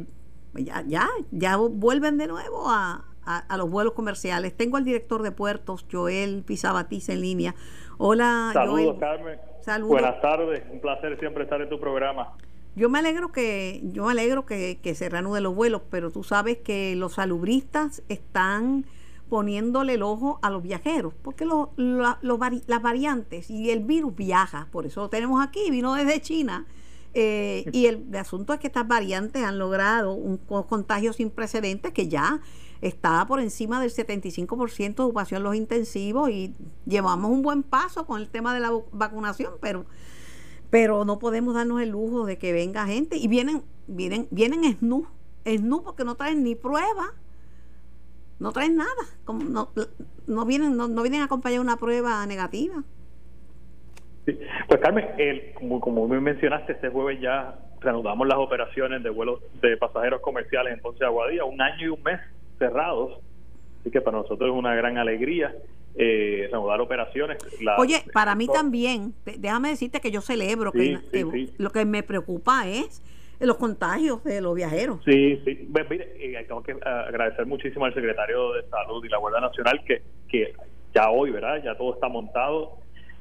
ya, 0.54 0.84
ya, 0.88 1.10
ya 1.32 1.58
vuelven 1.58 2.17
de 2.17 2.27
nuevo 2.27 2.69
a, 2.69 3.06
a, 3.25 3.58
los 3.58 3.69
vuelos 3.69 3.93
comerciales. 3.93 4.56
Tengo 4.56 4.77
al 4.77 4.86
director 4.86 5.21
de 5.21 5.32
puertos, 5.32 5.86
Joel 5.91 6.43
Pizabatiz, 6.43 7.10
en 7.10 7.21
línea. 7.21 7.56
Hola, 7.97 8.51
Saludos, 8.54 8.97
Carmen. 8.99 9.39
Saludos. 9.62 10.01
Buenas 10.01 10.21
tardes, 10.21 10.63
un 10.71 10.80
placer 10.80 11.19
siempre 11.19 11.43
estar 11.43 11.62
en 11.62 11.69
tu 11.69 11.80
programa. 11.80 12.36
Yo 12.75 12.89
me 12.89 12.99
alegro 12.99 13.31
que 13.31 13.81
yo 13.91 14.05
me 14.05 14.12
alegro 14.12 14.45
que, 14.45 14.79
se 14.95 15.10
reanuden 15.10 15.43
los 15.43 15.55
vuelos, 15.55 15.81
pero 15.89 16.12
tú 16.12 16.23
sabes 16.23 16.57
que 16.57 16.95
los 16.95 17.15
salubristas 17.15 18.01
están 18.07 18.86
poniéndole 19.29 19.93
el 19.93 20.03
ojo 20.03 20.39
a 20.41 20.49
los 20.49 20.63
viajeros, 20.63 21.13
porque 21.21 21.45
las 21.45 22.81
variantes 22.81 23.49
y 23.49 23.71
el 23.71 23.79
virus 23.81 24.15
viaja, 24.15 24.67
por 24.71 24.86
eso 24.86 25.01
lo 25.01 25.10
tenemos 25.10 25.43
aquí, 25.45 25.69
vino 25.69 25.93
desde 25.93 26.21
China. 26.21 26.65
Eh, 27.13 27.65
y 27.73 27.88
el, 27.88 28.07
asunto 28.15 28.53
es 28.53 28.60
que 28.60 28.67
estas 28.67 28.88
variantes 28.88 29.43
han 29.43 29.60
logrado 29.60 30.13
un 30.13 30.38
contagio 30.38 31.12
sin 31.12 31.29
precedentes 31.29 31.91
que 31.91 32.07
ya 32.07 32.39
está 32.81 33.25
por 33.27 33.39
encima 33.39 33.79
del 33.79 33.91
75% 33.91 34.95
de 34.95 35.03
ocupación 35.03 35.38
en 35.38 35.43
los 35.43 35.55
intensivos 35.55 36.29
y 36.29 36.55
llevamos 36.86 37.31
un 37.31 37.41
buen 37.41 37.63
paso 37.63 38.05
con 38.05 38.19
el 38.19 38.29
tema 38.29 38.53
de 38.53 38.60
la 38.60 38.71
vacunación, 38.91 39.53
pero 39.62 39.86
pero 40.71 41.05
no 41.05 41.19
podemos 41.19 41.53
darnos 41.53 41.81
el 41.81 41.89
lujo 41.89 42.25
de 42.25 42.39
que 42.39 42.53
venga 42.53 42.88
gente 42.88 43.17
y 43.17 43.27
vienen 43.27 43.62
vienen 43.88 44.27
vienen 44.31 44.63
esnú 44.63 45.05
esnú 45.43 45.84
porque 45.84 46.03
no 46.03 46.15
traen 46.15 46.43
ni 46.43 46.55
prueba 46.55 47.12
no 48.39 48.51
traen 48.53 48.77
nada 48.77 49.03
como 49.25 49.43
no, 49.43 49.69
no 50.25 50.45
vienen 50.45 50.75
no, 50.77 50.88
vienen 50.88 51.21
a 51.21 51.25
acompañar 51.25 51.60
una 51.60 51.77
prueba 51.77 52.25
negativa. 52.25 52.84
Pues 54.25 54.79
Carmen 54.81 55.10
el, 55.17 55.53
como, 55.55 55.81
como 55.81 56.07
mencionaste 56.07 56.73
este 56.73 56.89
jueves 56.89 57.19
ya 57.19 57.60
reanudamos 57.81 58.27
las 58.27 58.38
operaciones 58.38 59.03
de 59.03 59.10
vuelos 59.10 59.41
de 59.62 59.75
pasajeros 59.75 60.21
comerciales 60.21 60.73
entonces 60.73 61.01
Aguadilla 61.01 61.43
un 61.43 61.62
año 61.62 61.88
y 61.88 61.89
un 61.89 62.01
mes 62.01 62.19
cerrados 62.60 63.19
así 63.81 63.91
que 63.91 63.99
para 63.99 64.19
nosotros 64.19 64.49
es 64.49 64.55
una 64.55 64.73
gran 64.75 64.97
alegría 64.97 65.53
eh, 65.95 66.47
reanudar 66.49 66.82
operaciones. 66.82 67.38
Oye, 67.77 68.04
para 68.13 68.36
mí 68.36 68.47
también, 68.47 69.13
déjame 69.38 69.69
decirte 69.69 69.99
que 69.99 70.12
yo 70.12 70.21
celebro 70.21 70.71
que, 70.71 70.99
lo 71.58 71.69
que 71.71 71.86
me 71.86 72.04
preocupa 72.04 72.67
es 72.67 73.04
los 73.39 73.58
contagios 73.58 74.23
de 74.23 74.39
los 74.39 74.56
viajeros. 74.56 74.99
Sí, 75.04 75.41
sí. 75.43 75.67
Pues, 75.71 75.89
mire, 75.89 76.13
eh, 76.19 76.45
tengo 76.47 76.62
que 76.63 76.73
agradecer 76.84 77.45
muchísimo 77.45 77.86
al 77.86 77.93
secretario 77.93 78.54
de 78.54 78.63
Salud 78.69 79.04
y 79.04 79.10
la 79.10 79.17
Guardia 79.17 79.41
Nacional 79.41 79.84
que, 79.86 80.01
que 80.30 80.54
ya 80.93 81.10
hoy, 81.10 81.32
¿verdad? 81.32 81.62
Ya 81.63 81.75
todo 81.75 81.93
está 81.93 82.08
montado. 82.08 82.77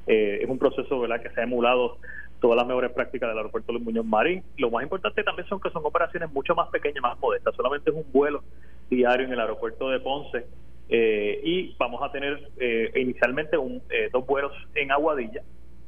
Eh, 0.07 0.39
es 0.41 0.49
un 0.49 0.59
proceso, 0.59 0.99
¿verdad? 0.99 1.21
Que 1.21 1.29
se 1.31 1.41
ha 1.41 1.43
emulado 1.43 1.97
todas 2.39 2.57
las 2.57 2.67
mejores 2.67 2.91
prácticas 2.91 3.29
del 3.29 3.37
aeropuerto 3.37 3.73
de 3.73 3.79
Muñoz 3.79 4.05
Marín. 4.05 4.43
Lo 4.57 4.69
más 4.69 4.83
importante 4.83 5.23
también 5.23 5.47
son 5.47 5.59
que 5.59 5.69
son 5.69 5.81
operaciones 5.85 6.31
mucho 6.31 6.55
más 6.55 6.69
pequeñas, 6.69 7.01
más 7.01 7.19
modestas. 7.19 7.55
Solamente 7.55 7.89
es 7.89 7.95
un 7.95 8.05
vuelo 8.11 8.43
diario 8.89 9.25
en 9.25 9.33
el 9.33 9.39
aeropuerto 9.39 9.89
de 9.89 9.99
Ponce 9.99 10.45
y 10.91 11.73
vamos 11.77 12.03
a 12.03 12.11
tener 12.11 12.49
inicialmente 12.95 13.57
un, 13.57 13.81
dos 14.11 14.25
vuelos 14.25 14.51
en 14.75 14.91
Aguadilla, 14.91 15.41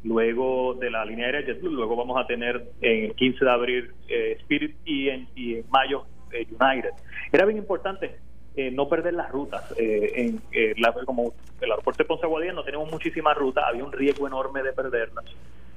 luego 0.04 0.76
de 0.76 0.90
la 0.90 1.04
línea 1.04 1.26
aérea 1.26 1.42
JetBlue, 1.42 1.72
luego 1.72 1.96
vamos 1.96 2.18
a 2.18 2.26
tener 2.26 2.64
en 2.82 3.06
el 3.06 3.16
15 3.16 3.44
de 3.44 3.52
abril 3.52 3.92
Spirit 4.08 4.76
y 4.86 5.10
en, 5.10 5.28
y 5.36 5.56
en 5.56 5.66
mayo 5.70 6.06
United. 6.32 6.92
Era 7.32 7.46
bien 7.46 7.58
importante 7.58 8.16
eh, 8.56 8.70
no 8.70 8.88
perder 8.88 9.16
las 9.16 9.32
rutas. 9.32 9.74
Eh, 9.78 10.12
en 10.16 10.42
eh, 10.52 10.76
la, 10.78 10.94
como 11.06 11.34
el 11.60 11.72
aeropuerto 11.72 12.04
de 12.04 12.08
Ponce 12.08 12.26
Aguadilla 12.26 12.54
no 12.54 12.64
tenemos 12.64 12.90
muchísimas 12.92 13.36
rutas, 13.36 13.64
había 13.68 13.84
un 13.84 13.92
riesgo 13.92 14.28
enorme 14.28 14.62
de 14.62 14.74
perderlas. 14.74 15.26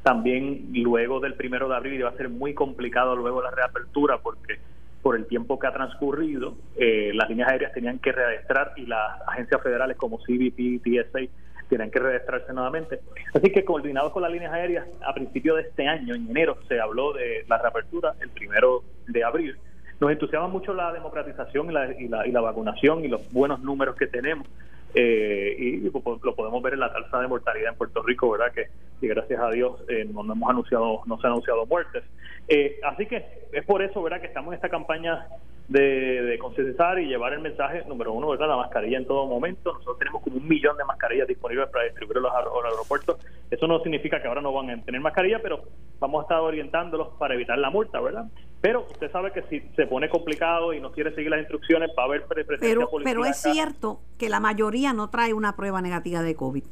También 0.02 0.68
luego 0.72 1.18
del 1.20 1.34
primero 1.34 1.68
de 1.68 1.76
abril 1.76 1.94
iba 1.94 2.10
a 2.10 2.16
ser 2.16 2.28
muy 2.28 2.52
complicado 2.52 3.16
luego 3.16 3.42
la 3.42 3.50
reapertura 3.50 4.18
porque 4.18 4.58
por 5.02 5.16
el 5.16 5.26
tiempo 5.26 5.58
que 5.58 5.66
ha 5.66 5.72
transcurrido, 5.72 6.54
las 6.76 7.28
líneas 7.28 7.50
aéreas 7.50 7.72
tenían 7.72 7.98
que 7.98 8.12
readestrar 8.12 8.72
y 8.76 8.86
las 8.86 9.20
agencias 9.26 9.62
federales 9.62 9.96
como 9.96 10.18
CBP 10.18 10.58
y 10.58 10.78
TSA 10.78 11.20
tienen 11.68 11.90
que 11.90 11.98
registrarse 11.98 12.52
nuevamente. 12.52 13.00
Así 13.34 13.50
que 13.50 13.64
coordinados 13.64 14.12
con 14.12 14.22
las 14.22 14.32
líneas 14.32 14.52
aéreas, 14.52 14.86
a 15.06 15.14
principio 15.14 15.54
de 15.54 15.62
este 15.62 15.86
año, 15.86 16.14
en 16.14 16.28
enero, 16.28 16.58
se 16.68 16.80
habló 16.80 17.12
de 17.12 17.44
la 17.48 17.58
reapertura 17.58 18.14
el 18.20 18.30
primero 18.30 18.82
de 19.06 19.24
abril 19.24 19.56
nos 20.00 20.10
entusiasma 20.10 20.48
mucho 20.48 20.74
la 20.74 20.92
democratización 20.92 21.70
y 21.70 21.72
la, 21.72 22.00
y 22.00 22.08
la, 22.08 22.26
y 22.26 22.32
la 22.32 22.40
vacunación 22.40 23.04
y 23.04 23.08
los 23.08 23.32
buenos 23.32 23.60
números 23.60 23.96
que 23.96 24.06
tenemos. 24.06 24.46
Eh, 24.94 25.56
y 25.58 25.80
lo 25.80 26.34
podemos 26.34 26.62
ver 26.62 26.74
en 26.74 26.80
la 26.80 26.92
tasa 26.92 27.20
de 27.20 27.28
mortalidad 27.28 27.72
en 27.72 27.78
Puerto 27.78 28.02
Rico, 28.02 28.30
¿verdad? 28.30 28.52
Que, 28.52 28.68
gracias 29.00 29.40
a 29.40 29.50
Dios 29.50 29.80
eh, 29.88 30.06
no, 30.10 30.20
hemos 30.20 30.50
anunciado, 30.50 31.02
no 31.06 31.18
se 31.20 31.26
han 31.26 31.32
anunciado 31.32 31.66
muertes. 31.66 32.04
Eh, 32.48 32.78
así 32.84 33.06
que 33.06 33.48
es 33.52 33.64
por 33.64 33.82
eso, 33.82 34.02
¿verdad? 34.02 34.20
Que 34.20 34.28
estamos 34.28 34.52
en 34.52 34.54
esta 34.56 34.68
campaña 34.68 35.26
de, 35.68 36.22
de 36.22 36.38
concientizar 36.38 36.98
y 36.98 37.06
llevar 37.06 37.32
el 37.32 37.40
mensaje, 37.40 37.82
número 37.86 38.12
uno, 38.12 38.28
¿verdad? 38.28 38.48
La 38.48 38.56
mascarilla 38.56 38.98
en 38.98 39.06
todo 39.06 39.26
momento. 39.26 39.72
Nosotros 39.72 39.98
tenemos 39.98 40.22
como 40.22 40.36
un 40.36 40.46
millón 40.46 40.76
de 40.76 40.84
mascarillas 40.84 41.26
disponibles 41.26 41.68
para 41.70 41.84
distribuir 41.84 42.18
los, 42.18 42.32
los 42.32 42.64
aeropuertos. 42.64 43.18
Eso 43.50 43.66
no 43.66 43.80
significa 43.80 44.20
que 44.22 44.28
ahora 44.28 44.40
no 44.40 44.52
van 44.52 44.70
a 44.70 44.82
tener 44.82 45.00
mascarilla, 45.00 45.40
pero 45.42 45.64
vamos 45.98 46.20
a 46.20 46.22
estar 46.22 46.40
orientándolos 46.40 47.08
para 47.18 47.34
evitar 47.34 47.58
la 47.58 47.70
multa, 47.70 48.00
¿verdad? 48.00 48.26
Pero 48.60 48.86
usted 48.90 49.10
sabe 49.10 49.32
que 49.32 49.42
si 49.42 49.60
se 49.74 49.86
pone 49.86 50.08
complicado 50.08 50.72
y 50.72 50.80
no 50.80 50.92
quiere 50.92 51.14
seguir 51.14 51.30
las 51.30 51.40
instrucciones, 51.40 51.90
va 51.98 52.04
a 52.04 52.06
haber 52.06 52.24
presencia 52.24 52.58
pero, 52.60 52.88
Pero 53.02 53.24
es 53.24 53.36
cierto 53.36 54.00
que 54.18 54.28
la 54.28 54.40
mayoría 54.40 54.92
no 54.92 55.10
trae 55.10 55.34
una 55.34 55.56
prueba 55.56 55.80
negativa 55.82 56.22
de 56.22 56.34
COVID. 56.34 56.64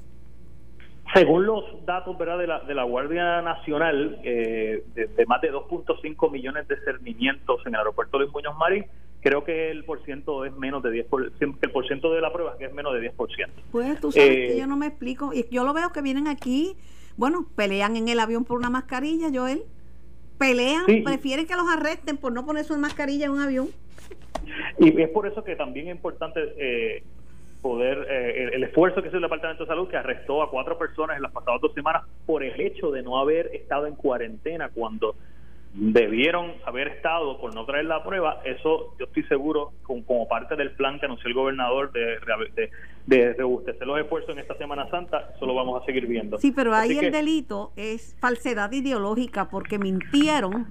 Según 1.12 1.46
los 1.46 1.64
datos 1.84 2.16
¿verdad? 2.16 2.38
De, 2.38 2.46
la, 2.46 2.60
de 2.60 2.74
la 2.74 2.84
Guardia 2.84 3.42
Nacional, 3.42 4.18
eh, 4.24 4.82
de, 4.94 5.26
más 5.26 5.40
de 5.40 5.52
2.5 5.52 6.30
millones 6.30 6.66
de 6.66 6.76
cernimientos 6.84 7.60
en 7.66 7.74
el 7.74 7.80
aeropuerto 7.80 8.18
de 8.18 8.26
Muñoz 8.26 8.56
Marín, 8.56 8.86
creo 9.20 9.44
que 9.44 9.70
el 9.70 9.84
porciento 9.84 10.44
es 10.44 10.54
menos 10.56 10.82
de 10.82 11.06
10%, 11.08 11.58
el 11.60 11.70
porciento 11.70 12.12
de 12.12 12.20
la 12.20 12.32
prueba 12.32 12.56
es 12.58 12.72
menos 12.72 12.94
de 12.94 13.12
10%. 13.12 13.48
Pues 13.70 14.00
tú 14.00 14.12
sabes 14.12 14.28
que 14.28 14.52
eh, 14.54 14.58
yo 14.58 14.66
no 14.66 14.76
me 14.76 14.86
explico, 14.86 15.32
y 15.32 15.46
yo 15.50 15.64
lo 15.64 15.72
veo 15.72 15.92
que 15.92 16.02
vienen 16.02 16.26
aquí, 16.26 16.76
bueno, 17.16 17.46
pelean 17.54 17.96
en 17.96 18.08
el 18.08 18.18
avión 18.18 18.44
por 18.44 18.58
una 18.58 18.70
mascarilla, 18.70 19.28
Joel, 19.32 19.62
pelean, 20.38 20.84
prefieren 21.04 21.46
que 21.46 21.54
los 21.54 21.68
arresten 21.68 22.16
por 22.16 22.32
no 22.32 22.44
poner 22.44 22.64
su 22.64 22.76
mascarilla 22.76 23.26
en 23.26 23.32
un 23.32 23.40
avión. 23.40 23.68
Y 24.78 25.00
es 25.00 25.08
por 25.10 25.26
eso 25.26 25.44
que 25.44 25.56
también 25.56 25.88
es 25.88 25.94
importante 25.94 26.40
eh, 26.58 27.02
poder, 27.64 28.06
eh, 28.10 28.50
el, 28.52 28.62
esfuerzo 28.62 29.00
que 29.00 29.08
hizo 29.08 29.16
el 29.16 29.22
Departamento 29.22 29.64
de 29.64 29.68
Salud, 29.68 29.88
que 29.88 29.96
arrestó 29.96 30.42
a 30.42 30.50
cuatro 30.50 30.76
personas 30.76 31.16
en 31.16 31.22
las 31.22 31.32
pasadas 31.32 31.62
dos 31.62 31.72
semanas 31.72 32.02
por 32.26 32.44
el 32.44 32.60
hecho 32.60 32.90
de 32.90 33.02
no 33.02 33.18
haber 33.18 33.46
estado 33.54 33.86
en 33.86 33.94
cuarentena 33.94 34.68
cuando 34.68 35.16
debieron 35.72 36.52
haber 36.66 36.88
estado 36.88 37.40
por 37.40 37.54
no 37.54 37.64
traer 37.64 37.86
la 37.86 38.04
prueba, 38.04 38.42
eso 38.44 38.94
yo 38.98 39.06
estoy 39.06 39.22
seguro, 39.24 39.72
como, 39.82 40.28
parte 40.28 40.56
del 40.56 40.72
plan 40.72 41.00
que 41.00 41.06
anunció 41.06 41.26
el 41.26 41.34
gobernador 41.34 41.90
de, 41.92 42.18
de, 42.54 42.70
de 43.06 43.32
rebustecer 43.32 43.86
los 43.86 43.98
esfuerzos 43.98 44.36
en 44.36 44.40
esta 44.40 44.58
Semana 44.58 44.90
Santa, 44.90 45.30
eso 45.34 45.46
lo 45.46 45.54
vamos 45.54 45.82
a 45.82 45.86
seguir 45.86 46.06
viendo. 46.06 46.38
Sí, 46.38 46.52
pero 46.52 46.74
ahí 46.74 46.98
el 46.98 47.10
delito 47.10 47.72
es 47.76 48.14
falsedad 48.20 48.70
ideológica 48.72 49.48
porque 49.48 49.78
mintieron 49.78 50.66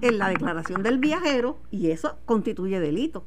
en 0.00 0.18
la 0.18 0.30
declaración 0.30 0.82
del 0.82 0.96
viajero 0.96 1.58
y 1.70 1.90
eso 1.90 2.18
constituye 2.24 2.80
delito. 2.80 3.24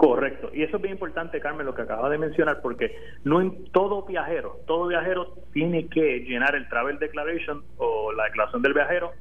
Correcto, 0.00 0.50
y 0.54 0.62
eso 0.62 0.78
es 0.78 0.82
bien 0.82 0.94
importante, 0.94 1.40
Carmen, 1.40 1.66
lo 1.66 1.74
que 1.74 1.82
acaba 1.82 2.08
de 2.08 2.16
mencionar, 2.16 2.62
porque 2.62 2.96
no 3.22 3.42
en 3.42 3.70
todo 3.70 4.06
viajero, 4.06 4.56
todo 4.66 4.86
viajero 4.86 5.34
tiene 5.52 5.88
que 5.88 6.20
llenar 6.20 6.54
el 6.54 6.66
Travel 6.70 6.98
Declaration 6.98 7.62
o 7.76 8.10
la 8.10 8.24
declaración 8.24 8.62
del 8.62 8.72
viajero 8.72 9.12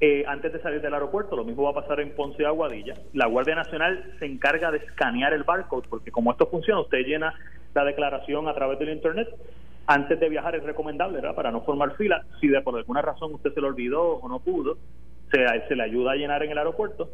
eh, 0.00 0.24
antes 0.26 0.50
de 0.50 0.62
salir 0.62 0.80
del 0.80 0.94
aeropuerto. 0.94 1.36
Lo 1.36 1.44
mismo 1.44 1.64
va 1.64 1.72
a 1.72 1.82
pasar 1.82 2.00
en 2.00 2.14
Ponce 2.14 2.46
Aguadilla. 2.46 2.94
La 3.12 3.26
Guardia 3.26 3.54
Nacional 3.54 4.14
se 4.18 4.24
encarga 4.24 4.70
de 4.70 4.78
escanear 4.78 5.34
el 5.34 5.42
barcode, 5.42 5.88
porque 5.90 6.10
como 6.10 6.30
esto 6.32 6.46
funciona, 6.46 6.80
usted 6.80 7.04
llena 7.04 7.34
la 7.74 7.84
declaración 7.84 8.48
a 8.48 8.54
través 8.54 8.78
del 8.78 8.88
Internet. 8.88 9.28
Antes 9.86 10.18
de 10.18 10.30
viajar 10.30 10.56
es 10.56 10.64
recomendable, 10.64 11.16
¿verdad? 11.16 11.34
Para 11.34 11.50
no 11.50 11.60
formar 11.60 11.96
fila. 11.96 12.24
Si 12.40 12.48
de 12.48 12.62
por 12.62 12.78
alguna 12.78 13.02
razón 13.02 13.34
usted 13.34 13.52
se 13.52 13.60
lo 13.60 13.66
olvidó 13.66 14.12
o 14.14 14.26
no 14.26 14.40
pudo, 14.40 14.78
se 15.30 15.76
le 15.76 15.82
ayuda 15.82 16.12
a 16.12 16.16
llenar 16.16 16.42
en 16.44 16.52
el 16.52 16.56
aeropuerto 16.56 17.10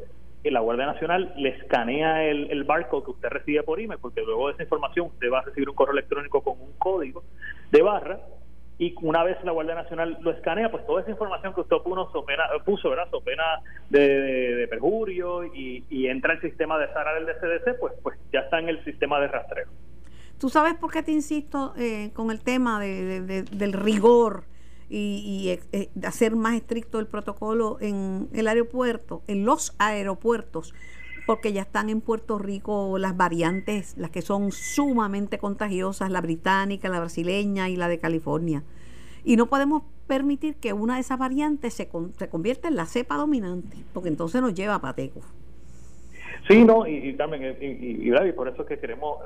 la 0.50 0.60
Guardia 0.60 0.86
Nacional 0.86 1.32
le 1.36 1.50
escanea 1.50 2.24
el, 2.24 2.50
el 2.50 2.64
barcode 2.64 3.04
que 3.04 3.10
usted 3.12 3.28
recibe 3.28 3.62
por 3.62 3.80
email, 3.80 4.00
porque 4.00 4.22
luego 4.22 4.48
de 4.48 4.54
esa 4.54 4.62
información 4.64 5.06
usted 5.06 5.30
va 5.32 5.40
a 5.40 5.42
recibir 5.42 5.68
un 5.68 5.74
correo 5.74 5.92
electrónico 5.92 6.42
con 6.42 6.60
un 6.60 6.72
código 6.78 7.24
de 7.70 7.82
barra 7.82 8.20
y 8.78 8.94
una 9.02 9.22
vez 9.22 9.36
la 9.44 9.52
Guardia 9.52 9.74
Nacional 9.74 10.18
lo 10.20 10.32
escanea, 10.32 10.70
pues 10.70 10.84
toda 10.86 11.02
esa 11.02 11.10
información 11.10 11.54
que 11.54 11.60
usted 11.60 11.76
puso, 11.78 12.24
pena, 12.24 12.44
puso 12.64 12.90
¿verdad? 12.90 13.08
So 13.10 13.20
pena 13.20 13.44
de, 13.88 14.66
perjurio 14.68 15.44
y, 15.44 16.06
entra 16.08 16.34
el 16.34 16.40
sistema 16.40 16.78
de 16.78 16.92
SARA 16.92 17.14
del 17.14 17.26
DCDC, 17.26 17.78
pues, 17.78 17.94
pues 18.02 18.18
ya 18.32 18.40
está 18.40 18.58
en 18.58 18.68
el 18.68 18.84
sistema 18.84 19.20
de 19.20 19.28
rastreo. 19.28 19.68
¿Tú 20.38 20.48
sabes 20.48 20.74
por 20.74 20.92
qué 20.92 21.02
te 21.02 21.12
insisto 21.12 21.72
eh, 21.78 22.10
con 22.12 22.30
el 22.30 22.42
tema 22.42 22.80
de, 22.80 23.44
del 23.44 23.72
rigor 23.72 24.44
y, 24.88 25.58
eh, 25.72 25.88
hacer 26.04 26.36
más 26.36 26.54
estricto 26.54 26.98
el 26.98 27.06
protocolo 27.06 27.78
en 27.80 28.28
el 28.32 28.48
aeropuerto, 28.48 29.22
en 29.26 29.44
los 29.44 29.74
aeropuertos, 29.78 30.74
porque 31.26 31.52
ya 31.52 31.62
están 31.62 31.88
en 31.88 32.00
Puerto 32.00 32.38
Rico 32.38 32.98
las 32.98 33.16
variantes, 33.16 33.96
las 33.96 34.10
que 34.10 34.22
son 34.22 34.52
sumamente 34.52 35.38
contagiosas, 35.38 36.10
la 36.10 36.20
británica, 36.20 36.88
la 36.88 37.00
brasileña 37.00 37.68
y 37.68 37.76
la 37.76 37.88
de 37.88 37.98
California. 37.98 38.62
Y 39.24 39.36
no 39.36 39.46
podemos 39.46 39.84
permitir 40.06 40.56
que 40.56 40.74
una 40.74 40.96
de 40.96 41.00
esas 41.00 41.18
variantes 41.18 41.72
se, 41.72 41.88
se 42.18 42.28
convierta 42.28 42.68
en 42.68 42.76
la 42.76 42.84
cepa 42.86 43.16
dominante, 43.16 43.78
porque 43.94 44.10
entonces 44.10 44.42
nos 44.42 44.54
lleva 44.54 44.74
a 44.74 44.80
pateco. 44.80 45.22
Sí, 46.48 46.62
no, 46.62 46.86
y, 46.86 47.14
también, 47.14 47.56
y, 47.60 48.08
y, 48.10 48.32
por 48.32 48.48
eso 48.48 48.62
es 48.62 48.68
que 48.68 48.78
queremos 48.78 49.18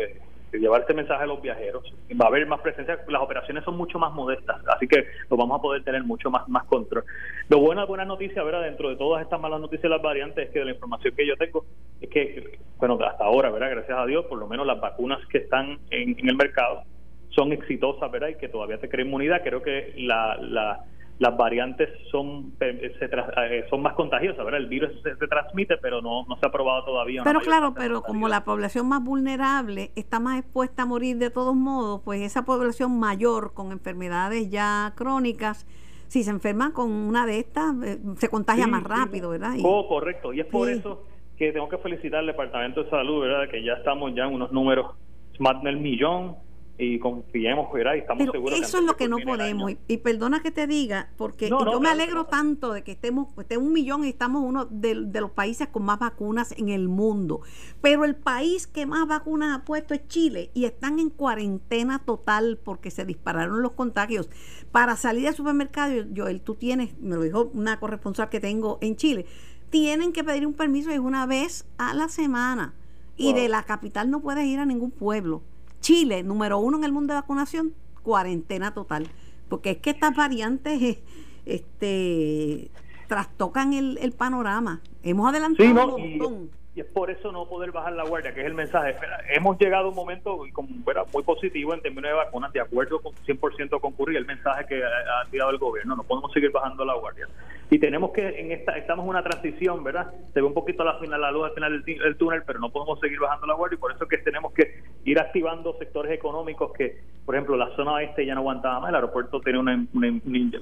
eh, 0.00 0.20
llevar 0.58 0.82
este 0.82 0.94
mensaje 0.94 1.22
a 1.22 1.26
los 1.26 1.40
viajeros. 1.40 1.84
Va 2.20 2.26
a 2.26 2.28
haber 2.28 2.46
más 2.46 2.60
presencia, 2.60 2.98
las 3.08 3.22
operaciones 3.22 3.64
son 3.64 3.76
mucho 3.76 3.98
más 3.98 4.12
modestas, 4.12 4.60
así 4.68 4.86
que 4.86 5.04
lo 5.30 5.36
vamos 5.36 5.58
a 5.58 5.62
poder 5.62 5.84
tener 5.84 6.04
mucho 6.04 6.30
más, 6.30 6.48
más 6.48 6.64
control. 6.64 7.04
Lo 7.48 7.60
bueno, 7.60 7.86
buena 7.86 8.04
noticia, 8.04 8.42
¿verdad? 8.42 8.62
Dentro 8.62 8.88
de 8.88 8.96
todas 8.96 9.22
estas 9.22 9.40
malas 9.40 9.60
noticias 9.60 9.90
las 9.90 10.02
variantes, 10.02 10.46
es 10.46 10.52
que 10.52 10.60
de 10.60 10.64
la 10.66 10.72
información 10.72 11.14
que 11.16 11.26
yo 11.26 11.36
tengo, 11.36 11.64
es 12.00 12.10
que, 12.10 12.58
bueno, 12.78 12.98
hasta 13.04 13.24
ahora, 13.24 13.50
¿verdad? 13.50 13.70
Gracias 13.70 13.98
a 13.98 14.06
Dios, 14.06 14.24
por 14.26 14.38
lo 14.38 14.46
menos 14.46 14.66
las 14.66 14.80
vacunas 14.80 15.18
que 15.28 15.38
están 15.38 15.78
en, 15.90 16.18
en 16.18 16.28
el 16.28 16.36
mercado 16.36 16.82
son 17.30 17.52
exitosas, 17.52 18.10
¿verdad? 18.10 18.28
Y 18.28 18.36
que 18.36 18.48
todavía 18.48 18.78
te 18.78 18.88
crea 18.88 19.04
inmunidad. 19.04 19.42
Creo 19.42 19.62
que 19.62 19.92
la, 19.96 20.36
la 20.40 20.84
las 21.18 21.36
variantes 21.36 21.88
son 22.10 22.52
eh, 22.60 22.92
eh, 23.00 23.64
son 23.70 23.82
más 23.82 23.94
contagiosas, 23.94 24.44
¿verdad? 24.44 24.60
El 24.60 24.66
virus 24.66 24.90
se, 25.02 25.14
transmite, 25.28 25.76
pero 25.78 26.02
no, 26.02 26.24
no 26.26 26.36
se 26.36 26.46
ha 26.46 26.50
probado 26.50 26.84
todavía. 26.84 27.22
Pero 27.22 27.40
claro, 27.40 27.72
pero 27.74 28.02
como 28.02 28.28
la 28.28 28.44
población 28.44 28.88
más 28.88 29.02
vulnerable 29.02 29.92
está 29.94 30.18
más 30.18 30.40
expuesta 30.40 30.82
a 30.82 30.86
morir 30.86 31.18
de 31.18 31.30
todos 31.30 31.54
modos, 31.54 32.00
pues 32.04 32.20
esa 32.22 32.44
población 32.44 32.98
mayor 32.98 33.54
con 33.54 33.70
enfermedades 33.70 34.50
ya 34.50 34.92
crónicas, 34.96 35.66
si 36.08 36.24
se 36.24 36.30
enferma 36.30 36.72
con 36.72 36.90
una 36.90 37.26
de 37.26 37.38
estas, 37.38 37.74
eh, 37.84 37.98
se 38.18 38.28
contagia 38.28 38.66
más 38.66 38.82
rápido, 38.82 39.30
¿verdad? 39.30 39.54
oh, 39.62 39.86
correcto, 39.86 40.32
y 40.32 40.40
es 40.40 40.46
por 40.46 40.68
eso 40.68 41.04
que 41.36 41.52
tengo 41.52 41.68
que 41.68 41.78
felicitar 41.78 42.20
al 42.20 42.26
Departamento 42.26 42.84
de 42.84 42.90
Salud, 42.90 43.22
¿verdad? 43.22 43.48
Que 43.50 43.64
ya 43.64 43.74
estamos 43.74 44.14
ya 44.14 44.24
en 44.24 44.34
unos 44.34 44.52
números 44.52 44.94
más 45.38 45.60
del 45.62 45.78
millón 45.78 46.36
y 46.76 46.98
confiemos, 46.98 47.72
¿verdad? 47.72 47.94
Y 47.94 47.98
estamos 47.98 48.30
seguros 48.32 48.58
eso 48.58 48.78
es 48.78 48.84
lo 48.84 48.96
que 48.96 49.08
no 49.08 49.18
podemos. 49.18 49.72
Y, 49.86 49.98
perdona 49.98 50.42
que 50.42 50.50
te 50.50 50.66
diga, 50.66 51.08
porque 51.16 51.48
yo 51.48 51.80
me 51.80 51.88
alegro 51.88 52.26
tanto 52.26 52.72
de 52.72 52.82
que 52.82 52.92
estemos, 52.92 53.28
este 53.38 53.56
un 53.58 53.72
millón 53.72 54.04
y 54.04 54.08
estamos 54.08 54.42
uno 54.44 54.64
de, 54.64 54.94
los 54.94 55.30
países 55.30 55.68
con 55.68 55.84
más 55.84 56.00
vacunas 56.00 56.52
en 56.58 56.70
el 56.70 56.88
mundo. 56.88 57.42
Pero 57.80 58.04
el 58.04 58.16
país 58.16 58.66
que 58.66 58.86
más 58.86 59.06
vacunas 59.06 59.56
ha 59.56 59.64
puesto 59.64 59.94
es 59.94 60.06
Chile 60.08 60.50
y 60.52 60.64
están 60.64 60.98
en 60.98 61.10
cuarentena 61.10 62.00
total 62.00 62.58
porque 62.62 62.90
se 62.90 63.04
dispararon 63.04 63.62
los 63.62 63.72
contagios. 63.72 64.28
Para 64.72 64.96
salir 64.96 65.28
al 65.28 65.34
supermercado, 65.34 65.94
Joel, 66.14 66.40
tú 66.40 66.56
tienes, 66.56 66.98
me 66.98 67.14
lo 67.14 67.22
dijo 67.22 67.50
una 67.54 67.78
corresponsal 67.78 68.30
que 68.30 68.40
tengo 68.40 68.78
en 68.80 68.96
Chile, 68.96 69.26
tienen 69.70 70.12
que 70.12 70.24
pedir 70.24 70.46
un 70.46 70.54
permiso 70.54 70.90
es 70.90 70.98
una 70.98 71.26
vez 71.26 71.66
a 71.78 71.94
la 71.94 72.08
semana. 72.08 72.74
Y 73.16 73.32
de 73.32 73.48
la 73.48 73.62
capital 73.62 74.10
no 74.10 74.20
puedes 74.20 74.44
ir 74.44 74.58
a 74.58 74.66
ningún 74.66 74.90
pueblo 74.90 75.42
Chile, 75.84 76.22
número 76.22 76.56
uno 76.56 76.78
en 76.78 76.84
el 76.84 76.92
mundo 76.92 77.12
de 77.12 77.20
vacunación, 77.20 77.74
cuarentena 78.02 78.72
total. 78.72 79.06
Porque 79.50 79.72
es 79.72 79.76
que 79.76 79.90
estas 79.90 80.16
variantes 80.16 80.80
eh, 80.80 81.02
este, 81.44 82.70
trastocan 83.06 83.74
el, 83.74 84.12
panorama. 84.12 84.80
Hemos 85.02 85.28
adelantado 85.28 85.96
un 85.96 86.16
montón. 86.16 86.50
y 86.74 86.80
es 86.80 86.86
por 86.86 87.10
eso 87.10 87.30
no 87.32 87.46
poder 87.46 87.70
bajar 87.70 87.92
la 87.92 88.04
guardia, 88.06 88.32
que 88.32 88.40
es 88.40 88.46
el 88.46 88.54
mensaje. 88.54 88.96
hemos 89.28 89.58
llegado 89.58 89.88
a 89.88 89.88
un 89.90 89.94
momento 89.94 90.40
como, 90.54 90.70
muy 91.12 91.22
positivo 91.22 91.74
en 91.74 91.82
términos 91.82 92.08
de 92.08 92.14
vacunas, 92.14 92.50
de 92.54 92.62
acuerdo 92.62 93.02
con 93.02 93.12
100% 93.12 93.78
concurrir 93.78 94.16
el 94.16 94.24
mensaje 94.24 94.64
que 94.66 94.82
ha, 94.82 95.20
ha 95.20 95.30
tirado 95.30 95.50
el 95.50 95.58
gobierno, 95.58 95.96
no 95.96 96.02
podemos 96.04 96.32
seguir 96.32 96.50
bajando 96.50 96.82
la 96.86 96.94
guardia. 96.94 97.28
Y 97.70 97.78
tenemos 97.78 98.12
que, 98.12 98.26
en 98.40 98.52
esta 98.52 98.76
estamos 98.76 99.04
en 99.04 99.10
una 99.10 99.22
transición, 99.22 99.82
¿verdad? 99.82 100.12
Se 100.32 100.40
ve 100.40 100.46
un 100.46 100.54
poquito 100.54 100.84
la, 100.84 100.98
final, 100.98 101.20
la 101.20 101.30
luz 101.30 101.46
al 101.46 101.54
final 101.54 101.82
del, 101.82 102.16
túnel, 102.16 102.42
pero 102.46 102.58
no 102.58 102.70
podemos 102.70 103.00
seguir 103.00 103.18
bajando 103.18 103.46
la 103.46 103.54
guardia 103.54 103.76
y 103.76 103.80
por 103.80 103.92
eso 103.92 104.04
es 104.04 104.10
que 104.10 104.18
tenemos 104.18 104.52
que 104.52 104.82
ir 105.04 105.18
activando 105.18 105.76
sectores 105.78 106.12
económicos 106.12 106.72
que, 106.72 106.98
por 107.24 107.34
ejemplo, 107.34 107.56
la 107.56 107.74
zona 107.74 107.94
oeste 107.94 108.26
ya 108.26 108.34
no 108.34 108.40
aguantaba 108.40 108.80
más, 108.80 108.90
el 108.90 108.96
aeropuerto 108.96 109.40
tiene 109.40 109.58
una, 109.58 109.86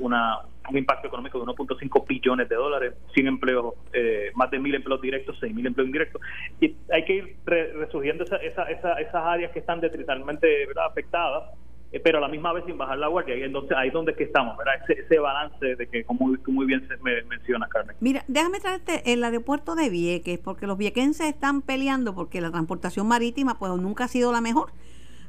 una 0.00 0.40
un 0.70 0.78
impacto 0.78 1.08
económico 1.08 1.38
de 1.38 1.46
1.5 1.46 2.06
billones 2.06 2.48
de 2.48 2.54
dólares, 2.56 2.94
100 3.14 3.26
empleos, 3.26 3.74
eh, 3.92 4.30
más 4.34 4.50
de 4.50 4.58
mil 4.58 4.74
empleos 4.74 5.00
directos, 5.00 5.36
6 5.40 5.54
mil 5.54 5.66
empleos 5.66 5.86
indirectos. 5.86 6.20
Y 6.60 6.74
hay 6.92 7.04
que 7.04 7.14
ir 7.14 7.36
resurgiendo 7.44 8.24
esa, 8.24 8.36
esa, 8.36 8.94
esas 8.94 9.14
áreas 9.14 9.50
que 9.52 9.58
están 9.58 9.80
detritalmente 9.80 10.66
afectadas, 10.84 11.50
eh, 11.92 12.00
pero 12.00 12.18
a 12.18 12.20
la 12.20 12.28
misma 12.28 12.52
vez 12.52 12.64
sin 12.66 12.78
bajar 12.78 12.98
la 12.98 13.08
guardia. 13.08 13.36
Y 13.36 13.42
entonces 13.42 13.76
ahí 13.76 13.88
es 13.88 13.94
donde 13.94 14.14
que 14.14 14.24
estamos, 14.24 14.56
¿verdad? 14.56 14.74
Ese, 14.88 15.18
balance 15.18 15.76
de 15.76 15.86
que, 15.86 16.04
como 16.04 16.36
tú 16.38 16.52
muy 16.52 16.66
bien 16.66 16.86
se 16.88 16.96
me 16.98 17.22
menciona, 17.24 17.68
Carmen. 17.68 17.96
Mira, 18.00 18.24
déjame 18.28 18.60
traerte 18.60 19.12
el 19.12 19.22
aeropuerto 19.22 19.74
de 19.74 19.88
Vieques, 19.90 20.38
porque 20.38 20.66
los 20.66 20.78
viequenses 20.78 21.26
están 21.26 21.62
peleando 21.62 22.14
porque 22.14 22.40
la 22.40 22.50
transportación 22.50 23.06
marítima 23.06 23.58
pues 23.58 23.72
nunca 23.76 24.04
ha 24.04 24.08
sido 24.08 24.32
la 24.32 24.40
mejor. 24.40 24.72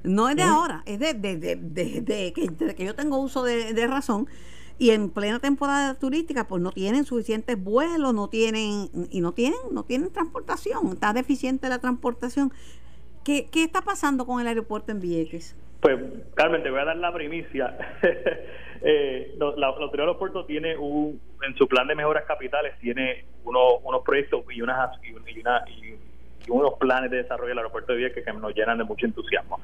No 0.03 0.29
es 0.29 0.35
de 0.35 0.43
ahora, 0.43 0.83
es 0.85 0.99
de, 0.99 1.13
de, 1.13 1.37
de, 1.37 1.55
de 1.55 2.33
que, 2.33 2.75
que, 2.75 2.85
yo 2.85 2.93
tengo 2.93 3.17
uso 3.19 3.43
de 3.43 3.87
razón 3.87 4.27
y 4.79 4.89
en 4.89 5.09
plena 5.09 5.39
temporada 5.39 5.93
turística 5.95 6.47
pues 6.47 6.61
no 6.61 6.71
tienen 6.71 7.05
suficientes 7.05 7.61
vuelos, 7.61 8.13
no 8.13 8.27
tienen 8.27 8.89
y 9.09 9.21
no 9.21 9.31
tienen 9.31 9.59
no 9.71 9.83
tienen 9.83 10.11
transportación, 10.11 10.93
está 10.93 11.13
deficiente 11.13 11.69
la 11.69 11.79
transportación. 11.79 12.51
¿Qué, 13.23 13.47
qué 13.51 13.63
está 13.63 13.81
pasando 13.81 14.25
con 14.25 14.41
el 14.41 14.47
aeropuerto 14.47 14.91
en 14.91 14.99
Vieques? 14.99 15.55
Pues 15.83 15.99
Carmen, 16.33 16.63
te 16.63 16.71
voy 16.71 16.79
a 16.79 16.85
dar 16.85 16.95
la 16.95 17.13
primicia. 17.13 17.77
eh, 18.81 19.35
la, 19.57 19.67
Autoridad 19.67 20.07
de 20.07 20.33
los 20.33 20.47
tiene 20.47 20.77
un, 20.77 21.19
en 21.45 21.55
su 21.57 21.67
plan 21.67 21.85
de 21.87 21.93
mejoras 21.93 22.23
capitales 22.23 22.73
tiene 22.79 23.25
uno, 23.43 23.79
unos 23.83 24.01
proyectos 24.01 24.45
y 24.49 24.61
unas 24.61 24.91
y, 25.03 25.11
una, 25.11 25.61
y, 25.67 25.93
unos 26.49 26.75
planes 26.75 27.11
de 27.11 27.17
desarrollo 27.17 27.49
del 27.49 27.57
aeropuerto 27.57 27.91
de 27.91 27.97
Vieques 27.97 28.23
que 28.23 28.31
nos 28.31 28.55
llenan 28.55 28.77
de 28.77 28.85
mucho 28.85 29.05
entusiasmo. 29.05 29.59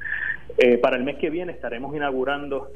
Eh, 0.58 0.78
para 0.78 0.98
el 0.98 1.06
mes 1.06 1.16
que 1.16 1.30
viene 1.30 1.54
estaremos 1.54 1.96
inaugurando 1.96 2.70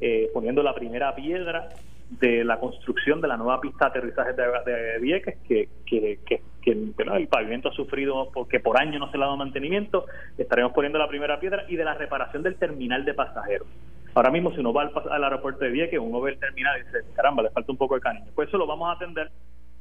eh, 0.00 0.28
poniendo 0.34 0.60
la 0.64 0.74
primera 0.74 1.14
piedra 1.14 1.68
de 2.08 2.42
la 2.42 2.58
construcción 2.58 3.20
de 3.20 3.28
la 3.28 3.36
nueva 3.36 3.60
pista 3.60 3.84
de 3.84 3.90
aterrizaje 3.90 4.32
de, 4.32 4.98
Vieques, 4.98 5.36
que, 5.46 5.68
que, 5.86 6.18
que, 6.26 6.42
el 6.66 7.28
pavimento 7.28 7.68
ha 7.68 7.72
sufrido 7.72 8.30
porque 8.32 8.60
por 8.60 8.80
año 8.80 8.98
no 8.98 9.10
se 9.10 9.16
le 9.16 9.24
ha 9.24 9.26
dado 9.26 9.36
mantenimiento, 9.36 10.06
estaremos 10.36 10.72
poniendo 10.72 10.98
la 10.98 11.08
primera 11.08 11.40
piedra 11.40 11.64
y 11.68 11.76
de 11.76 11.84
la 11.84 11.94
reparación 11.94 12.42
del 12.42 12.56
terminal 12.56 13.04
de 13.04 13.14
pasajeros. 13.14 13.66
Ahora 14.14 14.30
mismo, 14.30 14.50
si 14.52 14.60
uno 14.60 14.72
va 14.72 14.90
al, 15.10 15.24
aeropuerto 15.24 15.64
de 15.64 15.70
Vieques, 15.70 16.00
uno 16.00 16.20
ve 16.20 16.32
el 16.32 16.38
terminal 16.38 16.80
y 16.80 16.84
dice, 16.84 16.98
caramba, 17.14 17.42
le 17.44 17.50
falta 17.50 17.70
un 17.70 17.78
poco 17.78 17.94
de 17.94 18.00
cariño. 18.00 18.26
Pues 18.34 18.48
eso 18.48 18.58
lo 18.58 18.66
vamos 18.66 18.88
a 18.88 18.92
atender. 18.92 19.30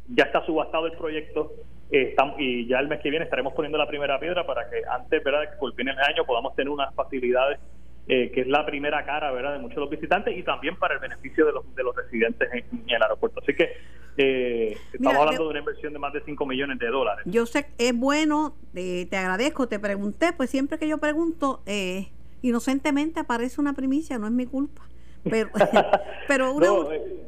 Ya 0.07 0.25
está 0.25 0.45
subastado 0.45 0.85
el 0.85 0.93
proyecto 0.93 1.51
eh, 1.91 2.15
y 2.37 2.67
ya 2.67 2.79
el 2.79 2.87
mes 2.87 2.99
que 2.99 3.09
viene 3.09 3.25
estaremos 3.25 3.53
poniendo 3.53 3.77
la 3.77 3.87
primera 3.87 4.19
piedra 4.19 4.45
para 4.45 4.69
que 4.69 4.81
antes 4.89 5.23
¿verdad? 5.23 5.51
que 5.51 5.57
culmine 5.57 5.91
el 5.91 5.99
año 5.99 6.25
podamos 6.25 6.55
tener 6.55 6.69
unas 6.69 6.93
facilidades 6.93 7.59
eh, 8.07 8.31
que 8.31 8.41
es 8.41 8.47
la 8.47 8.65
primera 8.65 9.05
cara 9.05 9.31
¿verdad? 9.31 9.53
de 9.53 9.59
muchos 9.59 9.75
de 9.75 9.81
los 9.81 9.89
visitantes 9.89 10.35
y 10.35 10.41
también 10.41 10.75
para 10.77 10.95
el 10.95 10.99
beneficio 10.99 11.45
de 11.45 11.51
los, 11.51 11.75
de 11.75 11.83
los 11.83 11.95
residentes 11.95 12.49
en, 12.51 12.89
el 12.89 13.03
aeropuerto. 13.03 13.39
Así 13.39 13.53
que 13.53 13.71
eh, 14.17 14.77
estamos 14.99 15.19
hablando 15.19 15.43
de 15.43 15.49
una 15.49 15.59
inversión 15.59 15.93
de 15.93 15.99
más 15.99 16.13
de 16.13 16.21
5 16.23 16.45
millones 16.45 16.79
de 16.79 16.87
dólares. 16.87 17.25
Yo 17.27 17.45
sé 17.45 17.67
es 17.77 17.95
bueno, 17.95 18.55
te 18.73 19.07
agradezco, 19.13 19.67
te 19.67 19.79
pregunté, 19.79 20.33
pues 20.33 20.49
siempre 20.49 20.77
que 20.77 20.87
yo 20.87 20.97
pregunto, 20.97 21.61
eh, 21.65 22.11
inocentemente 22.41 23.19
aparece 23.19 23.61
una 23.61 23.73
primicia, 23.73 24.17
no 24.17 24.27
es 24.27 24.33
mi 24.33 24.45
culpa. 24.45 24.83
Pero, 25.23 25.49
pero 26.27 26.53
una, 26.55 26.71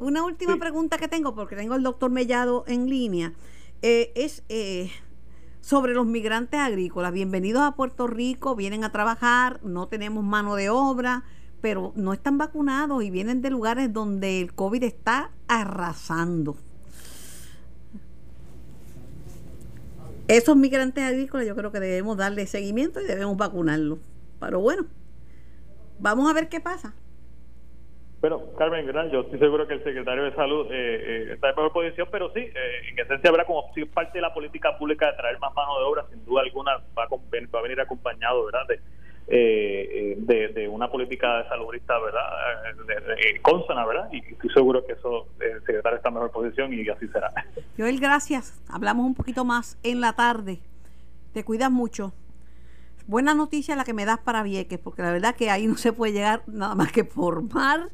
una 0.00 0.24
última 0.24 0.56
pregunta 0.56 0.98
que 0.98 1.08
tengo, 1.08 1.34
porque 1.34 1.56
tengo 1.56 1.74
el 1.74 1.82
doctor 1.82 2.10
Mellado 2.10 2.64
en 2.66 2.88
línea, 2.88 3.32
es 3.80 4.44
sobre 5.60 5.94
los 5.94 6.06
migrantes 6.06 6.60
agrícolas. 6.60 7.12
Bienvenidos 7.12 7.62
a 7.62 7.72
Puerto 7.76 8.06
Rico, 8.06 8.56
vienen 8.56 8.84
a 8.84 8.92
trabajar, 8.92 9.60
no 9.62 9.86
tenemos 9.88 10.24
mano 10.24 10.56
de 10.56 10.68
obra, 10.70 11.24
pero 11.60 11.92
no 11.94 12.12
están 12.12 12.36
vacunados 12.36 13.02
y 13.02 13.10
vienen 13.10 13.40
de 13.40 13.50
lugares 13.50 13.92
donde 13.92 14.40
el 14.40 14.52
COVID 14.54 14.82
está 14.82 15.30
arrasando. 15.48 16.56
Esos 20.28 20.56
migrantes 20.56 21.04
agrícolas 21.04 21.46
yo 21.46 21.56
creo 21.56 21.72
que 21.72 21.80
debemos 21.80 22.16
darle 22.16 22.46
seguimiento 22.46 23.00
y 23.00 23.06
debemos 23.06 23.36
vacunarlos. 23.36 23.98
Pero 24.40 24.60
bueno, 24.60 24.86
vamos 25.98 26.30
a 26.30 26.34
ver 26.34 26.48
qué 26.48 26.60
pasa. 26.60 26.94
Bueno, 28.20 28.40
Carmen, 28.56 28.86
yo 29.10 29.22
estoy 29.22 29.40
seguro 29.40 29.66
que 29.66 29.74
el 29.74 29.82
secretario 29.82 30.22
de 30.22 30.34
Salud 30.36 30.68
eh, 30.70 30.74
eh, 30.74 31.32
está 31.32 31.50
en 31.50 31.56
mejor 31.56 31.72
posición, 31.72 32.06
pero 32.12 32.32
sí, 32.32 32.38
eh, 32.38 32.88
en 32.92 32.98
esencia 33.00 33.30
habrá 33.30 33.44
como 33.44 33.72
si 33.74 33.84
parte 33.84 34.18
de 34.18 34.22
la 34.22 34.32
política 34.32 34.78
pública 34.78 35.10
de 35.10 35.16
traer 35.16 35.40
más 35.40 35.52
mano 35.54 35.76
de 35.80 35.84
obra, 35.84 36.06
sin 36.08 36.24
duda 36.24 36.42
alguna 36.42 36.76
va 36.96 37.02
a, 37.02 37.08
va 37.08 37.58
a 37.58 37.62
venir 37.62 37.80
acompañado, 37.80 38.44
¿verdad? 38.44 38.68
De, 38.68 38.80
de, 39.26 40.68
una 40.70 40.90
política 40.90 41.42
de 41.42 41.48
saludista, 41.48 41.98
¿verdad? 41.98 42.22
De, 42.86 43.40
consona, 43.40 43.84
¿verdad? 43.86 44.08
Y 44.12 44.18
estoy 44.18 44.50
seguro 44.50 44.84
que 44.84 44.92
eso, 44.92 45.26
el 45.40 45.60
secretario 45.60 45.96
está 45.96 46.08
en 46.08 46.14
mejor 46.14 46.30
posición 46.30 46.72
y 46.72 46.88
así 46.88 47.08
será. 47.08 47.32
Joel, 47.78 48.00
gracias. 48.00 48.60
Hablamos 48.68 49.06
un 49.06 49.14
poquito 49.14 49.44
más 49.44 49.78
en 49.82 50.00
la 50.00 50.14
tarde. 50.14 50.60
Te 51.32 51.44
cuidas 51.44 51.70
mucho. 51.70 52.12
Buena 53.06 53.34
noticia 53.34 53.74
la 53.74 53.84
que 53.84 53.94
me 53.94 54.04
das 54.04 54.18
para 54.18 54.42
Vieques, 54.42 54.78
porque 54.78 55.02
la 55.02 55.12
verdad 55.12 55.34
que 55.34 55.50
ahí 55.50 55.66
no 55.66 55.76
se 55.76 55.92
puede 55.92 56.12
llegar 56.12 56.42
nada 56.46 56.74
más 56.74 56.92
que 56.92 57.04
por 57.04 57.42
mar 57.42 57.90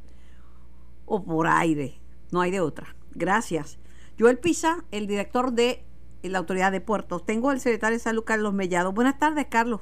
o 1.07 1.25
por 1.25 1.47
aire. 1.47 1.95
No 2.31 2.41
hay 2.41 2.51
de 2.51 2.61
otra. 2.61 2.95
Gracias. 3.15 3.79
Joel 4.19 4.39
Pisa, 4.39 4.85
el 4.91 5.07
director 5.07 5.53
de 5.53 5.83
la 6.23 6.39
Autoridad 6.39 6.73
de 6.73 6.81
Puertos. 6.81 7.25
Tengo 7.25 7.53
el 7.53 7.61
secretario 7.61 7.97
de 7.97 8.03
Salud, 8.03 8.25
Carlos 8.25 8.53
Mellado. 8.53 8.93
Buenas 8.93 9.19
tardes, 9.19 9.47
Carlos. 9.49 9.81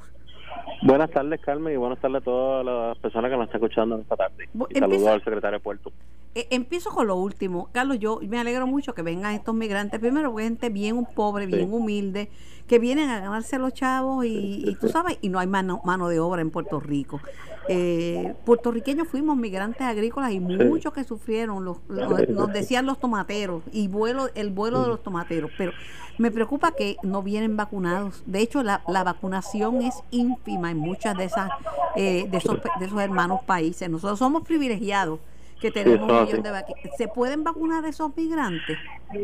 Buenas 0.87 1.11
tardes, 1.11 1.40
Carmen, 1.40 1.75
y 1.75 1.77
buenas 1.77 1.99
tardes 1.99 2.22
a 2.22 2.25
todas 2.25 2.64
las 2.64 2.96
personas 2.99 3.29
que 3.29 3.37
nos 3.37 3.46
están 3.46 3.61
escuchando 3.61 3.99
esta 3.99 4.14
tarde. 4.14 4.49
Y 4.70 4.79
saludos 4.79 5.09
al 5.09 5.25
secretario 5.25 5.59
de 5.59 5.62
Puertos. 5.62 5.92
Eh, 6.37 6.49
empiezo 6.51 6.90
con 6.90 7.07
lo 7.07 7.16
último. 7.16 7.70
Carlos, 7.72 7.99
yo 7.99 8.20
me 8.29 8.38
alegro 8.38 8.66
mucho 8.66 8.94
que 8.94 9.01
vengan 9.01 9.33
estos 9.33 9.55
migrantes. 9.55 9.99
Primero, 9.99 10.37
gente 10.37 10.68
bien 10.68 11.07
pobre, 11.07 11.46
bien 11.46 11.72
humilde, 11.72 12.29
que 12.66 12.79
vienen 12.79 13.09
a 13.09 13.20
ganarse 13.20 13.59
los 13.59 13.72
chavos 13.72 14.27
y, 14.27 14.77
tú 14.79 14.90
sabes, 14.90 15.16
y 15.22 15.31
no 15.31 15.38
hay 15.38 15.46
mano, 15.46 15.81
mano 15.87 16.09
de 16.09 16.20
obra 16.20 16.42
en 16.42 16.51
Puerto 16.51 16.79
Rico. 16.79 17.22
Eh, 17.68 18.35
puertorriqueños 18.44 19.09
fuimos 19.09 19.35
migrantes 19.38 19.81
agrícolas 19.81 20.31
y 20.33 20.40
muchos 20.40 20.92
que 20.92 21.05
sufrieron, 21.05 21.64
los, 21.64 21.79
nos 21.88 22.53
decían 22.53 22.85
los 22.85 23.01
tomateros 23.01 23.62
y 23.72 23.88
vuelo 23.88 24.29
el 24.35 24.51
vuelo 24.51 24.83
de 24.83 24.88
los 24.88 25.03
tomateros, 25.03 25.51
pero 25.57 25.72
me 26.18 26.31
preocupa 26.31 26.72
que 26.72 26.99
no 27.03 27.22
vienen 27.22 27.57
vacunados. 27.57 28.22
De 28.27 28.40
hecho, 28.40 28.62
la, 28.62 28.83
la 28.87 29.05
vacunación 29.05 29.81
es 29.81 29.94
ínfima 30.11 30.70
en 30.70 30.77
muchas 30.77 31.16
de 31.16 31.25
esas 31.25 31.51
eh, 31.96 32.29
de, 32.31 32.37
esos, 32.37 32.59
de 32.79 32.85
esos 32.85 33.01
hermanos 33.01 33.40
países. 33.44 33.88
Nosotros 33.88 34.18
somos 34.18 34.42
privilegiados 34.42 35.18
que 35.60 35.70
tenemos 35.70 36.10
un 36.10 36.24
millón 36.24 36.42
de 36.42 36.50
¿Se 36.96 37.08
pueden 37.08 37.44
vacunar 37.44 37.84
esos 37.84 38.16
migrantes? 38.16 38.78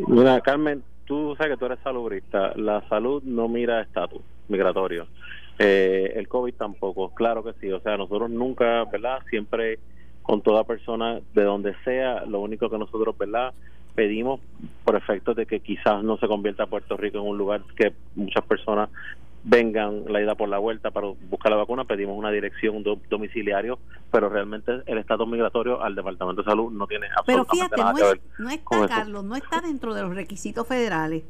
Mira, 0.09 0.41
Carmen, 0.41 0.83
tú 1.05 1.35
sabes 1.37 1.53
que 1.53 1.59
tú 1.59 1.67
eres 1.67 1.79
salubrista. 1.85 2.53
La 2.57 2.87
salud 2.89 3.23
no 3.23 3.49
mira 3.49 3.81
estatus 3.83 4.23
migratorio. 4.49 5.07
Eh, 5.59 6.13
el 6.17 6.29
COVID 6.29 6.55
tampoco, 6.55 7.11
claro 7.15 7.43
que 7.45 7.53
sí. 7.61 7.71
O 7.71 7.81
sea, 7.81 7.97
nosotros 7.97 8.31
nunca, 8.31 8.85
¿verdad? 8.85 9.21
Siempre 9.29 9.79
con 10.23 10.41
toda 10.41 10.65
persona, 10.65 11.21
de 11.35 11.43
donde 11.43 11.75
sea, 11.85 12.25
lo 12.25 12.41
único 12.41 12.71
que 12.71 12.79
nosotros, 12.79 13.17
¿verdad? 13.19 13.53
Pedimos 13.95 14.41
por 14.85 14.97
efecto 14.97 15.35
de 15.35 15.47
que 15.47 15.61
quizás 15.61 16.03
no 16.03 16.17
se 16.17 16.29
convierta 16.29 16.67
Puerto 16.67 16.97
Rico 16.97 17.19
en 17.19 17.25
un 17.25 17.39
lugar 17.39 17.63
que 17.77 17.93
muchas 18.15 18.45
personas 18.45 18.89
vengan 19.45 20.05
la 20.07 20.23
ida 20.23 20.35
por 20.35 20.49
la 20.49 20.59
vuelta 20.59 20.91
para 20.91 21.09
buscar 21.09 21.51
la 21.51 21.59
vacuna, 21.59 21.85
pedimos 21.85 22.17
una 22.17 22.31
dirección 22.31 22.85
domiciliario, 23.09 23.79
pero 24.11 24.29
realmente 24.29 24.83
el 24.87 24.99
estado 24.99 25.27
migratorio 25.27 25.83
al 25.83 25.95
Departamento 25.95 26.43
de 26.43 26.51
Salud 26.51 26.71
no 26.73 26.87
tiene 26.87 27.07
absolutamente 27.17 27.49
pero 27.49 27.69
fíjate, 27.69 27.81
nada 27.81 27.93
no, 28.39 28.51
es, 28.51 28.55
está, 28.55 28.89
Carlos, 28.89 29.25
no 29.25 29.37
está 29.37 29.61
dentro 29.61 29.95
de 29.95 30.03
los 30.03 30.15
requisitos 30.15 30.67
federales. 30.67 31.25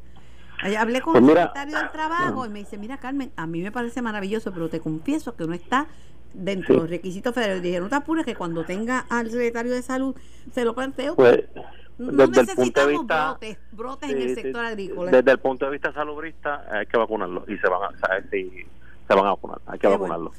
Hablé 0.77 1.01
con 1.01 1.13
pues 1.13 1.23
el 1.23 1.29
secretario 1.29 1.77
del 1.77 1.91
Trabajo 1.91 2.45
y 2.45 2.49
me 2.49 2.59
dice, 2.59 2.77
mira 2.77 2.97
Carmen, 2.97 3.31
a 3.35 3.47
mí 3.47 3.61
me 3.61 3.71
parece 3.71 4.01
maravilloso, 4.01 4.53
pero 4.53 4.69
te 4.69 4.79
confieso 4.79 5.35
que 5.35 5.45
no 5.45 5.53
está 5.53 5.87
dentro 6.33 6.75
de 6.75 6.81
los 6.81 6.89
requisitos 6.89 7.33
federales. 7.33 7.61
Dije, 7.61 7.79
no 7.79 7.89
te 7.89 7.95
apures 7.95 8.25
que 8.25 8.35
cuando 8.35 8.63
tenga 8.63 9.05
al 9.09 9.29
secretario 9.29 9.71
de 9.71 9.81
Salud 9.81 10.15
se 10.51 10.63
lo 10.63 10.73
planteo. 10.73 11.15
Pues, 11.15 11.43
no 11.97 12.27
desde 12.27 12.51
el 12.51 12.55
punto 12.55 12.81
de 12.81 12.87
vista 12.87 13.29
brotes, 13.31 13.57
brotes 13.71 14.09
en 14.09 14.21
el 14.21 14.35
sector 14.35 14.65
agrícola. 14.65 15.11
Desde 15.11 15.31
el 15.31 15.39
punto 15.39 15.65
de 15.65 15.71
vista 15.71 15.93
salubrista 15.93 16.65
hay 16.71 16.85
que 16.85 16.97
vacunarlo 16.97 17.43
y 17.47 17.57
se 17.57 17.67
van 17.67 17.93
a, 17.93 17.99
saber 17.99 18.29
si 18.31 18.49
se 19.07 19.13
van 19.13 19.25
a 19.25 19.29
vacunar, 19.29 19.59
hay 19.65 19.79
que 19.79 19.87
vacunarlo. 19.87 20.31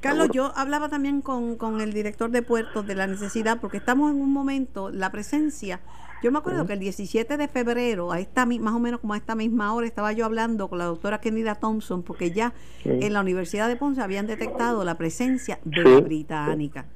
Carlos, 0.00 0.30
yo 0.32 0.52
hablaba 0.56 0.88
también 0.88 1.22
con, 1.22 1.56
con 1.56 1.80
el 1.80 1.92
director 1.92 2.30
de 2.30 2.42
puertos 2.42 2.86
de 2.86 2.96
la 2.96 3.06
necesidad 3.06 3.60
porque 3.60 3.76
estamos 3.76 4.10
en 4.10 4.20
un 4.20 4.32
momento, 4.32 4.90
la 4.90 5.12
presencia 5.12 5.80
Yo 6.24 6.32
me 6.32 6.38
acuerdo 6.38 6.66
que 6.66 6.72
el 6.72 6.80
17 6.80 7.36
de 7.36 7.48
febrero, 7.48 8.10
a 8.10 8.18
esta 8.18 8.44
más 8.44 8.74
o 8.74 8.80
menos 8.80 9.00
como 9.00 9.14
a 9.14 9.16
esta 9.16 9.36
misma 9.36 9.72
hora, 9.72 9.86
estaba 9.86 10.12
yo 10.12 10.24
hablando 10.24 10.68
con 10.68 10.78
la 10.78 10.86
doctora 10.86 11.20
Kenida 11.20 11.54
Thompson, 11.54 12.02
porque 12.02 12.32
ya 12.32 12.52
en 12.84 13.12
la 13.12 13.20
Universidad 13.20 13.68
de 13.68 13.76
Ponce 13.76 14.02
habían 14.02 14.26
detectado 14.26 14.84
la 14.84 14.96
presencia 14.96 15.60
de 15.64 15.84
la 15.84 16.00
británica. 16.00 16.86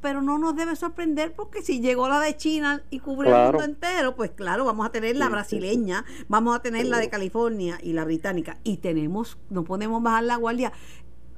Pero 0.00 0.22
no 0.22 0.38
nos 0.38 0.56
debe 0.56 0.76
sorprender 0.76 1.34
porque 1.34 1.62
si 1.62 1.80
llegó 1.80 2.08
la 2.08 2.20
de 2.20 2.36
China 2.36 2.82
y 2.90 3.00
cubre 3.00 3.30
el 3.30 3.52
mundo 3.52 3.64
entero, 3.64 4.14
pues 4.16 4.30
claro, 4.30 4.64
vamos 4.64 4.86
a 4.86 4.90
tener 4.90 5.16
la 5.16 5.28
brasileña, 5.28 6.04
vamos 6.28 6.56
a 6.56 6.60
tener 6.60 6.86
la 6.86 6.98
de 6.98 7.08
California 7.08 7.78
y 7.82 7.92
la 7.92 8.04
británica. 8.04 8.58
Y 8.64 8.78
tenemos, 8.78 9.38
no 9.50 9.64
podemos 9.64 10.02
bajar 10.02 10.24
la 10.24 10.36
guardia. 10.36 10.72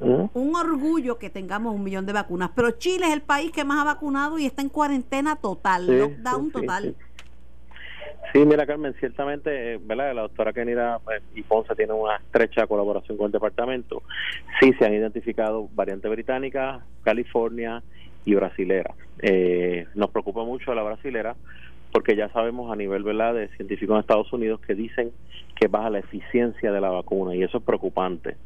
Un 0.00 0.54
orgullo 0.54 1.18
que 1.18 1.28
tengamos 1.28 1.74
un 1.74 1.82
millón 1.82 2.06
de 2.06 2.12
vacunas, 2.12 2.50
pero 2.54 2.70
Chile 2.70 3.06
es 3.06 3.12
el 3.12 3.22
país 3.22 3.50
que 3.50 3.64
más 3.64 3.80
ha 3.80 3.84
vacunado 3.84 4.38
y 4.38 4.46
está 4.46 4.62
en 4.62 4.68
cuarentena 4.68 5.36
total, 5.36 5.86
lockdown 5.86 6.52
total. 6.52 6.84
Sí, 6.84 7.04
mira 8.34 8.66
Carmen, 8.66 8.94
ciertamente, 8.98 9.74
eh, 9.74 9.78
¿verdad? 9.80 10.14
La 10.14 10.22
doctora 10.22 10.52
Kenira 10.52 10.98
pues, 11.04 11.22
y 11.34 11.42
Ponce 11.42 11.74
tienen 11.74 11.96
una 11.96 12.16
estrecha 12.16 12.66
colaboración 12.66 13.16
con 13.16 13.26
el 13.26 13.32
departamento. 13.32 14.02
Sí, 14.60 14.72
se 14.78 14.84
han 14.84 14.94
identificado 14.94 15.68
variantes 15.74 16.10
británicas, 16.10 16.82
California 17.02 17.82
y 18.24 18.34
brasilera. 18.34 18.94
Eh, 19.20 19.86
nos 19.94 20.10
preocupa 20.10 20.44
mucho 20.44 20.74
la 20.74 20.82
brasilera 20.82 21.36
porque 21.92 22.16
ya 22.16 22.28
sabemos 22.30 22.70
a 22.72 22.76
nivel 22.76 23.02
¿verdad? 23.02 23.34
de 23.34 23.48
científicos 23.56 23.94
en 23.94 24.00
Estados 24.00 24.32
Unidos 24.32 24.60
que 24.60 24.74
dicen 24.74 25.12
que 25.58 25.68
baja 25.68 25.90
la 25.90 25.98
eficiencia 25.98 26.70
de 26.70 26.80
la 26.80 26.90
vacuna 26.90 27.34
y 27.34 27.42
eso 27.42 27.58
es 27.58 27.64
preocupante. 27.64 28.36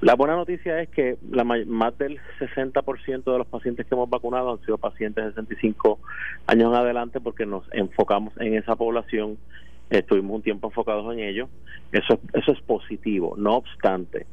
La 0.00 0.14
buena 0.14 0.34
noticia 0.34 0.80
es 0.80 0.88
que 0.88 1.16
la, 1.30 1.44
más 1.44 1.96
del 1.98 2.18
60% 2.38 3.24
de 3.24 3.38
los 3.38 3.46
pacientes 3.46 3.86
que 3.86 3.94
hemos 3.94 4.10
vacunado 4.10 4.52
han 4.52 4.60
sido 4.60 4.78
pacientes 4.78 5.24
de 5.24 5.30
65 5.30 6.00
años 6.46 6.72
en 6.72 6.74
adelante 6.74 7.20
porque 7.20 7.46
nos 7.46 7.64
enfocamos 7.72 8.32
en 8.40 8.54
esa 8.54 8.74
población, 8.76 9.38
estuvimos 9.90 10.36
un 10.36 10.42
tiempo 10.42 10.68
enfocados 10.68 11.12
en 11.12 11.20
ello, 11.20 11.48
eso, 11.92 12.18
eso 12.32 12.52
es 12.52 12.60
positivo, 12.62 13.34
no 13.36 13.56
obstante 13.56 14.26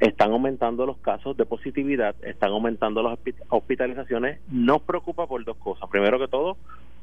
están 0.00 0.32
aumentando 0.32 0.86
los 0.86 0.96
casos 0.98 1.36
de 1.36 1.44
positividad, 1.44 2.16
están 2.22 2.50
aumentando 2.50 3.02
las 3.02 3.18
hospitalizaciones. 3.50 4.40
Nos 4.50 4.80
preocupa 4.80 5.26
por 5.26 5.44
dos 5.44 5.58
cosas. 5.58 5.88
Primero 5.90 6.18
que 6.18 6.26
todo, 6.26 6.56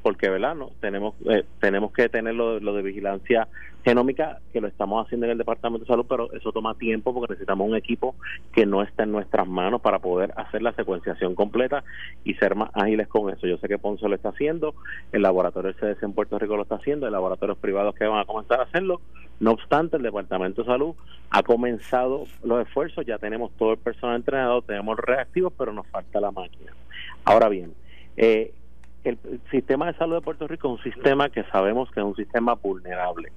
porque 0.08 0.30
verdad 0.30 0.54
no 0.54 0.70
tenemos 0.80 1.14
eh, 1.28 1.44
tenemos 1.60 1.92
que 1.92 2.08
tener 2.08 2.34
lo, 2.34 2.58
de 2.58 2.80
vigilancia 2.80 3.46
genómica 3.84 4.38
que 4.54 4.60
lo 4.62 4.66
estamos 4.66 5.04
haciendo 5.04 5.26
en 5.26 5.32
el 5.32 5.38
departamento 5.38 5.84
de 5.84 5.86
salud 5.86 6.06
pero 6.08 6.32
eso 6.32 6.50
toma 6.50 6.74
tiempo 6.76 7.12
porque 7.12 7.34
necesitamos 7.34 7.68
un 7.68 7.76
equipo 7.76 8.14
que 8.54 8.64
no 8.64 8.82
está 8.82 9.02
en 9.02 9.12
nuestras 9.12 9.46
manos 9.46 9.82
para 9.82 9.98
poder 9.98 10.32
hacer 10.38 10.62
la 10.62 10.72
secuenciación 10.72 11.34
completa 11.34 11.84
y 12.24 12.32
ser 12.36 12.54
más 12.54 12.70
ágiles 12.72 13.06
con 13.06 13.28
eso. 13.28 13.46
Yo 13.46 13.58
sé 13.58 13.68
que 13.68 13.76
Ponce 13.76 14.08
lo 14.08 14.14
está 14.14 14.30
haciendo 14.30 14.74
el 15.12 15.20
laboratorio 15.20 15.74
CDC 15.74 16.02
en 16.02 16.14
Puerto 16.14 16.38
Rico 16.38 16.56
lo 16.56 16.62
está 16.62 16.76
haciendo 16.76 17.04
hay 17.04 17.12
laboratorios 17.12 17.58
privados 17.58 17.94
que 17.94 18.06
van 18.06 18.20
a 18.20 18.24
comenzar 18.24 18.60
a 18.60 18.62
hacerlo. 18.62 19.02
No 19.40 19.50
obstante 19.50 19.98
el 19.98 20.02
departamento 20.04 20.62
de 20.62 20.68
salud 20.68 20.94
ha 21.28 21.42
comenzado 21.42 22.24
los 22.42 22.66
esfuerzos 22.66 23.04
ya 23.04 23.18
tenemos 23.18 23.52
todo 23.58 23.72
el 23.72 23.78
personal 23.78 24.16
entrenado 24.16 24.62
tenemos 24.62 24.96
reactivos 24.98 25.52
pero 25.58 25.70
nos 25.74 25.86
falta 25.88 26.18
la 26.18 26.30
máquina. 26.30 26.72
Ahora 27.26 27.50
bien 27.50 27.74
eh, 28.16 28.54
el 29.04 29.18
sistema 29.50 29.86
de 29.86 29.98
salud 29.98 30.16
de 30.16 30.20
Puerto 30.20 30.46
Rico 30.46 30.68
es 30.68 30.84
un 30.84 30.92
sistema 30.92 31.28
que 31.28 31.44
sabemos 31.44 31.90
que 31.90 32.00
es 32.00 32.06
un 32.06 32.16
sistema 32.16 32.54
vulnerable. 32.54 33.32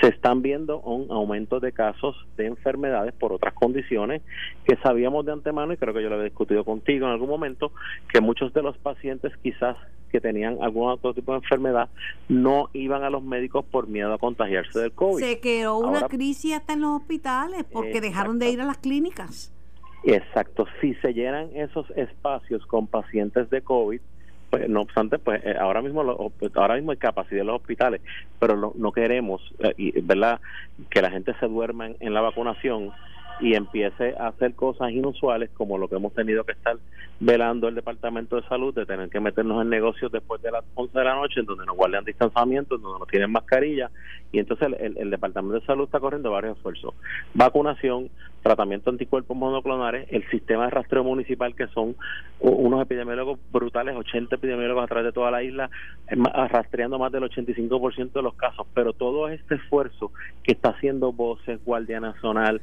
Se 0.00 0.08
están 0.08 0.42
viendo 0.42 0.80
un 0.80 1.10
aumento 1.10 1.58
de 1.58 1.72
casos 1.72 2.14
de 2.36 2.46
enfermedades 2.46 3.14
por 3.14 3.32
otras 3.32 3.54
condiciones 3.54 4.20
que 4.66 4.76
sabíamos 4.82 5.24
de 5.24 5.32
antemano 5.32 5.72
y 5.72 5.78
creo 5.78 5.94
que 5.94 6.02
yo 6.02 6.08
lo 6.08 6.16
había 6.16 6.26
discutido 6.26 6.64
contigo 6.64 7.06
en 7.06 7.12
algún 7.12 7.30
momento 7.30 7.72
que 8.12 8.20
muchos 8.20 8.52
de 8.52 8.62
los 8.62 8.76
pacientes 8.76 9.32
quizás 9.42 9.76
que 10.10 10.20
tenían 10.20 10.58
algún 10.60 10.90
otro 10.90 11.14
tipo 11.14 11.32
de 11.32 11.38
enfermedad 11.38 11.88
no 12.28 12.68
iban 12.74 13.04
a 13.04 13.10
los 13.10 13.22
médicos 13.22 13.64
por 13.64 13.88
miedo 13.88 14.12
a 14.12 14.18
contagiarse 14.18 14.78
del 14.80 14.92
COVID. 14.92 15.22
Se 15.22 15.40
creó 15.40 15.78
una 15.78 16.08
crisis 16.08 16.54
hasta 16.54 16.74
en 16.74 16.82
los 16.82 17.00
hospitales 17.00 17.64
porque 17.64 18.00
dejaron 18.00 18.38
de 18.38 18.50
ir 18.50 18.60
a 18.60 18.66
las 18.66 18.78
clínicas. 18.78 19.52
Exacto, 20.04 20.66
si 20.80 20.94
se 20.96 21.14
llenan 21.14 21.48
esos 21.54 21.90
espacios 21.96 22.64
con 22.66 22.86
pacientes 22.86 23.50
de 23.50 23.62
COVID, 23.62 24.00
pues, 24.50 24.68
no 24.68 24.82
obstante, 24.82 25.18
pues 25.18 25.44
eh, 25.44 25.56
ahora 25.58 25.82
mismo 25.82 26.02
ahora 26.54 26.74
mismo 26.76 26.92
hay 26.92 26.96
capacidad 26.96 27.40
en 27.40 27.48
los 27.48 27.56
hospitales, 27.56 28.00
pero 28.38 28.56
no, 28.56 28.72
no 28.76 28.92
queremos, 28.92 29.42
eh, 29.58 30.00
¿verdad?, 30.02 30.40
que 30.90 31.02
la 31.02 31.10
gente 31.10 31.34
se 31.40 31.46
duerma 31.46 31.88
en, 31.98 32.14
la 32.14 32.20
vacunación 32.20 32.92
y 33.40 33.54
empiece 33.54 34.14
a 34.18 34.28
hacer 34.28 34.54
cosas 34.54 34.90
inusuales 34.90 35.50
como 35.50 35.78
lo 35.78 35.88
que 35.88 35.96
hemos 35.96 36.14
tenido 36.14 36.44
que 36.44 36.52
estar 36.52 36.76
velando 37.18 37.68
el 37.68 37.74
Departamento 37.74 38.36
de 38.36 38.46
Salud, 38.48 38.74
de 38.74 38.86
tener 38.86 39.08
que 39.08 39.20
meternos 39.20 39.62
en 39.62 39.70
negocios 39.70 40.12
después 40.12 40.42
de 40.42 40.50
las 40.50 40.64
11 40.74 40.98
de 40.98 41.04
la 41.04 41.14
noche, 41.14 41.40
en 41.40 41.46
donde 41.46 41.64
nos 41.64 41.76
guardan 41.76 42.04
distanciamiento, 42.04 42.76
en 42.76 42.82
donde 42.82 43.00
no 43.00 43.06
tienen 43.06 43.30
mascarilla, 43.30 43.90
y 44.32 44.38
entonces 44.38 44.68
el, 44.78 45.10
Departamento 45.10 45.58
de 45.58 45.66
Salud 45.66 45.84
está 45.84 46.00
corriendo 46.00 46.30
varios 46.30 46.56
esfuerzos. 46.56 46.94
Vacunación, 47.32 48.10
tratamiento 48.42 48.90
anticuerpos 48.90 49.36
monoclonales, 49.36 50.08
el 50.10 50.28
sistema 50.28 50.64
de 50.64 50.70
rastreo 50.70 51.04
municipal, 51.04 51.54
que 51.54 51.68
son 51.68 51.96
unos 52.40 52.82
epidemiólogos 52.82 53.38
brutales, 53.50 53.96
80 53.96 54.36
epidemiólogos 54.36 54.84
a 54.84 54.88
través 54.88 55.06
de 55.06 55.12
toda 55.12 55.30
la 55.30 55.42
isla, 55.42 55.70
rastreando 56.50 56.98
más 56.98 57.12
del 57.12 57.22
85% 57.24 58.12
de 58.12 58.22
los 58.22 58.34
casos. 58.34 58.66
Pero 58.74 58.92
todo 58.92 59.28
este 59.28 59.54
esfuerzo 59.54 60.12
que 60.42 60.52
está 60.52 60.70
haciendo 60.70 61.12
Voces, 61.12 61.64
Guardia 61.64 62.00
Nacional, 62.00 62.60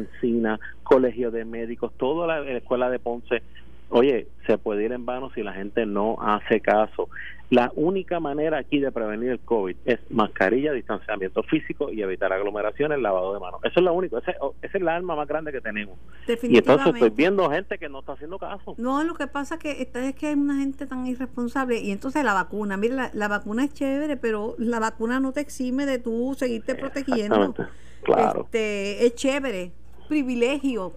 Avancina, 0.00 0.60
Colegio 0.82 1.30
de 1.30 1.44
Médicos, 1.44 1.92
toda 1.96 2.26
la 2.26 2.50
escuela 2.50 2.90
de 2.90 2.98
Ponce, 2.98 3.42
oye, 3.90 4.28
se 4.46 4.56
puede 4.58 4.84
ir 4.84 4.92
en 4.92 5.04
vano 5.04 5.30
si 5.34 5.42
la 5.42 5.52
gente 5.52 5.84
no 5.86 6.16
hace 6.20 6.60
caso. 6.60 7.08
La 7.50 7.72
única 7.74 8.20
manera 8.20 8.58
aquí 8.58 8.78
de 8.78 8.92
prevenir 8.92 9.30
el 9.30 9.40
COVID 9.40 9.76
es 9.84 9.98
mascarilla, 10.08 10.72
distanciamiento 10.72 11.42
físico 11.42 11.90
y 11.90 12.00
evitar 12.00 12.32
aglomeraciones, 12.32 13.00
lavado 13.00 13.34
de 13.34 13.40
manos. 13.40 13.60
Eso 13.64 13.80
es 13.80 13.84
lo 13.84 13.92
único, 13.92 14.18
ese, 14.18 14.36
esa 14.62 14.78
es 14.78 14.84
la 14.84 14.94
arma 14.94 15.16
más 15.16 15.26
grande 15.26 15.50
que 15.50 15.60
tenemos. 15.60 15.98
Y 16.44 16.58
entonces 16.58 16.94
estoy 16.94 17.10
viendo 17.10 17.50
gente 17.50 17.76
que 17.78 17.88
no 17.88 18.00
está 18.00 18.12
haciendo 18.12 18.38
caso. 18.38 18.76
No, 18.78 19.02
lo 19.02 19.14
que 19.14 19.26
pasa 19.26 19.58
que 19.58 19.82
es 19.92 20.14
que 20.14 20.28
hay 20.28 20.34
una 20.34 20.58
gente 20.58 20.86
tan 20.86 21.04
irresponsable 21.06 21.80
y 21.80 21.90
entonces 21.90 22.22
la 22.22 22.34
vacuna, 22.34 22.76
mira, 22.76 23.10
la, 23.12 23.28
vacuna 23.28 23.64
es 23.64 23.74
chévere, 23.74 24.16
pero 24.16 24.54
la 24.58 24.78
vacuna 24.78 25.18
no 25.18 25.32
te 25.32 25.40
exime 25.40 25.86
de 25.86 25.98
tú 25.98 26.36
seguirte 26.38 26.76
protegiendo. 26.76 27.54
Claro. 28.02 28.42
Este, 28.44 29.06
es 29.06 29.14
chévere, 29.16 29.72
privilegio. 30.10 30.92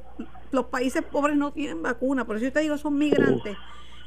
Los 0.52 0.66
países 0.66 1.04
pobres 1.04 1.38
no 1.38 1.54
tienen 1.54 1.82
vacuna, 1.82 2.26
por 2.26 2.36
eso 2.36 2.46
yo 2.46 2.52
te 2.52 2.60
digo, 2.60 2.78
son 2.78 2.98
migrantes 2.98 3.56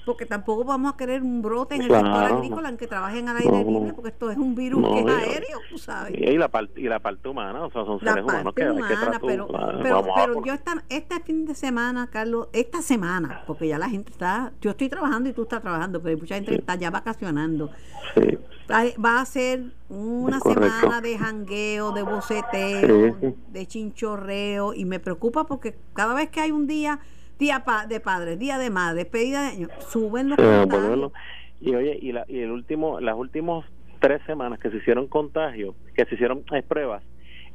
porque 0.07 0.24
tampoco 0.24 0.62
vamos 0.64 0.94
a 0.94 0.96
querer 0.96 1.20
un 1.20 1.42
brote 1.42 1.74
en 1.74 1.82
el 1.82 1.90
sector 1.90 2.24
agrícola 2.24 2.68
en 2.68 2.76
que 2.76 2.86
trabajen 2.86 3.28
al 3.28 3.38
aire 3.38 3.64
libre, 3.64 3.92
porque 3.92 4.11
esto 4.11 4.30
es 4.30 4.38
un 4.38 4.54
virus 4.54 4.86
que 4.86 5.00
es 5.00 5.07
aéreo, 5.07 5.59
tú 5.68 5.78
sabes. 5.78 6.14
Y 6.16 6.38
la, 6.38 6.48
parte, 6.48 6.80
y 6.80 6.84
la 6.84 7.00
parte 7.00 7.28
humana, 7.28 7.64
o 7.64 7.72
sea, 7.72 7.84
son 7.84 7.98
seres 7.98 8.22
humanos 8.22 8.54
que, 8.54 8.70
humana, 8.70 8.88
que 8.88 9.26
pero, 9.26 9.48
pero, 9.82 10.07
pero 10.14 10.44
yo 10.44 10.52
esta, 10.54 10.84
este 10.88 11.18
fin 11.20 11.44
de 11.44 11.57
semana, 11.57 12.07
Carlos, 12.07 12.48
esta 12.52 12.82
semana, 12.82 13.42
porque 13.48 13.66
ya 13.66 13.78
la 13.78 13.88
gente 13.88 14.12
está, 14.12 14.52
yo 14.61 14.70
estoy 14.70 14.88
trabajando 14.88 15.28
y 15.28 15.32
tú 15.32 15.42
estás 15.42 15.61
trabajando, 15.61 16.00
pero 16.00 16.14
hay 16.14 16.20
mucha 16.20 16.36
gente 16.36 16.52
que 16.52 16.59
está 16.59 16.76
ya 16.76 16.92
vacacionando. 16.92 17.72
Sí. 18.14 18.38
Va 18.70 19.20
a 19.20 19.24
ser 19.24 19.72
una 19.88 20.38
semana 20.38 21.00
de 21.00 21.18
jangueo, 21.18 21.90
de 21.90 22.02
boceteo, 22.02 23.16
de 23.48 23.66
chinchorreo, 23.66 24.72
y 24.72 24.84
me 24.84 25.00
preocupa 25.00 25.46
porque 25.46 25.76
cada 25.94 26.14
vez 26.14 26.30
que 26.30 26.40
hay 26.40 26.52
un 26.52 26.68
día 26.68 27.00
día 27.39 27.64
de 27.89 28.01
padres, 28.01 28.39
día 28.39 28.59
de 28.59 28.70
madre, 28.70 29.05
despedida 29.05 29.43
de 29.43 29.49
año, 29.49 29.68
suben 29.89 30.30
los 30.30 30.39
contagios. 30.39 31.12
Y 31.61 31.74
oye, 31.74 31.99
y, 32.01 32.12
la, 32.12 32.24
y 32.28 32.41
el 32.41 32.51
último, 32.51 33.01
las 33.01 33.16
últimas 33.16 33.64
tres 34.01 34.20
semanas 34.26 34.59
que 34.59 34.70
se 34.70 34.76
hicieron 34.76 35.09
contagios, 35.09 35.74
que 35.95 36.05
se 36.05 36.14
hicieron 36.14 36.45
pruebas, 36.68 37.03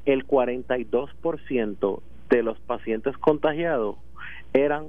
el 0.06 0.26
42% 0.26 2.02
de 2.30 2.44
los 2.44 2.60
pacientes 2.62 3.18
contagiados 3.18 3.98
eran 4.54 4.88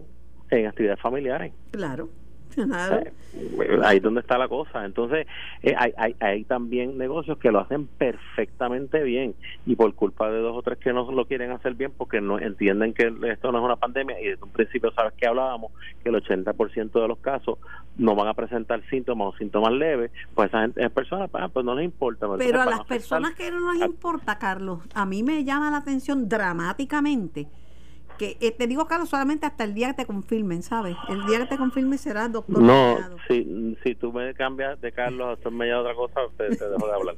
en 0.51 0.67
actividades 0.67 1.01
familiares. 1.01 1.53
Claro. 1.71 2.09
Eh, 2.57 3.81
ahí 3.85 3.97
es 3.97 4.03
donde 4.03 4.21
está 4.21 4.39
la 4.39 4.49
cosa. 4.49 4.85
Entonces, 4.85 5.27
eh, 5.63 5.75
hay, 5.77 5.93
hay, 5.97 6.17
hay, 6.21 6.45
también 6.45 6.99
negocios 6.99 7.39
que 7.39 7.51
lo 7.51 7.61
hacen 7.61 7.87
perfectamente 7.87 9.03
bien 9.03 9.35
y 9.67 9.77
por 9.77 9.95
culpa 9.95 10.31
de 10.31 10.39
dos 10.39 10.57
o 10.57 10.63
tres 10.63 10.79
que 10.79 10.93
no 10.93 11.11
lo 11.11 11.27
quieren 11.27 11.51
hacer 11.51 11.75
bien 11.75 11.93
porque 11.97 12.21
no 12.21 12.39
entienden 12.39 12.95
que 12.95 13.13
esto 13.31 13.53
no 13.53 13.59
es 13.59 13.65
una 13.65 13.77
pandemia 13.77 14.21
y 14.21 14.29
desde 14.29 14.45
un 14.45 14.51
principio 14.51 14.93
sabes 14.93 15.13
que 15.15 15.27
hablábamos 15.27 15.73
que 16.03 16.11
el 16.11 16.17
80% 16.17 16.93
de 16.93 17.09
los 17.09 17.19
casos 17.19 17.59
no 17.97 18.15
van 18.15 18.29
a 18.29 18.35
presentar 18.35 18.83
síntomas 18.89 19.35
o 19.35 19.37
síntomas 19.37 19.73
leves, 19.73 20.11
pues 20.35 20.49
esa 20.49 20.65
esas 20.65 20.93
personas 20.93 21.31
pues, 21.31 21.45
pues 21.53 21.65
no 21.65 21.75
les 21.75 21.85
importa. 21.85 22.27
Pero 22.39 22.61
a 22.61 22.67
las 22.67 22.85
personas 22.85 23.35
que 23.35 23.51
no 23.51 23.73
les 23.73 23.83
importa, 23.83 24.39
Carlos, 24.39 24.81
a 24.95 25.05
mí 25.05 25.23
me 25.23 25.45
llama 25.45 25.71
la 25.71 25.79
atención 25.79 26.29
dramáticamente 26.29 27.49
eh, 28.41 28.53
te 28.53 28.67
digo, 28.67 28.87
Carlos, 28.87 29.09
solamente 29.09 29.47
hasta 29.47 29.65
el 29.65 29.75
día 29.75 29.89
que 29.89 30.03
te 30.03 30.07
confirmen, 30.07 30.63
¿sabes? 30.63 30.97
El 31.09 31.25
día 31.27 31.41
que 31.41 31.47
te 31.47 31.57
confirmen 31.57 31.99
será 31.99 32.29
doctor. 32.29 32.63
No, 32.63 32.99
si, 33.29 33.77
si 33.83 33.95
tú 33.95 34.13
me 34.13 34.35
cambias 34.35 34.81
de 34.81 34.93
Carlos 34.93 35.39
a 35.45 35.51
de 35.51 35.75
otra 35.75 35.95
cosa, 35.95 36.21
te, 36.37 36.49
dejo 36.49 36.87
de 36.87 36.93
hablar. 36.93 37.17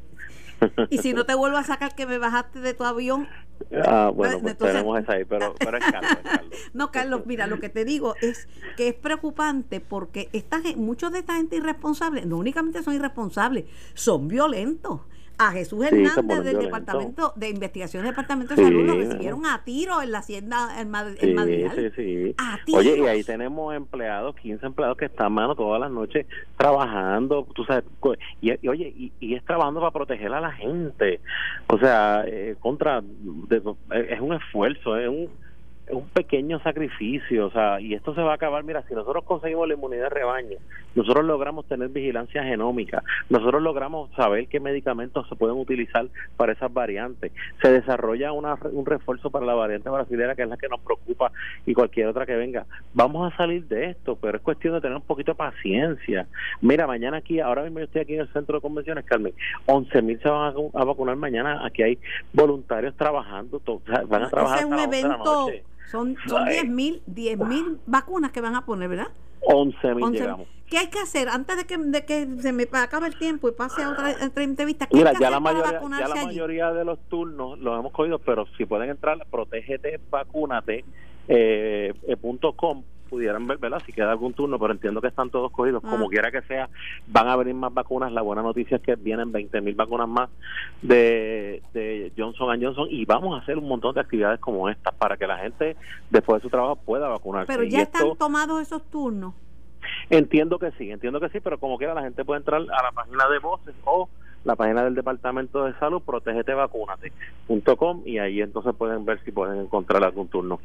y 0.91 0.99
si 0.99 1.13
no 1.13 1.25
te 1.25 1.35
vuelvo 1.35 1.57
a 1.57 1.65
sacar 1.65 1.95
que 1.95 2.07
me 2.07 2.19
bajaste 2.19 2.61
de 2.61 2.75
tu 2.75 2.85
avión 2.85 3.29
Ah, 3.87 4.11
bueno, 4.15 4.41
pues 4.41 4.59
tenemos 4.59 4.99
esa 4.99 5.13
ahí, 5.15 5.25
pero, 5.25 5.55
pero 5.59 5.79
es 5.79 5.85
Carlos, 5.85 6.19
No, 6.75 6.91
Carlos, 6.91 7.23
mira, 7.27 7.47
lo 7.47 7.61
que 7.61 7.69
te 7.69 7.85
digo 7.85 8.15
es 8.21 8.49
que 8.77 8.89
es 8.89 8.95
preocupante 8.95 9.81
porque 9.81 10.29
esta, 10.33 10.61
muchos 10.77 11.13
de 11.13 11.21
esta 11.21 11.37
gente 11.37 11.57
irresponsable, 11.57 12.27
no 12.27 12.37
únicamente 12.39 12.83
son 12.83 12.95
irresponsables, 12.95 13.65
son 13.95 14.29
violentos 14.29 15.01
a 15.39 15.51
Jesús 15.53 15.85
Hernández 15.85 16.45
del 16.45 16.59
Departamento 16.59 17.33
de 17.37 17.49
Investigación 17.49 18.03
del 18.03 18.13
Departamento 18.13 18.55
de 18.55 18.63
Salud 18.63 18.87
lo 18.87 18.95
recibieron 18.95 19.47
a 19.47 19.63
tiro 19.65 20.01
en 20.03 20.13
la 20.13 20.19
hacienda 20.19 20.81
en, 20.81 20.91
Madrid. 20.91 21.17
Sí, 21.75 21.91
sí, 21.97 22.35
Oye, 22.75 22.99
y 22.99 23.07
ahí 23.07 23.25
tenemos 23.25 23.75
empleados, 23.75 24.37
15 24.37 24.67
empleados 24.67 24.97
que 24.97 25.07
están 25.07 25.33
mano 25.33 25.55
todas 25.55 25.81
las 25.81 25.91
noches 25.91 26.27
trabajando, 26.57 27.47
tú 27.55 27.65
sabes, 27.65 27.85
y, 28.41 28.69
oye, 28.69 29.13
y, 29.21 29.35
es 29.35 29.45
trabajando 29.45 29.81
para 29.81 29.91
proteger 29.91 30.33
a 30.33 30.41
la 30.41 30.53
gente. 30.53 31.21
O 31.67 31.79
sea, 31.79 32.25
eh, 32.27 32.57
contra 32.61 33.03
es 33.91 34.21
un 34.21 34.35
esfuerzo, 34.35 34.97
es 34.97 35.09
un 35.09 35.29
un 35.91 36.09
pequeño 36.09 36.61
sacrificio, 36.61 37.47
o 37.47 37.51
sea, 37.51 37.81
y 37.81 37.95
esto 37.95 38.15
se 38.15 38.23
va 38.23 38.33
a 38.33 38.35
acabar, 38.37 38.65
mira, 38.65 38.83
si 38.89 38.95
nosotros 38.95 39.25
conseguimos 39.25 39.69
la 39.69 39.75
inmunidad 39.75 40.05
de 40.05 40.09
rebaño, 40.11 40.59
nosotros 40.95 41.25
logramos 41.25 41.67
tener 41.67 41.89
vigilancia 41.89 42.43
genómica, 42.43 43.03
nosotros 43.29 43.63
logramos 43.63 44.11
saber 44.15 44.49
qué 44.49 44.61
medicamentos 44.61 45.29
se 45.29 45.37
pueden 45.37 45.57
utilizar 45.57 46.07
para 46.37 46.53
esas 46.53 46.73
variantes, 46.73 47.33
se 47.61 47.71
desarrolla 47.71 48.33
una, 48.33 48.57
un 48.73 48.87
refuerzo 48.87 49.31
para 49.31 49.45
la 49.45 49.55
variante 49.55 49.91
brasileña 49.91 50.35
que 50.35 50.43
es 50.43 50.49
la 50.49 50.57
que 50.57 50.69
nos 50.69 50.81
preocupa 50.81 51.33
y 51.67 51.75
cualquier 51.75 52.09
otra 52.09 52.25
que 52.25 52.37
venga, 52.37 52.67
vamos 52.95 53.33
a 53.33 53.37
salir 53.37 53.67
de 53.67 53.91
esto, 53.91 54.17
pero 54.17 54.39
es 54.39 54.43
cuestión 54.43 54.75
de 54.75 54.81
tener 54.81 54.97
un 54.97 55.03
poquito 55.03 55.33
de 55.33 55.37
paciencia. 55.37 56.27
Mira, 56.63 56.87
mañana 56.87 57.19
aquí, 57.19 57.41
ahora 57.41 57.63
mismo 57.63 57.81
yo 57.81 57.85
estoy 57.85 58.03
aquí 58.03 58.15
en 58.15 58.21
el 58.21 58.33
centro 58.33 58.57
de 58.57 58.63
convenciones, 58.63 59.05
Carmen, 59.05 59.35
11 59.67 60.03
mil 60.03 60.21
se 60.21 60.29
van 60.29 60.55
a, 60.73 60.85
vacunar 60.85 61.17
mañana, 61.17 61.65
aquí 61.65 61.83
hay 61.83 61.99
voluntarios 62.33 62.95
trabajando, 62.97 63.61
van 64.09 64.23
a 64.23 64.31
trabajar 64.31 64.59
hasta 64.61 64.67
un 64.67 64.79
evento 64.79 65.49
son, 65.91 66.17
son 66.27 66.47
10 66.47 66.69
mil 66.69 67.03
mil 67.07 67.79
vacunas 67.87 68.33
que 68.33 68.41
van 68.41 68.55
a 68.55 68.65
poner, 68.65 68.89
¿verdad? 68.89 69.09
11 69.43 69.95
mil 69.95 70.13
llegamos. 70.13 70.49
¿Qué 70.67 70.79
hay 70.79 70.89
que 70.89 70.99
hacer 70.99 71.29
antes 71.29 71.57
de 71.57 71.65
que, 71.67 71.77
de 71.77 72.05
que 72.05 72.27
se 72.41 72.53
me 72.53 72.67
acabe 72.73 73.07
el 73.07 73.19
tiempo 73.19 73.49
y 73.49 73.53
pase 73.53 73.83
a 73.83 73.91
otra, 73.91 74.13
entrevista? 74.43 74.89
Mira, 74.93 75.13
ya, 75.21 75.31
la 75.31 75.39
mayoría, 75.39 75.81
ya 76.01 76.09
la 76.09 76.25
mayoría 76.25 76.73
de 76.73 76.85
los 76.85 76.99
turnos 77.09 77.59
los 77.59 77.79
hemos 77.79 77.93
cogido, 77.93 78.19
pero 78.19 78.47
si 78.57 78.65
pueden 78.65 78.91
entrar, 78.91 79.19
protégete, 79.31 80.01
vacúnate, 80.11 80.85
eh, 81.29 81.93
eh, 82.09 82.17
punto 82.17 82.55
com 82.55 82.83
pudieran 83.15 83.47
ver, 83.47 83.59
¿verdad? 83.59 83.81
Si 83.87 83.93
queda 83.93 84.11
algún 84.11 84.33
turno, 84.33 84.59
pero 84.59 84.73
entiendo 84.73 85.01
que 85.01 85.07
están 85.07 85.31
todos 85.31 85.53
cogidos. 85.53 85.85
Ah. 85.85 85.91
Como 85.91 86.09
quiera 86.09 86.33
que 86.33 86.43
sea, 86.43 86.69
van 87.07 87.29
a 87.29 87.37
venir 87.37 87.55
más 87.55 87.73
vacunas. 87.73 88.11
La 88.11 88.23
buena 88.23 88.43
noticia 88.43 88.79
es 88.79 88.83
que 88.83 88.97
vienen 88.97 89.31
20 89.31 89.61
mil 89.61 89.77
vacunas 89.77 90.09
más 90.09 90.31
de, 90.83 91.63
de 91.73 92.11
Johnson 92.19 92.61
Johnson 92.61 92.89
y 92.91 93.05
vamos 93.05 93.39
a 93.39 93.43
hacer 93.43 93.57
un 93.57 93.69
montón 93.69 93.95
de 93.95 94.01
actividades 94.01 94.41
como 94.41 94.69
estas 94.69 94.93
para 94.95 95.17
que 95.17 95.29
la 95.29 95.39
gente, 95.39 95.77
después 96.11 96.43
de 96.43 96.43
su 96.43 96.51
trabajo, 96.51 96.75
pueda 96.75 97.09
vacunarse. 97.09 97.53
Pero 97.53 97.63
ya 97.63 97.83
están 97.83 98.17
tomados 98.17 98.61
esos 98.61 98.83
turnos. 98.91 99.33
Entiendo 100.11 100.59
que 100.59 100.73
sí, 100.73 100.91
entiendo 100.91 101.21
que 101.21 101.29
sí, 101.29 101.39
pero 101.39 101.59
como 101.59 101.79
quiera 101.79 101.95
la 101.95 102.03
gente 102.03 102.25
puede 102.25 102.39
entrar 102.39 102.61
a 102.61 102.83
la 102.83 102.91
página 102.93 103.29
de 103.29 103.39
voces 103.39 103.77
o 103.85 104.09
la 104.43 104.57
página 104.57 104.83
del 104.83 104.97
Departamento 104.97 105.65
de 105.65 105.75
Salud, 105.75 106.03
protegetevacunate.com 106.03 108.03
y 108.05 108.19
ahí 108.19 108.41
entonces 108.41 108.75
pueden 108.75 109.05
ver 109.05 109.23
si 109.25 109.31
pueden 109.31 109.61
encontrar 109.61 110.03
algún 110.03 110.27
turno. 110.29 110.59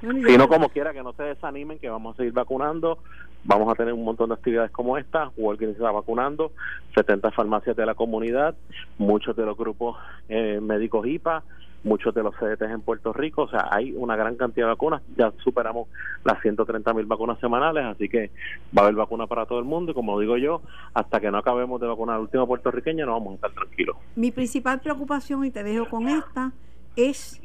Si 0.00 0.36
no, 0.36 0.48
como 0.48 0.68
quiera, 0.68 0.92
que 0.92 1.02
no 1.02 1.12
se 1.12 1.24
desanimen, 1.24 1.78
que 1.78 1.88
vamos 1.88 2.14
a 2.14 2.16
seguir 2.18 2.32
vacunando. 2.32 2.98
Vamos 3.44 3.72
a 3.72 3.74
tener 3.74 3.94
un 3.94 4.04
montón 4.04 4.28
de 4.28 4.34
actividades 4.34 4.70
como 4.70 4.98
esta. 4.98 5.30
Walgreens 5.36 5.76
está 5.76 5.90
vacunando, 5.90 6.52
70 6.94 7.30
farmacias 7.30 7.76
de 7.76 7.86
la 7.86 7.94
comunidad, 7.94 8.54
muchos 8.98 9.36
de 9.36 9.46
los 9.46 9.56
grupos 9.56 9.96
eh, 10.28 10.60
médicos 10.60 11.06
IPA, 11.06 11.42
muchos 11.84 12.14
de 12.14 12.22
los 12.22 12.34
CDTs 12.36 12.70
en 12.70 12.80
Puerto 12.82 13.12
Rico. 13.12 13.42
O 13.42 13.48
sea, 13.48 13.68
hay 13.70 13.92
una 13.96 14.16
gran 14.16 14.36
cantidad 14.36 14.66
de 14.66 14.72
vacunas. 14.72 15.02
Ya 15.16 15.32
superamos 15.42 15.88
las 16.24 16.40
130 16.42 16.92
mil 16.94 17.06
vacunas 17.06 17.38
semanales, 17.40 17.84
así 17.84 18.08
que 18.08 18.30
va 18.76 18.82
a 18.82 18.84
haber 18.86 18.96
vacuna 18.96 19.26
para 19.26 19.46
todo 19.46 19.58
el 19.58 19.64
mundo. 19.64 19.92
Y 19.92 19.94
como 19.94 20.18
digo 20.20 20.36
yo, 20.36 20.62
hasta 20.94 21.20
que 21.20 21.30
no 21.30 21.38
acabemos 21.38 21.80
de 21.80 21.86
vacunar 21.86 22.16
al 22.16 22.22
último 22.22 22.46
puertorriqueño, 22.46 23.06
no 23.06 23.12
vamos 23.12 23.32
a 23.32 23.34
estar 23.36 23.52
tranquilos. 23.52 23.96
Mi 24.16 24.30
principal 24.30 24.80
preocupación, 24.80 25.44
y 25.44 25.50
te 25.50 25.62
dejo 25.62 25.88
con 25.88 26.08
esta, 26.08 26.52
es 26.98 27.40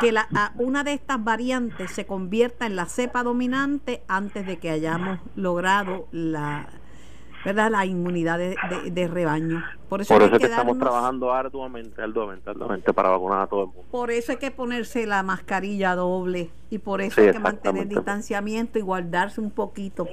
que 0.00 0.12
la, 0.12 0.28
una 0.56 0.84
de 0.84 0.92
estas 0.92 1.22
variantes 1.22 1.92
se 1.92 2.04
convierta 2.04 2.66
en 2.66 2.76
la 2.76 2.86
cepa 2.86 3.22
dominante 3.22 4.02
antes 4.08 4.44
de 4.44 4.58
que 4.58 4.70
hayamos 4.70 5.20
logrado 5.36 6.08
la 6.10 6.68
verdad 7.44 7.70
la 7.70 7.86
inmunidad 7.86 8.38
de, 8.38 9.08
rebaño. 9.08 9.64
Por 9.88 10.00
eso, 10.00 10.16
es 10.16 10.38
que, 10.38 10.46
estamos 10.46 10.78
trabajando 10.78 11.32
arduamente, 11.32 12.02
arduamente 12.02 12.50
arduamente 12.50 12.92
para 12.92 13.10
vacunar 13.10 13.42
a 13.42 13.46
todo 13.46 13.60
el 13.62 13.66
mundo. 13.68 13.84
Por 13.90 14.10
eso 14.10 14.32
hay 14.32 14.38
que 14.38 14.50
ponerse 14.50 15.06
la 15.06 15.22
mascarilla 15.22 15.94
doble 15.94 16.50
y 16.70 16.78
por 16.78 17.00
eso 17.00 17.20
hay 17.20 17.32
que 17.32 17.38
mantener 17.38 17.88
distanciamiento 17.88 18.78
y 18.78 18.82
guardarse 18.82 19.40
un 19.40 19.50
poquito. 19.50 20.06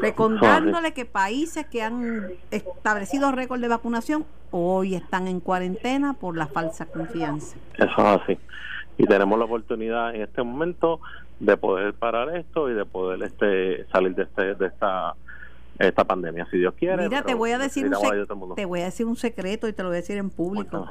Recordándole 0.00 0.92
que 0.92 1.04
países 1.04 1.66
que 1.66 1.82
han 1.82 2.30
establecido 2.50 3.32
récord 3.32 3.60
de 3.60 3.68
vacunación 3.68 4.26
hoy 4.50 4.94
están 4.94 5.28
en 5.28 5.40
cuarentena 5.40 6.14
por 6.14 6.36
la 6.36 6.46
falsa 6.46 6.86
confianza. 6.86 7.56
Eso 7.74 7.84
es 7.84 7.98
así. 7.98 8.38
Y 8.98 9.06
tenemos 9.06 9.38
la 9.38 9.46
oportunidad 9.46 10.14
en 10.14 10.22
este 10.22 10.42
momento 10.42 11.00
de 11.40 11.56
poder 11.56 11.94
parar 11.94 12.36
esto 12.36 12.70
y 12.70 12.74
de 12.74 12.84
poder 12.84 13.22
este 13.22 13.86
salir 13.86 14.14
de 14.14 14.24
este 14.24 14.54
de 14.54 14.66
esta 14.66 15.14
esta 15.88 16.04
pandemia, 16.04 16.46
si 16.50 16.58
Dios 16.58 16.74
quiere. 16.74 17.08
Mira, 17.08 17.22
te 17.22 17.34
voy 17.34 17.50
a 17.50 17.58
decir 17.58 17.86
un 17.86 18.54
te 18.54 18.64
voy 18.64 18.80
a 18.80 18.84
decir 18.84 19.06
un 19.06 19.16
secreto 19.16 19.68
y 19.68 19.72
te 19.72 19.82
lo 19.82 19.88
voy 19.88 19.96
a 19.96 20.00
decir 20.00 20.16
en 20.16 20.30
público. 20.30 20.88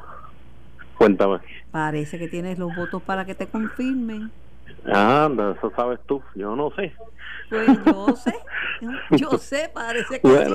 Cuéntame. 0.97 1.39
Parece 1.71 2.19
que 2.19 2.27
tienes 2.27 2.59
los 2.59 2.75
votos 2.75 3.01
para 3.01 3.25
que 3.25 3.33
te 3.33 3.47
confirmen. 3.47 4.31
Anda, 4.85 5.55
eso 5.57 5.71
sabes 5.75 5.99
tú, 6.05 6.21
yo 6.35 6.55
no 6.55 6.71
sé. 6.71 6.93
Pues 7.49 7.67
yo 7.85 8.15
sé, 8.15 8.35
yo 9.11 9.37
sé, 9.37 9.69
parece 9.73 10.21
que 10.21 10.45
sí. 10.45 10.53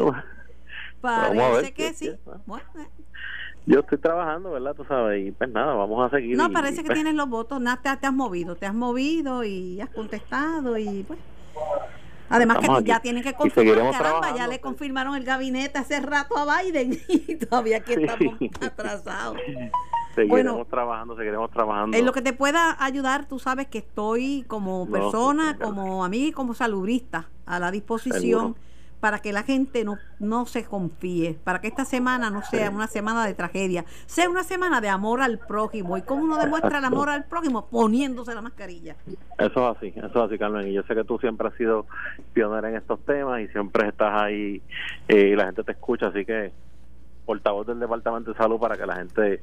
Parece 1.01 1.75
que 1.75 1.93
sí. 1.95 2.13
Bueno, 2.47 2.65
eh. 2.79 2.87
Yo 3.67 3.81
estoy 3.81 3.99
trabajando, 3.99 4.53
¿verdad? 4.53 4.75
Tú 4.77 4.85
sabes, 4.85 5.27
y 5.27 5.33
pues 5.33 5.51
nada, 5.51 5.75
vamos 5.75 6.07
a 6.07 6.17
seguir. 6.17 6.37
No, 6.37 6.51
parece 6.51 6.83
que 6.83 6.87
pues 6.87 6.95
tienes 6.95 7.15
los 7.15 7.29
votos, 7.29 7.61
nada, 7.61 7.81
te, 7.83 8.07
has 8.07 8.13
movido, 8.13 8.55
te 8.55 8.65
has 8.65 8.75
movido 8.75 9.43
y 9.43 9.81
has 9.81 9.91
contestado 9.91 10.79
y 10.79 11.03
pues... 11.03 11.19
Además 12.29 12.59
que 12.59 12.85
ya 12.85 13.01
tienen 13.01 13.23
que 13.23 13.35
confirmar, 13.35 13.93
caramba, 13.93 14.35
ya 14.35 14.47
le 14.47 14.61
confirmaron 14.61 15.15
el 15.17 15.25
gabinete 15.25 15.79
hace 15.79 16.01
rato 16.01 16.37
a 16.37 16.63
Biden 16.63 16.99
y 17.09 17.37
todavía 17.37 17.79
aquí 17.79 17.95
estamos 17.95 18.35
atrasados. 18.61 19.39
Seguiremos 20.15 20.67
trabajando, 20.69 21.17
seguiremos 21.17 21.51
trabajando. 21.51 21.97
En 21.97 22.07
lo 22.07 22.13
que 22.13 22.23
te 22.23 22.33
pueda 22.33 22.83
ayudar, 22.83 23.27
tú 23.27 23.39
sabes 23.39 23.67
que 23.67 23.79
estoy 23.79 24.45
como 24.49 24.89
persona, 24.91 25.59
como 25.59 26.05
amiga 26.05 26.29
y 26.29 26.33
como 26.33 26.55
salubrista 26.55 27.29
a 27.45 27.59
la 27.59 27.71
disposición 27.71 28.57
para 29.01 29.19
que 29.19 29.33
la 29.33 29.43
gente 29.43 29.85
no, 29.85 29.99
no 30.19 30.47
se 30.47 30.65
confíe, 30.65 31.39
para 31.45 31.61
que 31.61 31.69
esta 31.69 31.85
semana 31.85 32.31
no 32.31 32.43
sea 32.43 32.71
una 32.71 32.87
semana 32.87 33.27
de 33.27 33.35
tragedia, 33.35 33.85
sea 34.07 34.29
una 34.29 34.43
semana 34.43 34.81
de 34.81 34.89
amor 34.89 35.21
al 35.21 35.39
prójimo. 35.39 35.97
¿Y 35.97 36.03
cómo 36.03 36.25
uno 36.25 36.39
demuestra 36.39 36.79
el 36.79 36.85
amor 36.85 37.11
al 37.11 37.25
prójimo? 37.25 37.67
Poniéndose 37.67 38.35
la 38.35 38.41
mascarilla. 38.41 38.97
Eso 39.39 39.71
es 39.71 39.77
así, 39.77 39.93
eso 39.95 40.07
es 40.07 40.17
así, 40.17 40.39
Carmen. 40.39 40.67
Y 40.69 40.73
yo 40.73 40.83
sé 40.85 40.95
que 40.95 41.05
tú 41.05 41.19
siempre 41.19 41.49
has 41.49 41.55
sido 41.55 41.87
pionera 42.33 42.69
en 42.69 42.77
estos 42.77 43.01
temas 43.05 43.41
y 43.41 43.49
siempre 43.49 43.89
estás 43.89 44.23
ahí 44.23 44.63
eh, 45.09 45.29
y 45.33 45.37
la 45.37 45.47
gente 45.47 45.63
te 45.63 45.73
escucha, 45.73 46.09
así 46.09 46.25
que 46.25 46.53
portavoz 47.27 47.67
del 47.67 47.81
Departamento 47.81 48.33
de 48.33 48.39
Salud 48.39 48.59
para 48.59 48.77
que 48.77 48.87
la 48.87 48.97
gente 48.97 49.43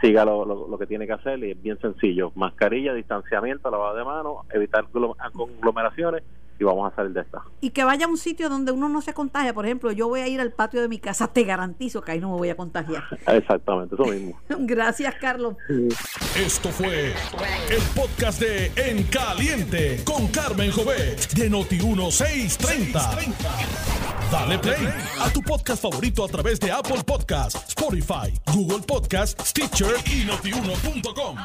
siga 0.00 0.24
lo, 0.24 0.44
lo, 0.44 0.78
que 0.78 0.86
tiene 0.86 1.06
que 1.06 1.12
hacer 1.12 1.38
y 1.40 1.50
es 1.50 1.62
bien 1.62 1.78
sencillo. 1.80 2.32
Mascarilla, 2.34 2.94
distanciamiento, 2.94 3.70
lavado 3.70 3.96
de 3.96 4.04
manos, 4.04 4.36
evitar 4.50 4.86
conglomeraciones 5.32 6.22
y 6.60 6.64
vamos 6.64 6.92
a 6.92 6.94
salir 6.94 7.12
de 7.12 7.22
esta. 7.22 7.42
Y 7.60 7.70
que 7.70 7.84
vaya 7.84 8.04
a 8.04 8.08
un 8.08 8.18
sitio 8.18 8.48
donde 8.48 8.70
uno 8.70 8.88
no 8.88 9.00
se 9.00 9.14
contagia. 9.14 9.54
Por 9.54 9.64
ejemplo, 9.64 9.90
yo 9.92 10.08
voy 10.08 10.20
a 10.20 10.28
ir 10.28 10.40
al 10.40 10.52
patio 10.52 10.82
de 10.82 10.88
mi 10.88 10.98
casa, 10.98 11.28
te 11.28 11.44
garantizo 11.44 12.02
que 12.02 12.12
ahí 12.12 12.20
no 12.20 12.30
me 12.30 12.36
voy 12.36 12.50
a 12.50 12.56
contagiar. 12.56 13.02
Exactamente, 13.26 13.94
eso 13.94 14.04
mismo. 14.04 14.38
Gracias, 14.48 15.14
Carlos. 15.16 15.56
Esto 16.36 16.68
fue 16.68 17.14
el 17.70 17.82
podcast 17.94 18.40
de 18.40 18.72
En 18.76 19.04
Caliente 19.04 20.02
con 20.04 20.28
Carmen 20.28 20.70
Jovet 20.70 21.32
de 21.32 21.50
Noti1630. 21.50 23.34
Dale 24.30 24.58
play 24.58 24.88
a 25.20 25.30
tu 25.32 25.40
podcast 25.42 25.82
favorito 25.82 26.24
a 26.24 26.28
través 26.28 26.60
de 26.60 26.70
Apple 26.70 27.02
Podcasts, 27.04 27.68
Spotify, 27.68 28.32
Google 28.54 28.80
Podcasts, 28.86 29.48
Stitcher 29.48 29.94
y 30.06 30.24
notiuno.com. 30.24 31.36